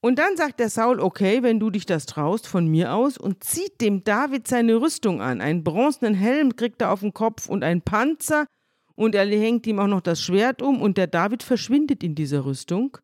Und 0.02 0.18
dann 0.20 0.38
sagt 0.38 0.60
der 0.60 0.70
Saul, 0.70 1.00
okay, 1.00 1.44
wenn 1.44 1.60
du 1.60 1.70
dich 1.70 1.86
das 1.86 2.06
traust, 2.06 2.48
von 2.48 2.68
mir 2.68 2.94
aus, 2.94 3.18
und 3.18 3.44
zieht 3.44 3.82
dem 3.82 4.04
David 4.04 4.48
seine 4.48 4.76
Rüstung 4.80 5.22
an. 5.22 5.42
Einen 5.42 5.64
bronzenen 5.64 6.14
Helm 6.14 6.56
kriegt 6.56 6.82
er 6.82 6.92
auf 6.92 7.02
den 7.02 7.14
Kopf 7.14 7.50
und 7.50 7.64
einen 7.64 7.82
Panzer, 7.82 8.46
und 8.96 9.16
er 9.16 9.26
hängt 9.26 9.66
ihm 9.68 9.80
auch 9.80 9.88
noch 9.88 10.02
das 10.02 10.22
Schwert 10.22 10.62
um, 10.62 10.82
und 10.82 10.98
der 10.98 11.08
David 11.08 11.44
verschwindet 11.44 12.04
in 12.04 12.16
dieser 12.16 12.46
Rüstung. 12.46 12.98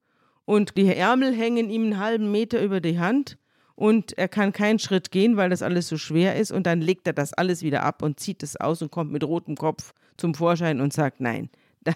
Und 0.45 0.77
die 0.77 0.93
Ärmel 0.93 1.33
hängen 1.33 1.69
ihm 1.69 1.83
einen 1.83 1.99
halben 1.99 2.31
Meter 2.31 2.61
über 2.61 2.79
die 2.81 2.99
Hand, 2.99 3.37
und 3.75 4.17
er 4.17 4.27
kann 4.27 4.53
keinen 4.53 4.79
Schritt 4.79 5.11
gehen, 5.11 5.37
weil 5.37 5.49
das 5.49 5.61
alles 5.61 5.87
so 5.87 5.97
schwer 5.97 6.35
ist, 6.35 6.51
und 6.51 6.65
dann 6.65 6.81
legt 6.81 7.07
er 7.07 7.13
das 7.13 7.33
alles 7.33 7.61
wieder 7.61 7.83
ab 7.83 8.01
und 8.01 8.19
zieht 8.19 8.43
es 8.43 8.55
aus 8.55 8.81
und 8.81 8.91
kommt 8.91 9.11
mit 9.11 9.23
rotem 9.23 9.55
Kopf 9.55 9.93
zum 10.17 10.33
Vorschein 10.33 10.81
und 10.81 10.93
sagt, 10.93 11.19
nein, 11.19 11.49
da, 11.83 11.93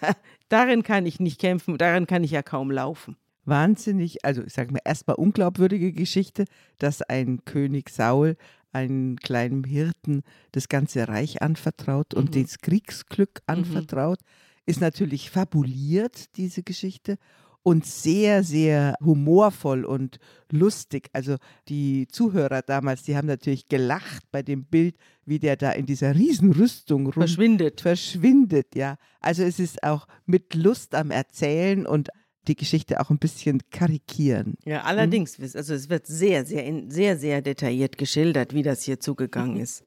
darin 0.49 0.83
kann 0.83 1.05
ich 1.05 1.19
nicht 1.19 1.39
kämpfen, 1.39 1.77
darin 1.77 2.07
kann 2.07 2.23
ich 2.23 2.31
ja 2.31 2.43
kaum 2.43 2.71
laufen. 2.71 3.15
Wahnsinnig, 3.45 4.23
also 4.25 4.43
ich 4.43 4.53
sage 4.53 4.71
mal 4.71 4.81
erstmal 4.83 5.15
unglaubwürdige 5.15 5.91
Geschichte, 5.91 6.45
dass 6.77 7.01
ein 7.01 7.43
König 7.45 7.89
Saul 7.89 8.35
einem 8.71 9.15
kleinen 9.15 9.63
Hirten 9.63 10.21
das 10.51 10.69
ganze 10.69 11.07
Reich 11.07 11.41
anvertraut 11.41 12.13
und 12.13 12.35
das 12.35 12.59
Kriegsglück 12.59 13.41
anvertraut, 13.47 14.19
ist 14.67 14.81
natürlich 14.81 15.31
fabuliert, 15.31 16.37
diese 16.37 16.61
Geschichte. 16.61 17.17
Und 17.61 17.85
sehr, 17.85 18.43
sehr 18.43 18.95
humorvoll 19.03 19.83
und 19.85 20.17
lustig. 20.49 21.09
Also 21.13 21.35
die 21.67 22.07
Zuhörer 22.07 22.61
damals, 22.61 23.03
die 23.03 23.15
haben 23.17 23.27
natürlich 23.27 23.67
gelacht 23.67 24.23
bei 24.31 24.41
dem 24.41 24.63
Bild, 24.63 24.95
wie 25.25 25.39
der 25.39 25.57
da 25.57 25.71
in 25.71 25.85
dieser 25.85 26.15
Riesenrüstung 26.15 27.03
rum 27.05 27.13
Verschwindet. 27.13 27.81
verschwindet, 27.81 28.75
ja. 28.75 28.97
Also 29.19 29.43
es 29.43 29.59
ist 29.59 29.83
auch 29.83 30.07
mit 30.25 30.55
Lust 30.55 30.95
am 30.95 31.11
Erzählen 31.11 31.85
und 31.85 32.09
die 32.47 32.55
Geschichte 32.55 32.99
auch 33.01 33.09
ein 33.11 33.19
bisschen 33.19 33.59
karikieren. 33.69 34.55
Ja, 34.65 34.83
allerdings, 34.83 35.37
also 35.55 35.73
es 35.73 35.89
wird 35.89 36.07
sehr, 36.07 36.45
sehr, 36.45 36.65
in- 36.65 36.89
sehr, 36.89 37.17
sehr 37.17 37.41
detailliert 37.41 37.97
geschildert, 37.97 38.53
wie 38.53 38.63
das 38.63 38.83
hier 38.83 38.99
zugegangen 38.99 39.57
ist. 39.61 39.83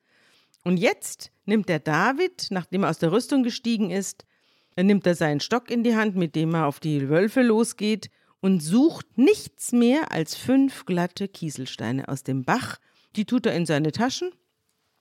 Und 0.63 0.77
jetzt 0.77 1.33
nimmt 1.47 1.69
der 1.69 1.81
David, 1.81 2.49
nachdem 2.51 2.85
er 2.85 2.91
aus 2.91 2.99
der 2.99 3.11
Rüstung 3.11 3.43
gestiegen 3.43 3.91
ist, 3.91 4.25
dann 4.77 4.87
nimmt 4.87 5.07
er 5.07 5.15
seinen 5.15 5.41
Stock 5.41 5.71
in 5.71 5.83
die 5.85 5.97
Hand, 5.97 6.17
mit 6.17 6.35
dem 6.35 6.55
er 6.55 6.67
auf 6.67 6.81
die 6.81 7.09
Wölfe 7.09 7.43
losgeht 7.43 8.09
und 8.41 8.61
sucht 8.63 9.07
nichts 9.19 9.73
mehr 9.73 10.11
als 10.13 10.35
fünf 10.35 10.85
glatte 10.87 11.29
Kieselsteine 11.29 12.09
aus 12.09 12.23
dem 12.23 12.45
Bach. 12.45 12.79
Die 13.17 13.25
tut 13.25 13.47
er 13.47 13.55
in 13.55 13.67
seine 13.67 13.93
Taschen 13.93 14.31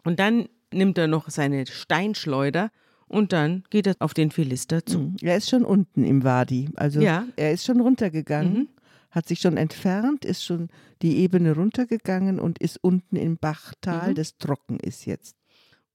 und 0.03 0.19
dann 0.19 0.47
nimmt 0.73 0.97
er 0.97 1.07
noch 1.07 1.29
seine 1.29 1.65
Steinschleuder 1.65 2.71
und 3.07 3.33
dann 3.33 3.63
geht 3.69 3.87
er 3.87 3.95
auf 3.99 4.13
den 4.13 4.31
Philister 4.31 4.85
zu. 4.85 5.13
Er 5.21 5.35
ist 5.37 5.49
schon 5.49 5.65
unten 5.65 6.03
im 6.03 6.23
Wadi. 6.23 6.69
Also 6.75 7.01
Ja. 7.01 7.25
er 7.35 7.51
ist 7.51 7.65
schon 7.65 7.81
runtergegangen, 7.81 8.69
hat 9.09 9.27
sich 9.27 9.39
schon 9.39 9.57
entfernt, 9.57 10.23
ist 10.23 10.43
schon 10.45 10.69
die 11.01 11.17
Ebene 11.17 11.53
runtergegangen 11.55 12.39
und 12.39 12.59
ist 12.59 12.77
unten 12.81 13.15
im 13.17 13.37
Bachtal, 13.37 14.11
Mhm. 14.11 14.15
das 14.15 14.37
trocken 14.37 14.79
ist 14.79 15.05
jetzt. 15.05 15.35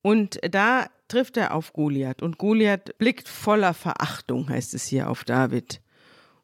Und 0.02 0.38
da 0.50 0.86
trifft 1.08 1.36
er 1.36 1.54
auf 1.54 1.72
Goliath. 1.72 2.22
Und 2.22 2.38
Goliath 2.38 2.96
blickt 2.98 3.28
voller 3.28 3.74
Verachtung, 3.74 4.48
heißt 4.48 4.74
es 4.74 4.86
hier, 4.86 5.10
auf 5.10 5.24
David. 5.24 5.80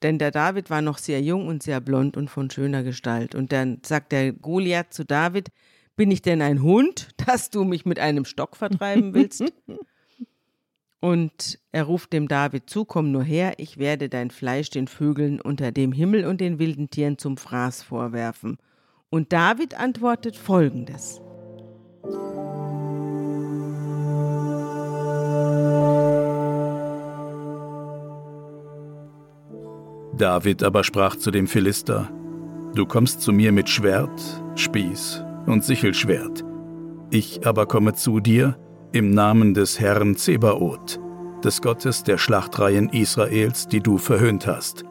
Denn 0.02 0.18
der 0.18 0.30
David 0.30 0.70
war 0.70 0.82
noch 0.82 0.98
sehr 0.98 1.20
jung 1.22 1.46
und 1.46 1.62
sehr 1.62 1.80
blond 1.80 2.16
und 2.16 2.28
von 2.28 2.50
schöner 2.50 2.82
Gestalt. 2.82 3.34
Und 3.34 3.52
dann 3.52 3.80
sagt 3.84 4.12
der 4.12 4.32
Goliath 4.32 4.92
zu 4.92 5.04
David: 5.04 5.50
Bin 5.96 6.10
ich 6.10 6.22
denn 6.22 6.42
ein 6.42 6.62
Hund, 6.62 7.08
dass 7.26 7.50
du 7.50 7.64
mich 7.64 7.84
mit 7.84 7.98
einem 7.98 8.24
Stock 8.24 8.56
vertreiben 8.56 9.14
willst? 9.14 9.44
und 11.00 11.58
er 11.70 11.84
ruft 11.84 12.12
dem 12.12 12.28
David 12.28 12.68
zu: 12.68 12.84
Komm 12.84 13.12
nur 13.12 13.22
her, 13.22 13.54
ich 13.58 13.78
werde 13.78 14.08
dein 14.08 14.30
Fleisch 14.30 14.70
den 14.70 14.88
Vögeln 14.88 15.40
unter 15.40 15.70
dem 15.70 15.92
Himmel 15.92 16.26
und 16.26 16.40
den 16.40 16.58
wilden 16.58 16.90
Tieren 16.90 17.18
zum 17.18 17.36
Fraß 17.36 17.82
vorwerfen. 17.82 18.58
Und 19.08 19.32
David 19.32 19.78
antwortet 19.78 20.36
folgendes. 20.36 21.20
David 30.16 30.62
aber 30.62 30.84
sprach 30.84 31.16
zu 31.16 31.30
dem 31.30 31.46
Philister, 31.46 32.08
Du 32.74 32.86
kommst 32.86 33.20
zu 33.20 33.32
mir 33.32 33.52
mit 33.52 33.68
Schwert, 33.68 34.42
Spieß 34.54 35.22
und 35.46 35.64
Sichelschwert. 35.64 36.42
Ich 37.10 37.46
aber 37.46 37.66
komme 37.66 37.94
zu 37.94 38.20
dir 38.20 38.56
im 38.92 39.10
Namen 39.10 39.52
des 39.52 39.78
Herrn 39.78 40.16
Zebaoth, 40.16 40.98
des 41.44 41.60
Gottes 41.60 42.02
der 42.02 42.16
Schlachtreihen 42.16 42.88
Israels, 42.88 43.68
die 43.68 43.80
du 43.80 43.98
verhöhnt 43.98 44.46
hast. 44.46 44.84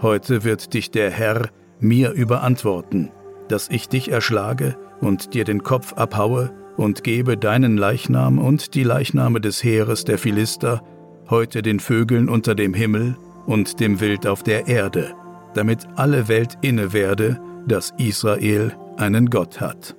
Heute 0.00 0.44
wird 0.44 0.72
dich 0.72 0.90
der 0.90 1.10
Herr 1.10 1.50
mir 1.78 2.12
überantworten, 2.12 3.10
dass 3.48 3.68
ich 3.68 3.88
dich 3.88 4.10
erschlage 4.10 4.76
und 5.00 5.34
dir 5.34 5.44
den 5.44 5.62
Kopf 5.62 5.94
abhaue 5.94 6.50
und 6.76 7.04
gebe 7.04 7.36
deinen 7.36 7.76
Leichnam 7.76 8.38
und 8.38 8.74
die 8.74 8.84
Leichname 8.84 9.40
des 9.40 9.62
Heeres 9.62 10.04
der 10.04 10.16
Philister 10.16 10.82
heute 11.28 11.60
den 11.62 11.80
Vögeln 11.80 12.28
unter 12.28 12.54
dem 12.54 12.72
Himmel 12.74 13.16
und 13.50 13.80
dem 13.80 13.98
Wild 13.98 14.28
auf 14.28 14.44
der 14.44 14.68
Erde, 14.68 15.12
damit 15.54 15.84
alle 15.96 16.28
Welt 16.28 16.56
inne 16.62 16.92
werde, 16.92 17.40
dass 17.66 17.92
Israel 17.98 18.76
einen 18.96 19.28
Gott 19.28 19.60
hat. 19.60 19.96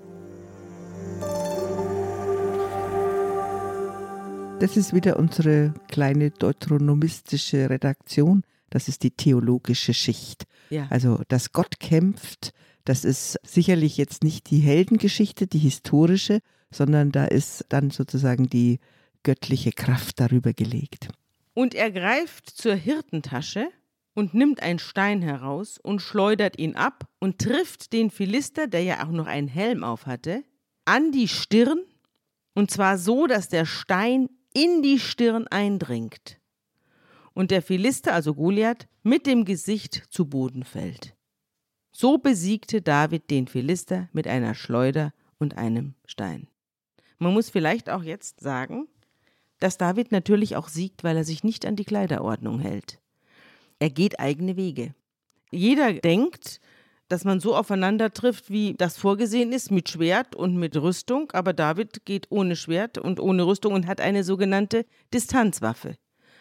Das 4.61 4.77
ist 4.77 4.93
wieder 4.93 5.19
unsere 5.19 5.73
kleine 5.89 6.31
deuteronomistische 6.31 7.69
Redaktion. 7.69 8.43
Das 8.69 8.87
ist 8.87 9.03
die 9.03 9.11
theologische 9.11 9.93
Schicht. 9.93 10.45
Ja. 10.69 10.87
Also, 10.89 11.21
dass 11.27 11.51
Gott 11.51 11.81
kämpft, 11.81 12.53
das 12.85 13.03
ist 13.03 13.37
sicherlich 13.43 13.97
jetzt 13.97 14.23
nicht 14.23 14.49
die 14.49 14.59
Heldengeschichte, 14.59 15.47
die 15.47 15.59
historische, 15.59 16.39
sondern 16.71 17.11
da 17.11 17.25
ist 17.25 17.65
dann 17.67 17.89
sozusagen 17.89 18.47
die 18.47 18.79
göttliche 19.23 19.73
Kraft 19.73 20.21
darüber 20.21 20.53
gelegt. 20.53 21.09
Und 21.53 21.75
er 21.75 21.91
greift 21.91 22.49
zur 22.49 22.75
Hirtentasche 22.75 23.69
und 24.13 24.33
nimmt 24.33 24.61
einen 24.61 24.79
Stein 24.79 25.21
heraus 25.21 25.77
und 25.77 26.01
schleudert 26.01 26.57
ihn 26.57 26.75
ab 26.75 27.07
und 27.19 27.39
trifft 27.39 27.93
den 27.93 28.09
Philister, 28.09 28.67
der 28.67 28.83
ja 28.83 29.05
auch 29.05 29.11
noch 29.11 29.27
einen 29.27 29.47
Helm 29.47 29.83
auf 29.83 30.05
hatte, 30.05 30.43
an 30.85 31.11
die 31.11 31.27
Stirn, 31.27 31.83
und 32.53 32.71
zwar 32.71 32.97
so, 32.97 33.27
dass 33.27 33.47
der 33.49 33.65
Stein 33.65 34.29
in 34.53 34.81
die 34.81 34.99
Stirn 34.99 35.47
eindringt. 35.47 36.39
Und 37.33 37.51
der 37.51 37.61
Philister, 37.61 38.13
also 38.13 38.33
Goliath, 38.33 38.87
mit 39.03 39.25
dem 39.25 39.45
Gesicht 39.45 40.03
zu 40.09 40.27
Boden 40.27 40.63
fällt. 40.63 41.15
So 41.93 42.17
besiegte 42.17 42.81
David 42.81 43.29
den 43.29 43.47
Philister 43.47 44.09
mit 44.11 44.27
einer 44.27 44.53
Schleuder 44.53 45.13
und 45.37 45.57
einem 45.57 45.95
Stein. 46.05 46.47
Man 47.19 47.33
muss 47.33 47.49
vielleicht 47.49 47.89
auch 47.89 48.03
jetzt 48.03 48.41
sagen, 48.41 48.87
dass 49.61 49.77
David 49.77 50.11
natürlich 50.11 50.57
auch 50.57 50.67
siegt, 50.67 51.05
weil 51.05 51.15
er 51.15 51.23
sich 51.23 51.45
nicht 51.45 51.65
an 51.65 51.77
die 51.77 51.85
Kleiderordnung 51.85 52.59
hält. 52.59 52.99
Er 53.79 53.89
geht 53.89 54.19
eigene 54.19 54.57
Wege. 54.57 54.93
Jeder 55.51 55.93
denkt, 55.93 56.59
dass 57.07 57.25
man 57.25 57.39
so 57.39 57.55
aufeinander 57.55 58.11
trifft, 58.11 58.49
wie 58.49 58.73
das 58.73 58.97
vorgesehen 58.97 59.51
ist, 59.51 59.69
mit 59.69 59.89
Schwert 59.89 60.35
und 60.35 60.57
mit 60.57 60.75
Rüstung, 60.77 61.31
aber 61.31 61.53
David 61.53 62.05
geht 62.05 62.27
ohne 62.29 62.55
Schwert 62.55 62.97
und 62.97 63.19
ohne 63.19 63.45
Rüstung 63.45 63.73
und 63.73 63.85
hat 63.85 64.01
eine 64.01 64.23
sogenannte 64.23 64.85
Distanzwaffe. 65.13 65.95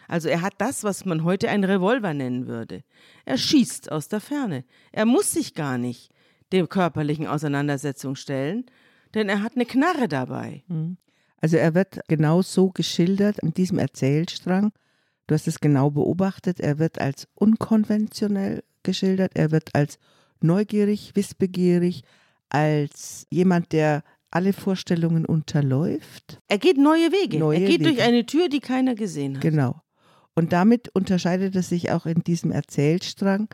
Also 0.07 0.27
er 0.27 0.41
hat 0.41 0.55
das, 0.57 0.83
was 0.83 1.05
man 1.05 1.23
heute 1.23 1.49
ein 1.49 1.63
Revolver 1.63 2.13
nennen 2.13 2.47
würde. 2.47 2.83
Er 3.25 3.37
schießt 3.37 3.91
aus 3.91 4.07
der 4.07 4.19
Ferne. 4.19 4.65
Er 4.91 5.05
muss 5.05 5.31
sich 5.31 5.53
gar 5.53 5.77
nicht 5.77 6.11
der 6.51 6.67
körperlichen 6.67 7.27
Auseinandersetzung 7.27 8.15
stellen, 8.15 8.65
denn 9.13 9.29
er 9.29 9.43
hat 9.43 9.55
eine 9.55 9.65
Knarre 9.65 10.07
dabei. 10.07 10.63
Also 11.41 11.57
er 11.57 11.73
wird 11.73 11.99
genau 12.07 12.41
so 12.41 12.69
geschildert 12.69 13.39
in 13.39 13.53
diesem 13.53 13.79
Erzählstrang. 13.79 14.71
Du 15.27 15.35
hast 15.35 15.47
es 15.47 15.59
genau 15.59 15.89
beobachtet. 15.89 16.59
Er 16.59 16.79
wird 16.79 17.01
als 17.01 17.27
unkonventionell 17.35 18.63
geschildert. 18.83 19.31
Er 19.35 19.51
wird 19.51 19.73
als 19.73 19.97
neugierig, 20.39 21.11
wissbegierig, 21.15 22.03
als 22.49 23.25
jemand, 23.29 23.71
der 23.71 24.03
alle 24.29 24.53
Vorstellungen 24.53 25.25
unterläuft. 25.25 26.39
Er 26.47 26.57
geht 26.57 26.77
neue 26.77 27.11
Wege. 27.11 27.37
Neue 27.39 27.59
er 27.59 27.67
geht 27.67 27.79
Wege. 27.81 27.89
durch 27.89 28.01
eine 28.01 28.25
Tür, 28.25 28.47
die 28.47 28.59
keiner 28.59 28.95
gesehen 28.95 29.35
hat. 29.35 29.41
Genau. 29.41 29.81
Und 30.33 30.53
damit 30.53 30.89
unterscheidet 30.95 31.55
er 31.55 31.63
sich 31.63 31.91
auch 31.91 32.05
in 32.05 32.23
diesem 32.23 32.51
Erzählstrang 32.51 33.49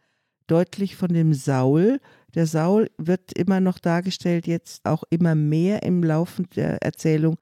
deutlich 0.45 0.95
von 0.95 1.09
dem 1.09 1.33
Saul. 1.33 1.99
Der 2.35 2.45
Saul 2.45 2.89
wird 2.97 3.33
immer 3.33 3.59
noch 3.59 3.79
dargestellt, 3.79 4.45
jetzt 4.45 4.85
auch 4.85 5.03
immer 5.09 5.35
mehr 5.35 5.83
im 5.83 6.03
Laufe 6.03 6.43
der 6.43 6.81
Erzählung, 6.83 7.37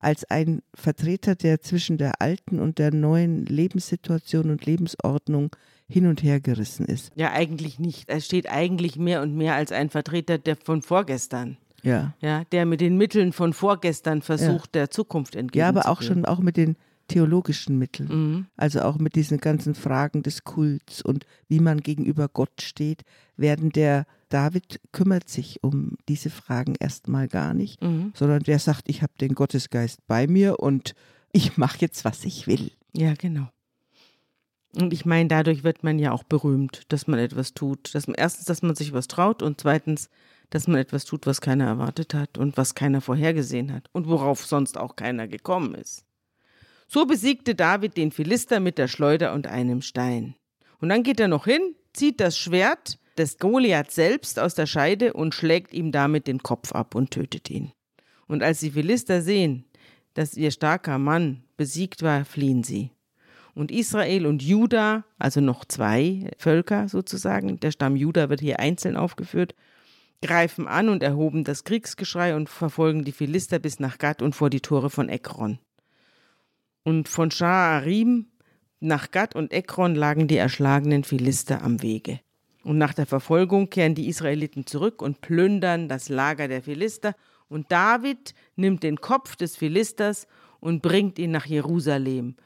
als 0.00 0.24
ein 0.30 0.62
Vertreter, 0.74 1.34
der 1.34 1.60
zwischen 1.60 1.98
der 1.98 2.20
alten 2.20 2.58
und 2.58 2.78
der 2.78 2.92
neuen 2.92 3.46
Lebenssituation 3.46 4.50
und 4.50 4.64
Lebensordnung 4.66 5.54
hin 5.88 6.06
und 6.06 6.22
her 6.22 6.40
gerissen 6.40 6.86
ist. 6.86 7.12
Ja, 7.14 7.32
eigentlich 7.32 7.78
nicht. 7.78 8.08
Er 8.08 8.20
steht 8.20 8.50
eigentlich 8.50 8.96
mehr 8.96 9.22
und 9.22 9.36
mehr 9.36 9.54
als 9.54 9.72
ein 9.72 9.90
Vertreter 9.90 10.38
der 10.38 10.56
von 10.56 10.82
vorgestern. 10.82 11.56
Ja. 11.82 12.14
Ja, 12.20 12.44
der 12.52 12.66
mit 12.66 12.80
den 12.80 12.96
Mitteln 12.96 13.32
von 13.32 13.52
vorgestern 13.52 14.22
versucht, 14.22 14.74
der 14.74 14.90
Zukunft 14.90 15.34
Ja, 15.34 15.40
entgegenzugehen. 15.40 15.78
aber 15.78 15.90
auch 15.90 16.02
schon 16.02 16.24
auch 16.24 16.38
mit 16.38 16.56
den 16.56 16.76
theologischen 17.08 17.78
Mitteln. 17.78 18.08
Mhm. 18.08 18.46
Also 18.56 18.82
auch 18.82 18.98
mit 18.98 19.16
diesen 19.16 19.38
ganzen 19.38 19.74
Fragen 19.74 20.22
des 20.22 20.44
Kults 20.44 21.02
und 21.02 21.24
wie 21.48 21.58
man 21.60 21.80
gegenüber 21.80 22.28
Gott 22.28 22.62
steht, 22.62 23.02
werden 23.36 23.70
der 23.70 24.06
David 24.30 24.80
kümmert 24.92 25.28
sich 25.28 25.62
um 25.62 25.98
diese 26.08 26.30
Fragen 26.30 26.74
erstmal 26.76 27.28
gar 27.28 27.52
nicht, 27.52 27.82
Mhm. 27.82 28.12
sondern 28.14 28.42
der 28.42 28.58
sagt, 28.58 28.88
ich 28.88 29.02
habe 29.02 29.12
den 29.20 29.34
Gottesgeist 29.34 30.06
bei 30.06 30.26
mir 30.26 30.58
und 30.60 30.94
ich 31.32 31.58
mache 31.58 31.78
jetzt, 31.80 32.04
was 32.04 32.24
ich 32.24 32.46
will. 32.46 32.70
Ja, 32.92 33.14
genau. 33.14 33.48
Und 34.76 34.92
ich 34.92 35.04
meine, 35.04 35.28
dadurch 35.28 35.64
wird 35.64 35.82
man 35.82 35.98
ja 35.98 36.12
auch 36.12 36.22
berühmt, 36.22 36.82
dass 36.88 37.08
man 37.08 37.18
etwas 37.18 37.54
tut. 37.54 37.92
Dass 37.94 38.06
man, 38.06 38.14
erstens, 38.14 38.46
dass 38.46 38.62
man 38.62 38.76
sich 38.76 38.92
was 38.92 39.08
traut 39.08 39.42
und 39.42 39.60
zweitens, 39.60 40.08
dass 40.50 40.68
man 40.68 40.80
etwas 40.80 41.04
tut, 41.04 41.26
was 41.26 41.40
keiner 41.40 41.66
erwartet 41.66 42.14
hat 42.14 42.38
und 42.38 42.56
was 42.56 42.74
keiner 42.76 43.00
vorhergesehen 43.00 43.72
hat 43.72 43.88
und 43.92 44.06
worauf 44.08 44.46
sonst 44.46 44.78
auch 44.78 44.94
keiner 44.96 45.26
gekommen 45.26 45.74
ist. 45.74 46.04
So 46.86 47.04
besiegte 47.06 47.54
David 47.56 47.96
den 47.96 48.12
Philister 48.12 48.60
mit 48.60 48.78
der 48.78 48.86
Schleuder 48.88 49.32
und 49.32 49.46
einem 49.48 49.82
Stein. 49.82 50.34
Und 50.80 50.88
dann 50.88 51.02
geht 51.02 51.18
er 51.20 51.28
noch 51.28 51.44
hin, 51.46 51.74
zieht 51.92 52.20
das 52.20 52.38
Schwert 52.38 52.98
des 53.20 53.36
Goliath 53.36 53.90
selbst 53.90 54.38
aus 54.38 54.54
der 54.54 54.64
Scheide 54.64 55.12
und 55.12 55.34
schlägt 55.34 55.74
ihm 55.74 55.92
damit 55.92 56.26
den 56.26 56.42
Kopf 56.42 56.72
ab 56.72 56.94
und 56.94 57.10
tötet 57.10 57.50
ihn. 57.50 57.72
Und 58.26 58.42
als 58.42 58.60
die 58.60 58.70
Philister 58.70 59.20
sehen, 59.20 59.66
dass 60.14 60.36
ihr 60.36 60.50
starker 60.50 60.98
Mann 60.98 61.44
besiegt 61.58 62.02
war, 62.02 62.24
fliehen 62.24 62.64
sie. 62.64 62.90
Und 63.54 63.70
Israel 63.70 64.26
und 64.26 64.42
Juda, 64.42 65.04
also 65.18 65.42
noch 65.42 65.66
zwei 65.66 66.30
Völker 66.38 66.88
sozusagen, 66.88 67.60
der 67.60 67.72
Stamm 67.72 67.94
Juda 67.94 68.30
wird 68.30 68.40
hier 68.40 68.58
einzeln 68.58 68.96
aufgeführt, 68.96 69.54
greifen 70.22 70.66
an 70.66 70.88
und 70.88 71.02
erhoben 71.02 71.44
das 71.44 71.64
Kriegsgeschrei 71.64 72.34
und 72.34 72.48
verfolgen 72.48 73.04
die 73.04 73.12
Philister 73.12 73.58
bis 73.58 73.80
nach 73.80 73.98
Gad 73.98 74.22
und 74.22 74.34
vor 74.34 74.48
die 74.48 74.60
Tore 74.60 74.88
von 74.88 75.10
Ekron. 75.10 75.58
Und 76.84 77.08
von 77.08 77.30
Sha'arim 77.30 78.26
nach 78.78 79.10
Gad 79.10 79.34
und 79.34 79.52
Ekron 79.52 79.94
lagen 79.94 80.26
die 80.26 80.38
erschlagenen 80.38 81.04
Philister 81.04 81.62
am 81.62 81.82
Wege. 81.82 82.20
Und 82.62 82.78
nach 82.78 82.94
der 82.94 83.06
Verfolgung 83.06 83.70
kehren 83.70 83.94
die 83.94 84.08
Israeliten 84.08 84.66
zurück 84.66 85.02
und 85.02 85.20
plündern 85.20 85.88
das 85.88 86.08
Lager 86.08 86.48
der 86.48 86.62
Philister. 86.62 87.14
Und 87.48 87.72
David 87.72 88.34
nimmt 88.56 88.82
den 88.82 89.00
Kopf 89.00 89.36
des 89.36 89.56
Philisters 89.56 90.26
und 90.60 90.82
bringt 90.82 91.18
ihn 91.18 91.30
nach 91.30 91.46
Jerusalem. 91.46 92.36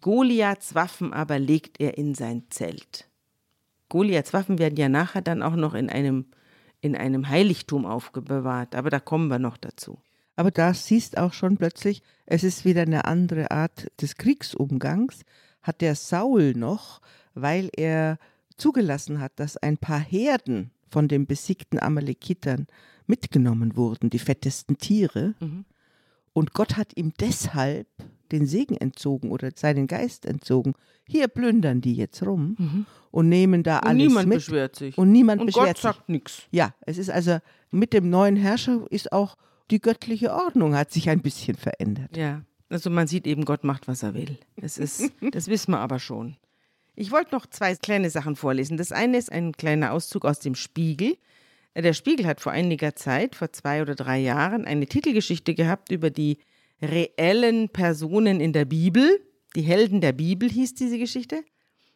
Goliaths 0.00 0.74
Waffen 0.74 1.12
aber 1.12 1.38
legt 1.38 1.80
er 1.80 1.98
in 1.98 2.14
sein 2.14 2.44
Zelt. 2.50 3.08
Goliaths 3.88 4.32
Waffen 4.32 4.58
werden 4.58 4.76
ja 4.76 4.88
nachher 4.88 5.22
dann 5.22 5.42
auch 5.42 5.56
noch 5.56 5.74
in 5.74 5.90
einem, 5.90 6.26
in 6.80 6.96
einem 6.96 7.28
Heiligtum 7.28 7.86
aufbewahrt, 7.86 8.74
aber 8.74 8.90
da 8.90 9.00
kommen 9.00 9.28
wir 9.28 9.38
noch 9.38 9.56
dazu. 9.56 10.00
Aber 10.36 10.50
da 10.50 10.72
siehst 10.72 11.18
auch 11.18 11.32
schon 11.32 11.58
plötzlich, 11.58 12.02
es 12.24 12.44
ist 12.44 12.64
wieder 12.64 12.82
eine 12.82 13.04
andere 13.04 13.50
Art 13.50 13.90
des 14.00 14.16
Kriegsumgangs, 14.16 15.22
hat 15.62 15.80
der 15.80 15.94
Saul 15.94 16.54
noch, 16.54 17.00
weil 17.34 17.68
er 17.76 18.18
zugelassen 18.60 19.20
hat, 19.20 19.32
dass 19.36 19.56
ein 19.56 19.78
paar 19.78 20.00
Herden 20.00 20.70
von 20.90 21.08
den 21.08 21.26
besiegten 21.26 21.80
Amalekitern 21.80 22.66
mitgenommen 23.06 23.76
wurden, 23.76 24.10
die 24.10 24.18
fettesten 24.18 24.78
Tiere. 24.78 25.34
Mhm. 25.40 25.64
Und 26.32 26.52
Gott 26.52 26.76
hat 26.76 26.96
ihm 26.96 27.12
deshalb 27.18 27.88
den 28.30 28.46
Segen 28.46 28.76
entzogen 28.76 29.30
oder 29.30 29.50
seinen 29.54 29.86
Geist 29.86 30.24
entzogen. 30.24 30.74
Hier 31.08 31.26
plündern 31.26 31.80
die 31.80 31.94
jetzt 31.94 32.22
rum 32.22 32.86
und 33.10 33.28
nehmen 33.28 33.64
da 33.64 33.78
Und 33.78 33.84
alles 33.88 34.06
niemand 34.06 34.28
mit. 34.28 34.38
beschwert 34.38 34.76
sich. 34.76 34.96
Und 34.96 35.10
niemand 35.10 35.40
Und 35.40 35.46
beschwert 35.46 35.66
Gott 35.66 35.76
sich. 35.76 35.82
sagt 35.82 36.08
nichts. 36.08 36.42
Ja, 36.52 36.74
es 36.82 36.98
ist 36.98 37.10
also 37.10 37.38
mit 37.72 37.92
dem 37.92 38.08
neuen 38.10 38.36
Herrscher 38.36 38.86
ist 38.90 39.12
auch 39.12 39.36
die 39.70 39.80
göttliche 39.80 40.32
Ordnung 40.32 40.74
hat 40.74 40.92
sich 40.92 41.08
ein 41.10 41.20
bisschen 41.20 41.56
verändert. 41.56 42.16
Ja, 42.16 42.42
also 42.68 42.90
man 42.90 43.06
sieht 43.06 43.26
eben, 43.26 43.44
Gott 43.44 43.64
macht, 43.64 43.88
was 43.88 44.02
er 44.02 44.14
will. 44.14 44.38
Das 44.56 44.78
ist, 44.78 45.10
das 45.32 45.48
wissen 45.48 45.72
wir 45.72 45.78
aber 45.78 45.98
schon. 45.98 46.36
Ich 47.00 47.10
wollte 47.10 47.34
noch 47.34 47.46
zwei 47.46 47.74
kleine 47.76 48.10
Sachen 48.10 48.36
vorlesen. 48.36 48.76
Das 48.76 48.92
eine 48.92 49.16
ist 49.16 49.32
ein 49.32 49.52
kleiner 49.52 49.92
Auszug 49.92 50.26
aus 50.26 50.38
dem 50.38 50.54
Spiegel. 50.54 51.16
Der 51.74 51.94
Spiegel 51.94 52.26
hat 52.26 52.42
vor 52.42 52.52
einiger 52.52 52.94
Zeit, 52.94 53.34
vor 53.34 53.50
zwei 53.54 53.80
oder 53.80 53.94
drei 53.94 54.18
Jahren, 54.18 54.66
eine 54.66 54.84
Titelgeschichte 54.86 55.54
gehabt 55.54 55.90
über 55.92 56.10
die 56.10 56.36
reellen 56.82 57.70
Personen 57.70 58.38
in 58.38 58.52
der 58.52 58.66
Bibel. 58.66 59.18
Die 59.56 59.62
Helden 59.62 60.02
der 60.02 60.12
Bibel 60.12 60.50
hieß 60.50 60.74
diese 60.74 60.98
Geschichte. 60.98 61.42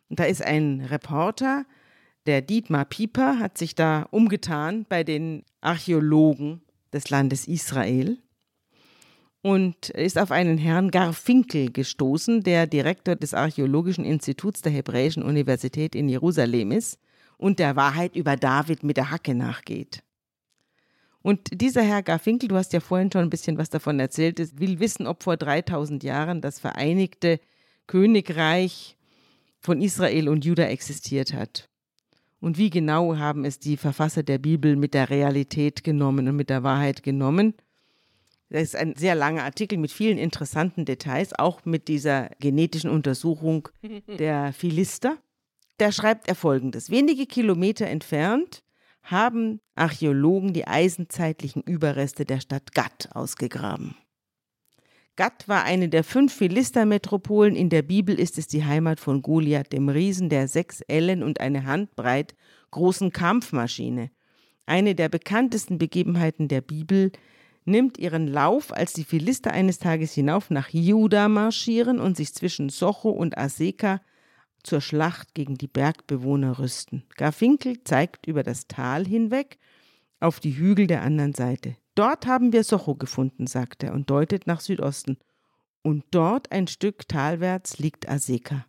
Und 0.08 0.20
da 0.20 0.24
ist 0.24 0.42
ein 0.42 0.80
Reporter, 0.80 1.66
der 2.24 2.40
Dietmar 2.40 2.86
Pieper, 2.86 3.38
hat 3.38 3.58
sich 3.58 3.74
da 3.74 4.08
umgetan 4.10 4.86
bei 4.88 5.04
den 5.04 5.44
Archäologen 5.60 6.62
des 6.94 7.10
Landes 7.10 7.46
Israel 7.46 8.23
und 9.44 9.90
ist 9.90 10.18
auf 10.18 10.30
einen 10.30 10.56
Herrn 10.56 10.90
Garfinkel 10.90 11.70
gestoßen, 11.70 12.42
der 12.42 12.66
Direktor 12.66 13.14
des 13.14 13.34
Archäologischen 13.34 14.06
Instituts 14.06 14.62
der 14.62 14.72
Hebräischen 14.72 15.22
Universität 15.22 15.94
in 15.94 16.08
Jerusalem 16.08 16.72
ist 16.72 16.98
und 17.36 17.58
der 17.58 17.76
Wahrheit 17.76 18.16
über 18.16 18.38
David 18.38 18.82
mit 18.84 18.96
der 18.96 19.10
Hacke 19.10 19.34
nachgeht. 19.34 20.02
Und 21.20 21.60
dieser 21.60 21.82
Herr 21.82 22.02
Garfinkel, 22.02 22.48
du 22.48 22.56
hast 22.56 22.72
ja 22.72 22.80
vorhin 22.80 23.12
schon 23.12 23.20
ein 23.20 23.28
bisschen 23.28 23.58
was 23.58 23.68
davon 23.68 24.00
erzählt, 24.00 24.40
will 24.58 24.80
wissen, 24.80 25.06
ob 25.06 25.22
vor 25.22 25.36
3000 25.36 26.02
Jahren 26.04 26.40
das 26.40 26.58
Vereinigte 26.58 27.38
Königreich 27.86 28.96
von 29.60 29.82
Israel 29.82 30.30
und 30.30 30.46
Juda 30.46 30.64
existiert 30.64 31.34
hat. 31.34 31.68
Und 32.40 32.56
wie 32.56 32.70
genau 32.70 33.18
haben 33.18 33.44
es 33.44 33.58
die 33.58 33.76
Verfasser 33.76 34.22
der 34.22 34.38
Bibel 34.38 34.76
mit 34.76 34.94
der 34.94 35.10
Realität 35.10 35.84
genommen 35.84 36.28
und 36.28 36.36
mit 36.36 36.48
der 36.48 36.62
Wahrheit 36.62 37.02
genommen? 37.02 37.52
Das 38.54 38.62
ist 38.62 38.76
ein 38.76 38.94
sehr 38.94 39.16
langer 39.16 39.42
Artikel 39.42 39.78
mit 39.78 39.90
vielen 39.90 40.16
interessanten 40.16 40.84
Details, 40.84 41.36
auch 41.36 41.64
mit 41.64 41.88
dieser 41.88 42.30
genetischen 42.38 42.88
Untersuchung 42.88 43.68
der 44.18 44.52
Philister. 44.52 45.18
Da 45.78 45.90
schreibt 45.90 46.28
er 46.28 46.36
folgendes: 46.36 46.88
Wenige 46.88 47.26
Kilometer 47.26 47.88
entfernt 47.88 48.62
haben 49.02 49.60
Archäologen 49.74 50.52
die 50.52 50.68
eisenzeitlichen 50.68 51.62
Überreste 51.62 52.24
der 52.24 52.38
Stadt 52.38 52.72
Gad 52.74 53.08
ausgegraben. 53.10 53.96
Gad 55.16 55.48
war 55.48 55.64
eine 55.64 55.88
der 55.88 56.04
fünf 56.04 56.32
Philistermetropolen. 56.32 57.56
In 57.56 57.70
der 57.70 57.82
Bibel 57.82 58.16
ist 58.16 58.38
es 58.38 58.46
die 58.46 58.64
Heimat 58.64 59.00
von 59.00 59.20
Goliath, 59.20 59.72
dem 59.72 59.88
Riesen 59.88 60.28
der 60.28 60.46
sechs 60.46 60.80
Ellen 60.82 61.24
und 61.24 61.40
eine 61.40 61.66
Handbreit 61.66 62.36
großen 62.70 63.10
Kampfmaschine. 63.10 64.12
Eine 64.64 64.94
der 64.94 65.08
bekanntesten 65.08 65.76
Begebenheiten 65.76 66.46
der 66.46 66.60
Bibel 66.60 67.10
nimmt 67.64 67.98
ihren 67.98 68.26
Lauf, 68.26 68.72
als 68.72 68.92
die 68.92 69.04
Philister 69.04 69.52
eines 69.52 69.78
Tages 69.78 70.12
hinauf 70.12 70.50
nach 70.50 70.68
Juda 70.68 71.28
marschieren 71.28 71.98
und 71.98 72.16
sich 72.16 72.34
zwischen 72.34 72.68
Socho 72.68 73.10
und 73.10 73.38
Aseka 73.38 74.00
zur 74.62 74.80
Schlacht 74.80 75.34
gegen 75.34 75.56
die 75.56 75.68
Bergbewohner 75.68 76.58
rüsten. 76.58 77.04
Garfinkel 77.16 77.84
zeigt 77.84 78.26
über 78.26 78.42
das 78.42 78.66
Tal 78.66 79.06
hinweg 79.06 79.58
auf 80.20 80.40
die 80.40 80.56
Hügel 80.56 80.86
der 80.86 81.02
anderen 81.02 81.34
Seite. 81.34 81.76
Dort 81.94 82.26
haben 82.26 82.52
wir 82.52 82.64
Socho 82.64 82.94
gefunden, 82.94 83.46
sagt 83.46 83.82
er 83.82 83.92
und 83.92 84.10
deutet 84.10 84.46
nach 84.46 84.60
Südosten. 84.60 85.18
Und 85.82 86.04
dort 86.10 86.50
ein 86.50 86.66
Stück 86.66 87.06
talwärts 87.08 87.78
liegt 87.78 88.08
Aseka. 88.08 88.66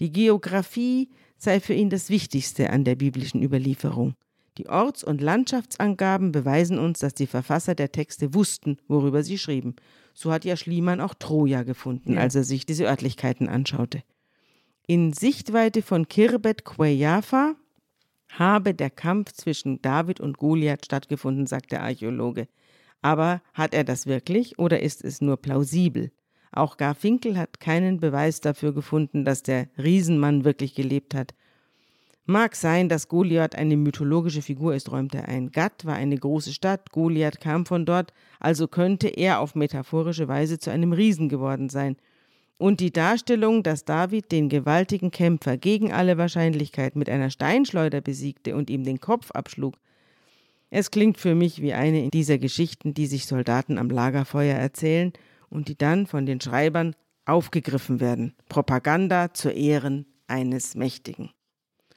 Die 0.00 0.12
Geographie 0.12 1.10
sei 1.36 1.60
für 1.60 1.74
ihn 1.74 1.90
das 1.90 2.10
Wichtigste 2.10 2.70
an 2.70 2.84
der 2.84 2.94
biblischen 2.94 3.42
Überlieferung. 3.42 4.14
Die 4.58 4.68
Orts- 4.68 5.02
und 5.02 5.20
Landschaftsangaben 5.20 6.30
beweisen 6.30 6.78
uns, 6.78 7.00
dass 7.00 7.14
die 7.14 7.26
Verfasser 7.26 7.74
der 7.74 7.90
Texte 7.90 8.34
wussten, 8.34 8.78
worüber 8.86 9.22
sie 9.24 9.38
schrieben. 9.38 9.74
So 10.14 10.30
hat 10.30 10.44
ja 10.44 10.56
Schliemann 10.56 11.00
auch 11.00 11.14
Troja 11.14 11.64
gefunden, 11.64 12.14
Ja. 12.14 12.20
als 12.20 12.36
er 12.36 12.44
sich 12.44 12.64
diese 12.64 12.84
Örtlichkeiten 12.86 13.48
anschaute. 13.48 14.02
In 14.86 15.12
Sichtweite 15.12 15.82
von 15.82 16.06
Kirbet 16.08 16.64
Quejafa 16.64 17.54
habe 18.28 18.74
der 18.74 18.90
Kampf 18.90 19.32
zwischen 19.32 19.80
David 19.82 20.20
und 20.20 20.38
Goliath 20.38 20.84
stattgefunden, 20.84 21.46
sagt 21.46 21.72
der 21.72 21.82
Archäologe. 21.82 22.46
Aber 23.02 23.42
hat 23.54 23.74
er 23.74 23.84
das 23.84 24.06
wirklich 24.06 24.58
oder 24.58 24.80
ist 24.80 25.04
es 25.04 25.20
nur 25.20 25.36
plausibel? 25.36 26.12
Auch 26.52 26.76
Garfinkel 26.76 27.36
hat 27.36 27.58
keinen 27.58 27.98
Beweis 27.98 28.40
dafür 28.40 28.72
gefunden, 28.72 29.24
dass 29.24 29.42
der 29.42 29.68
Riesenmann 29.76 30.44
wirklich 30.44 30.74
gelebt 30.74 31.14
hat. 31.14 31.34
Mag 32.26 32.56
sein, 32.56 32.88
dass 32.88 33.08
Goliath 33.08 33.54
eine 33.54 33.76
mythologische 33.76 34.40
Figur 34.40 34.74
ist, 34.74 34.90
räumt 34.90 35.14
er 35.14 35.28
ein. 35.28 35.50
Gad 35.52 35.84
war 35.84 35.94
eine 35.94 36.16
große 36.16 36.54
Stadt, 36.54 36.90
Goliath 36.90 37.38
kam 37.38 37.66
von 37.66 37.84
dort, 37.84 38.14
also 38.40 38.66
könnte 38.66 39.08
er 39.08 39.40
auf 39.40 39.54
metaphorische 39.54 40.26
Weise 40.26 40.58
zu 40.58 40.70
einem 40.70 40.94
Riesen 40.94 41.28
geworden 41.28 41.68
sein. 41.68 41.96
Und 42.56 42.80
die 42.80 42.92
Darstellung, 42.92 43.62
dass 43.62 43.84
David 43.84 44.32
den 44.32 44.48
gewaltigen 44.48 45.10
Kämpfer 45.10 45.58
gegen 45.58 45.92
alle 45.92 46.16
Wahrscheinlichkeit 46.16 46.96
mit 46.96 47.10
einer 47.10 47.28
Steinschleuder 47.28 48.00
besiegte 48.00 48.56
und 48.56 48.70
ihm 48.70 48.84
den 48.84 49.00
Kopf 49.00 49.30
abschlug, 49.32 49.74
es 50.70 50.90
klingt 50.90 51.18
für 51.18 51.34
mich 51.34 51.60
wie 51.60 51.74
eine 51.74 52.08
dieser 52.08 52.38
Geschichten, 52.38 52.94
die 52.94 53.06
sich 53.06 53.26
Soldaten 53.26 53.76
am 53.76 53.90
Lagerfeuer 53.90 54.56
erzählen 54.56 55.12
und 55.50 55.68
die 55.68 55.76
dann 55.76 56.06
von 56.06 56.24
den 56.24 56.40
Schreibern 56.40 56.96
aufgegriffen 57.26 58.00
werden. 58.00 58.34
Propaganda 58.48 59.34
zu 59.34 59.50
Ehren 59.50 60.06
eines 60.26 60.74
Mächtigen. 60.74 61.33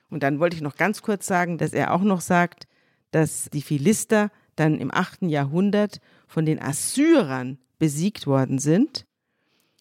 Und 0.09 0.23
dann 0.23 0.39
wollte 0.39 0.55
ich 0.55 0.61
noch 0.61 0.75
ganz 0.75 1.01
kurz 1.01 1.25
sagen, 1.25 1.57
dass 1.57 1.73
er 1.73 1.93
auch 1.93 2.01
noch 2.01 2.21
sagt, 2.21 2.67
dass 3.11 3.49
die 3.51 3.61
Philister 3.61 4.31
dann 4.55 4.79
im 4.79 4.93
8. 4.93 5.23
Jahrhundert 5.23 5.99
von 6.27 6.45
den 6.45 6.61
Assyrern 6.61 7.57
besiegt 7.79 8.27
worden 8.27 8.59
sind. 8.59 9.05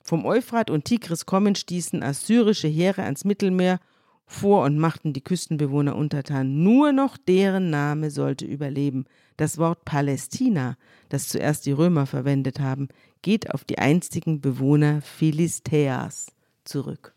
Vom 0.02 0.24
Euphrat 0.24 0.70
und 0.70 0.84
Tigris 0.84 1.26
kommen 1.26 1.54
stießen 1.54 2.02
assyrische 2.02 2.68
Heere 2.68 3.02
ans 3.02 3.24
Mittelmeer 3.24 3.80
vor 4.26 4.64
und 4.64 4.78
machten 4.78 5.12
die 5.12 5.22
Küstenbewohner 5.22 5.96
untertan. 5.96 6.62
Nur 6.62 6.92
noch 6.92 7.16
deren 7.16 7.70
Name 7.70 8.10
sollte 8.10 8.44
überleben. 8.44 9.06
Das 9.36 9.58
Wort 9.58 9.84
Palästina, 9.84 10.76
das 11.08 11.28
zuerst 11.28 11.66
die 11.66 11.72
Römer 11.72 12.06
verwendet 12.06 12.60
haben, 12.60 12.88
geht 13.22 13.52
auf 13.52 13.64
die 13.64 13.78
einstigen 13.78 14.40
Bewohner 14.40 15.00
Philistäas 15.02 16.26
zurück. 16.64 17.14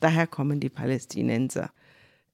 Daher 0.00 0.26
kommen 0.26 0.60
die 0.60 0.68
Palästinenser. 0.68 1.70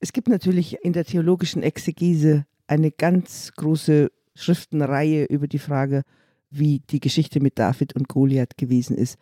Es 0.05 0.13
gibt 0.13 0.29
natürlich 0.29 0.77
in 0.85 0.93
der 0.93 1.07
theologischen 1.07 1.63
Exegese 1.63 2.45
eine 2.67 2.91
ganz 2.91 3.53
große 3.57 4.13
Schriftenreihe 4.35 5.25
über 5.25 5.49
die 5.49 5.59
Frage, 5.59 6.03
wie 6.51 6.81
die 6.91 7.01
Geschichte 7.01 7.41
mit 7.41 7.59
David 7.59 7.97
und 7.97 8.07
Goliath 8.07 8.59
gewesen 8.59 8.99
ist. 8.99 9.17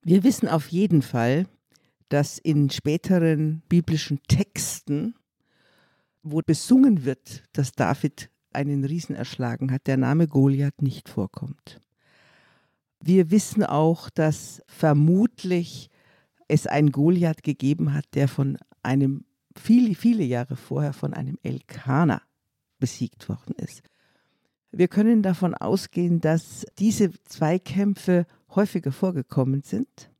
Wir 0.00 0.22
wissen 0.22 0.46
auf 0.48 0.68
jeden 0.68 1.02
Fall, 1.02 1.46
dass 2.08 2.38
in 2.38 2.70
späteren 2.70 3.62
biblischen 3.68 4.20
Texten, 4.28 5.16
wo 6.22 6.40
besungen 6.40 7.04
wird, 7.04 7.42
dass 7.52 7.72
David 7.72 8.30
einen 8.52 8.84
Riesen 8.84 9.16
erschlagen 9.16 9.72
hat, 9.72 9.88
der 9.88 9.96
Name 9.96 10.28
Goliath 10.28 10.82
nicht 10.82 11.08
vorkommt. 11.08 11.80
Wir 13.00 13.32
wissen 13.32 13.64
auch, 13.64 14.08
dass 14.08 14.62
vermutlich 14.68 15.90
es 16.46 16.68
einen 16.68 16.92
Goliath 16.92 17.42
gegeben 17.42 17.92
hat, 17.92 18.04
der 18.14 18.28
von 18.28 18.56
einem 18.84 19.24
viele, 19.58 19.94
viele 19.94 20.24
Jahre 20.24 20.56
vorher 20.56 20.92
von 20.92 21.14
einem 21.14 21.38
Elkaner 21.42 22.22
besiegt 22.78 23.28
worden 23.28 23.54
ist. 23.56 23.82
Wir 24.70 24.88
können 24.88 25.22
davon 25.22 25.54
ausgehen, 25.54 26.20
dass 26.20 26.66
diese 26.78 27.10
Zweikämpfe 27.24 28.26
häufiger 28.54 28.90
vorgekommen 28.90 29.62
sind 29.62 30.10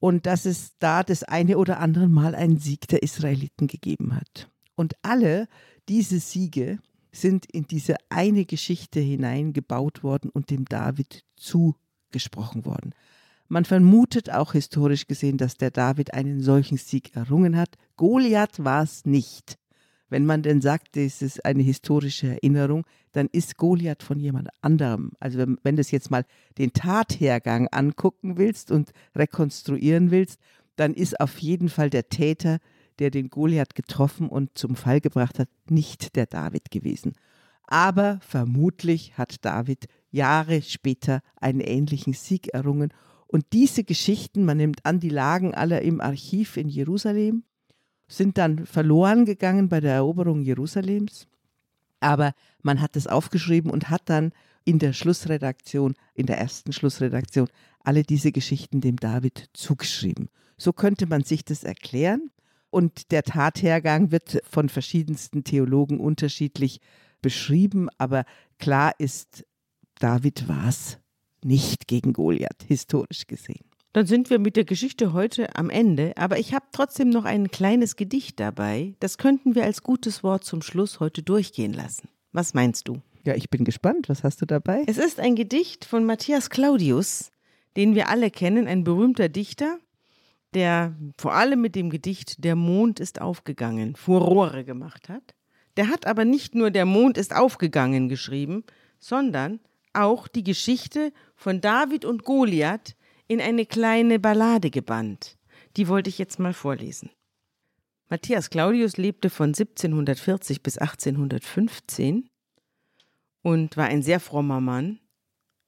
und 0.00 0.26
dass 0.26 0.46
es 0.46 0.76
da 0.78 1.04
das 1.04 1.22
eine 1.22 1.58
oder 1.58 1.78
andere 1.78 2.08
Mal 2.08 2.34
einen 2.34 2.58
Sieg 2.58 2.88
der 2.88 3.02
Israeliten 3.02 3.68
gegeben 3.68 4.16
hat. 4.16 4.50
Und 4.74 4.94
alle 5.02 5.48
diese 5.88 6.18
Siege 6.18 6.80
sind 7.12 7.46
in 7.46 7.64
diese 7.66 7.96
eine 8.08 8.44
Geschichte 8.46 8.98
hineingebaut 8.98 10.02
worden 10.02 10.30
und 10.30 10.50
dem 10.50 10.64
David 10.64 11.24
zugesprochen 11.36 12.64
worden. 12.64 12.94
Man 13.52 13.66
vermutet 13.66 14.32
auch 14.32 14.52
historisch 14.52 15.06
gesehen, 15.06 15.36
dass 15.36 15.58
der 15.58 15.70
David 15.70 16.14
einen 16.14 16.40
solchen 16.40 16.78
Sieg 16.78 17.14
errungen 17.14 17.58
hat. 17.58 17.76
Goliath 17.96 18.64
war 18.64 18.82
es 18.82 19.04
nicht. 19.04 19.58
Wenn 20.08 20.24
man 20.24 20.42
denn 20.42 20.62
sagt, 20.62 20.96
es 20.96 21.20
ist 21.20 21.44
eine 21.44 21.62
historische 21.62 22.28
Erinnerung, 22.28 22.86
dann 23.12 23.28
ist 23.30 23.58
Goliath 23.58 24.02
von 24.02 24.18
jemand 24.18 24.48
anderem. 24.62 25.10
Also 25.20 25.36
wenn, 25.36 25.58
wenn 25.64 25.76
du 25.76 25.82
jetzt 25.82 26.10
mal 26.10 26.24
den 26.56 26.72
Tathergang 26.72 27.68
angucken 27.68 28.38
willst 28.38 28.70
und 28.70 28.92
rekonstruieren 29.14 30.10
willst, 30.10 30.40
dann 30.76 30.94
ist 30.94 31.20
auf 31.20 31.36
jeden 31.40 31.68
Fall 31.68 31.90
der 31.90 32.08
Täter 32.08 32.56
der 33.00 33.10
den 33.10 33.28
Goliath 33.28 33.74
getroffen 33.74 34.30
und 34.30 34.56
zum 34.56 34.76
Fall 34.76 35.02
gebracht 35.02 35.38
hat, 35.38 35.48
nicht 35.68 36.16
der 36.16 36.24
David 36.24 36.70
gewesen. 36.70 37.12
Aber 37.66 38.18
vermutlich 38.26 39.18
hat 39.18 39.44
David 39.44 39.88
Jahre 40.10 40.62
später 40.62 41.20
einen 41.38 41.60
ähnlichen 41.60 42.14
Sieg 42.14 42.48
errungen. 42.54 42.94
Und 43.32 43.46
diese 43.54 43.82
Geschichten, 43.82 44.44
man 44.44 44.58
nimmt 44.58 44.84
an, 44.84 45.00
die 45.00 45.08
lagen 45.08 45.54
alle 45.54 45.80
im 45.80 46.02
Archiv 46.02 46.58
in 46.58 46.68
Jerusalem, 46.68 47.44
sind 48.06 48.36
dann 48.36 48.66
verloren 48.66 49.24
gegangen 49.24 49.70
bei 49.70 49.80
der 49.80 49.94
Eroberung 49.94 50.42
Jerusalems. 50.42 51.26
Aber 52.00 52.34
man 52.60 52.82
hat 52.82 52.94
es 52.94 53.06
aufgeschrieben 53.06 53.70
und 53.70 53.88
hat 53.88 54.02
dann 54.04 54.32
in 54.66 54.78
der 54.78 54.92
Schlussredaktion, 54.92 55.94
in 56.12 56.26
der 56.26 56.36
ersten 56.36 56.74
Schlussredaktion, 56.74 57.48
alle 57.80 58.02
diese 58.02 58.32
Geschichten 58.32 58.82
dem 58.82 58.96
David 58.96 59.48
zugeschrieben. 59.54 60.28
So 60.58 60.74
könnte 60.74 61.06
man 61.06 61.24
sich 61.24 61.42
das 61.42 61.64
erklären. 61.64 62.30
Und 62.68 63.12
der 63.12 63.22
Tathergang 63.22 64.10
wird 64.10 64.42
von 64.44 64.68
verschiedensten 64.68 65.42
Theologen 65.42 66.00
unterschiedlich 66.00 66.82
beschrieben, 67.22 67.88
aber 67.96 68.26
klar 68.58 68.92
ist, 68.98 69.46
David 70.00 70.48
war 70.48 70.68
es 70.68 70.98
nicht 71.44 71.86
gegen 71.86 72.12
Goliath, 72.12 72.64
historisch 72.66 73.26
gesehen. 73.26 73.64
Dann 73.92 74.06
sind 74.06 74.30
wir 74.30 74.38
mit 74.38 74.56
der 74.56 74.64
Geschichte 74.64 75.12
heute 75.12 75.54
am 75.54 75.68
Ende, 75.68 76.12
aber 76.16 76.38
ich 76.38 76.54
habe 76.54 76.64
trotzdem 76.72 77.10
noch 77.10 77.26
ein 77.26 77.50
kleines 77.50 77.96
Gedicht 77.96 78.40
dabei. 78.40 78.94
Das 79.00 79.18
könnten 79.18 79.54
wir 79.54 79.64
als 79.64 79.82
gutes 79.82 80.22
Wort 80.22 80.44
zum 80.44 80.62
Schluss 80.62 80.98
heute 80.98 81.22
durchgehen 81.22 81.74
lassen. 81.74 82.08
Was 82.32 82.54
meinst 82.54 82.88
du? 82.88 83.02
Ja, 83.24 83.34
ich 83.34 83.50
bin 83.50 83.64
gespannt. 83.64 84.08
Was 84.08 84.24
hast 84.24 84.40
du 84.40 84.46
dabei? 84.46 84.84
Es 84.86 84.96
ist 84.96 85.20
ein 85.20 85.36
Gedicht 85.36 85.84
von 85.84 86.04
Matthias 86.04 86.48
Claudius, 86.48 87.30
den 87.76 87.94
wir 87.94 88.08
alle 88.08 88.30
kennen, 88.30 88.66
ein 88.66 88.82
berühmter 88.82 89.28
Dichter, 89.28 89.78
der 90.54 90.96
vor 91.18 91.34
allem 91.34 91.60
mit 91.60 91.74
dem 91.74 91.90
Gedicht 91.90 92.42
Der 92.44 92.56
Mond 92.56 92.98
ist 92.98 93.20
aufgegangen 93.20 93.94
Furore 93.94 94.64
gemacht 94.64 95.10
hat. 95.10 95.34
Der 95.76 95.88
hat 95.88 96.06
aber 96.06 96.24
nicht 96.24 96.54
nur 96.54 96.70
Der 96.70 96.86
Mond 96.86 97.18
ist 97.18 97.34
aufgegangen 97.34 98.08
geschrieben, 98.08 98.64
sondern 98.98 99.60
auch 99.94 100.28
die 100.28 100.44
Geschichte 100.44 101.12
von 101.34 101.60
David 101.60 102.04
und 102.04 102.24
Goliath 102.24 102.96
in 103.28 103.40
eine 103.40 103.66
kleine 103.66 104.18
Ballade 104.18 104.70
gebannt. 104.70 105.38
Die 105.76 105.88
wollte 105.88 106.10
ich 106.10 106.18
jetzt 106.18 106.38
mal 106.38 106.54
vorlesen. 106.54 107.10
Matthias 108.08 108.50
Claudius 108.50 108.98
lebte 108.98 109.30
von 109.30 109.48
1740 109.48 110.62
bis 110.62 110.76
1815 110.76 112.28
und 113.42 113.76
war 113.76 113.86
ein 113.86 114.02
sehr 114.02 114.20
frommer 114.20 114.60
Mann. 114.60 115.00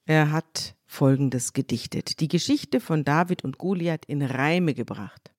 Er 0.05 0.31
hat 0.31 0.77
Folgendes 0.85 1.55
gedichtet. 1.55 2.21
Die 2.21 2.29
Geschichte 2.29 2.81
von 2.81 3.05
David 3.05 3.45
und 3.45 3.57
Goliath 3.57 4.05
in 4.05 4.23
Reime 4.23 4.75
gebracht. 4.75 5.33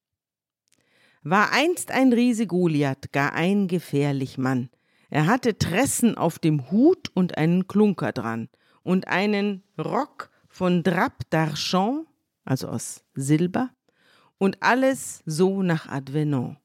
War 1.22 1.52
einst 1.52 1.92
ein 1.92 2.12
Riese 2.12 2.48
Goliath, 2.48 3.12
gar 3.12 3.34
ein 3.34 3.68
gefährlich 3.68 4.38
Mann. 4.38 4.70
Er 5.10 5.28
hatte 5.28 5.58
Tressen 5.58 6.18
auf 6.18 6.40
dem 6.40 6.72
Hut 6.72 7.10
und 7.14 7.38
einen 7.38 7.68
Klunker 7.68 8.12
dran 8.12 8.50
und 8.86 9.08
einen 9.08 9.64
Rock 9.78 10.30
von 10.48 10.84
Drap 10.84 11.24
d'Argent, 11.32 12.06
also 12.46 12.70
aus 12.70 13.04
Silber, 13.16 13.72
und 14.38 14.62
alles 14.62 15.24
so 15.26 15.64
nach 15.64 15.90
Advenant, 15.90 16.58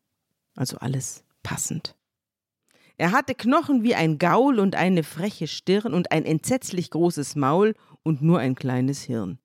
also 0.54 0.76
alles 0.76 1.24
passend. 1.42 1.96
Er 2.98 3.12
hatte 3.12 3.34
Knochen 3.34 3.82
wie 3.82 3.94
ein 3.94 4.18
Gaul 4.18 4.60
und 4.60 4.76
eine 4.76 5.02
freche 5.02 5.48
Stirn 5.48 5.94
und 5.94 6.12
ein 6.12 6.26
entsetzlich 6.26 6.90
großes 6.90 7.34
Maul 7.34 7.74
und 8.02 8.20
nur 8.20 8.38
ein 8.38 8.54
kleines 8.54 9.02
Hirn. 9.02 9.38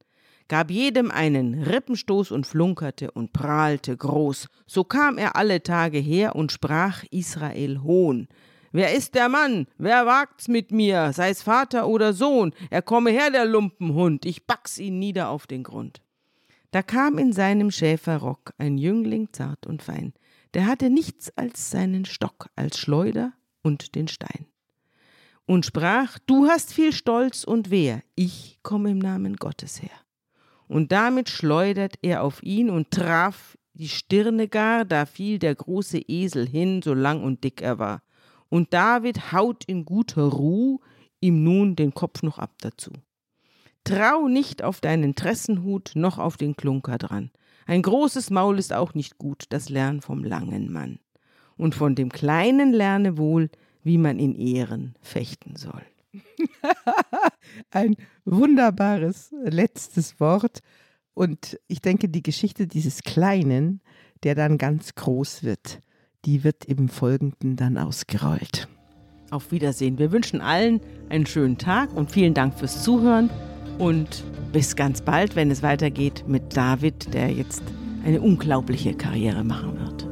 Gab 0.49 0.69
jedem 0.69 1.09
einen 1.09 1.63
Rippenstoß 1.63 2.31
und 2.31 2.45
flunkerte 2.45 3.09
und 3.11 3.31
prahlte 3.31 3.95
groß. 3.95 4.49
So 4.67 4.83
kam 4.83 5.17
er 5.17 5.37
alle 5.37 5.63
Tage 5.63 5.97
her 5.97 6.35
und 6.35 6.51
sprach 6.51 7.03
Israel 7.09 7.81
Hohn. 7.81 8.27
Wer 8.75 8.93
ist 8.93 9.15
der 9.15 9.29
Mann? 9.29 9.67
Wer 9.77 10.05
wagt's 10.05 10.49
mit 10.49 10.73
mir? 10.73 11.13
Sei's 11.13 11.41
Vater 11.41 11.87
oder 11.87 12.11
Sohn? 12.11 12.51
Er 12.69 12.81
komme 12.81 13.09
her, 13.09 13.31
der 13.31 13.45
Lumpenhund. 13.45 14.25
Ich 14.25 14.47
back's 14.47 14.79
ihn 14.79 14.99
nieder 14.99 15.29
auf 15.29 15.47
den 15.47 15.63
Grund. 15.63 16.01
Da 16.71 16.81
kam 16.81 17.17
in 17.17 17.31
seinem 17.31 17.71
Schäferrock 17.71 18.51
ein 18.57 18.77
Jüngling 18.77 19.29
zart 19.31 19.65
und 19.65 19.81
fein. 19.81 20.11
Der 20.53 20.67
hatte 20.67 20.89
nichts 20.89 21.31
als 21.37 21.71
seinen 21.71 22.03
Stock 22.03 22.49
als 22.57 22.77
Schleuder 22.77 23.31
und 23.63 23.95
den 23.95 24.09
Stein. 24.09 24.45
Und 25.45 25.65
sprach, 25.65 26.19
du 26.25 26.47
hast 26.47 26.73
viel 26.73 26.91
Stolz 26.91 27.45
und 27.45 27.71
Wehr, 27.71 28.03
ich 28.15 28.59
komme 28.61 28.91
im 28.91 28.99
Namen 28.99 29.37
Gottes 29.37 29.81
her. 29.81 29.97
Und 30.67 30.91
damit 30.91 31.29
schleudert 31.29 31.95
er 32.01 32.23
auf 32.23 32.43
ihn 32.43 32.69
und 32.69 32.91
traf 32.91 33.57
die 33.73 33.87
Stirne 33.87 34.49
gar, 34.49 34.83
da 34.83 35.05
fiel 35.05 35.39
der 35.39 35.55
große 35.55 35.99
Esel 35.99 36.45
hin, 36.45 36.81
so 36.81 36.93
lang 36.93 37.23
und 37.23 37.41
dick 37.45 37.61
er 37.61 37.79
war. 37.79 38.01
Und 38.49 38.73
David 38.73 39.31
haut 39.31 39.65
in 39.65 39.85
guter 39.85 40.23
Ruh 40.23 40.79
ihm 41.19 41.43
nun 41.43 41.75
den 41.75 41.93
Kopf 41.93 42.23
noch 42.23 42.39
ab 42.39 42.51
dazu. 42.61 42.91
Trau 43.83 44.27
nicht 44.27 44.63
auf 44.63 44.81
deinen 44.81 45.15
Tressenhut, 45.15 45.91
noch 45.95 46.17
auf 46.17 46.37
den 46.37 46.55
Klunker 46.55 46.97
dran. 46.97 47.31
Ein 47.65 47.81
großes 47.81 48.29
Maul 48.29 48.59
ist 48.59 48.73
auch 48.73 48.93
nicht 48.93 49.17
gut, 49.17 49.45
das 49.49 49.69
lern 49.69 50.01
vom 50.01 50.23
langen 50.23 50.71
Mann 50.71 50.99
und 51.57 51.75
von 51.75 51.95
dem 51.95 52.11
Kleinen 52.11 52.73
lerne 52.73 53.17
wohl, 53.17 53.49
wie 53.83 53.97
man 53.97 54.19
in 54.19 54.35
Ehren 54.35 54.95
fechten 55.01 55.55
soll. 55.55 55.81
Ein 57.71 57.95
wunderbares 58.25 59.33
letztes 59.43 60.19
Wort. 60.19 60.59
Und 61.13 61.59
ich 61.67 61.81
denke, 61.81 62.09
die 62.09 62.23
Geschichte 62.23 62.67
dieses 62.67 63.03
Kleinen, 63.03 63.81
der 64.23 64.35
dann 64.35 64.57
ganz 64.57 64.95
groß 64.95 65.43
wird, 65.43 65.79
die 66.25 66.43
wird 66.43 66.65
im 66.65 66.89
Folgenden 66.89 67.55
dann 67.55 67.77
ausgerollt. 67.77 68.67
Auf 69.31 69.51
Wiedersehen. 69.51 69.97
Wir 69.97 70.11
wünschen 70.11 70.41
allen 70.41 70.81
einen 71.09 71.25
schönen 71.25 71.57
Tag 71.57 71.95
und 71.95 72.11
vielen 72.11 72.33
Dank 72.33 72.57
fürs 72.57 72.83
Zuhören. 72.83 73.29
Und 73.77 74.23
bis 74.51 74.75
ganz 74.75 75.01
bald, 75.01 75.35
wenn 75.35 75.51
es 75.51 75.61
weitergeht 75.61 76.23
mit 76.27 76.55
David, 76.55 77.13
der 77.13 77.31
jetzt 77.31 77.61
eine 78.05 78.21
unglaubliche 78.21 78.93
Karriere 78.93 79.43
machen 79.43 79.79
wird. 79.79 80.07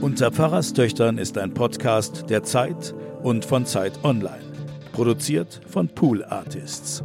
Unter 0.00 0.32
Pfarrerstöchtern 0.32 1.18
ist 1.18 1.36
ein 1.38 1.52
Podcast 1.52 2.30
der 2.30 2.42
Zeit 2.42 2.94
und 3.22 3.44
von 3.44 3.66
Zeit 3.66 3.92
Online. 4.02 4.40
Produziert 4.92 5.60
von 5.66 5.88
Pool 5.88 6.24
Artists. 6.24 7.04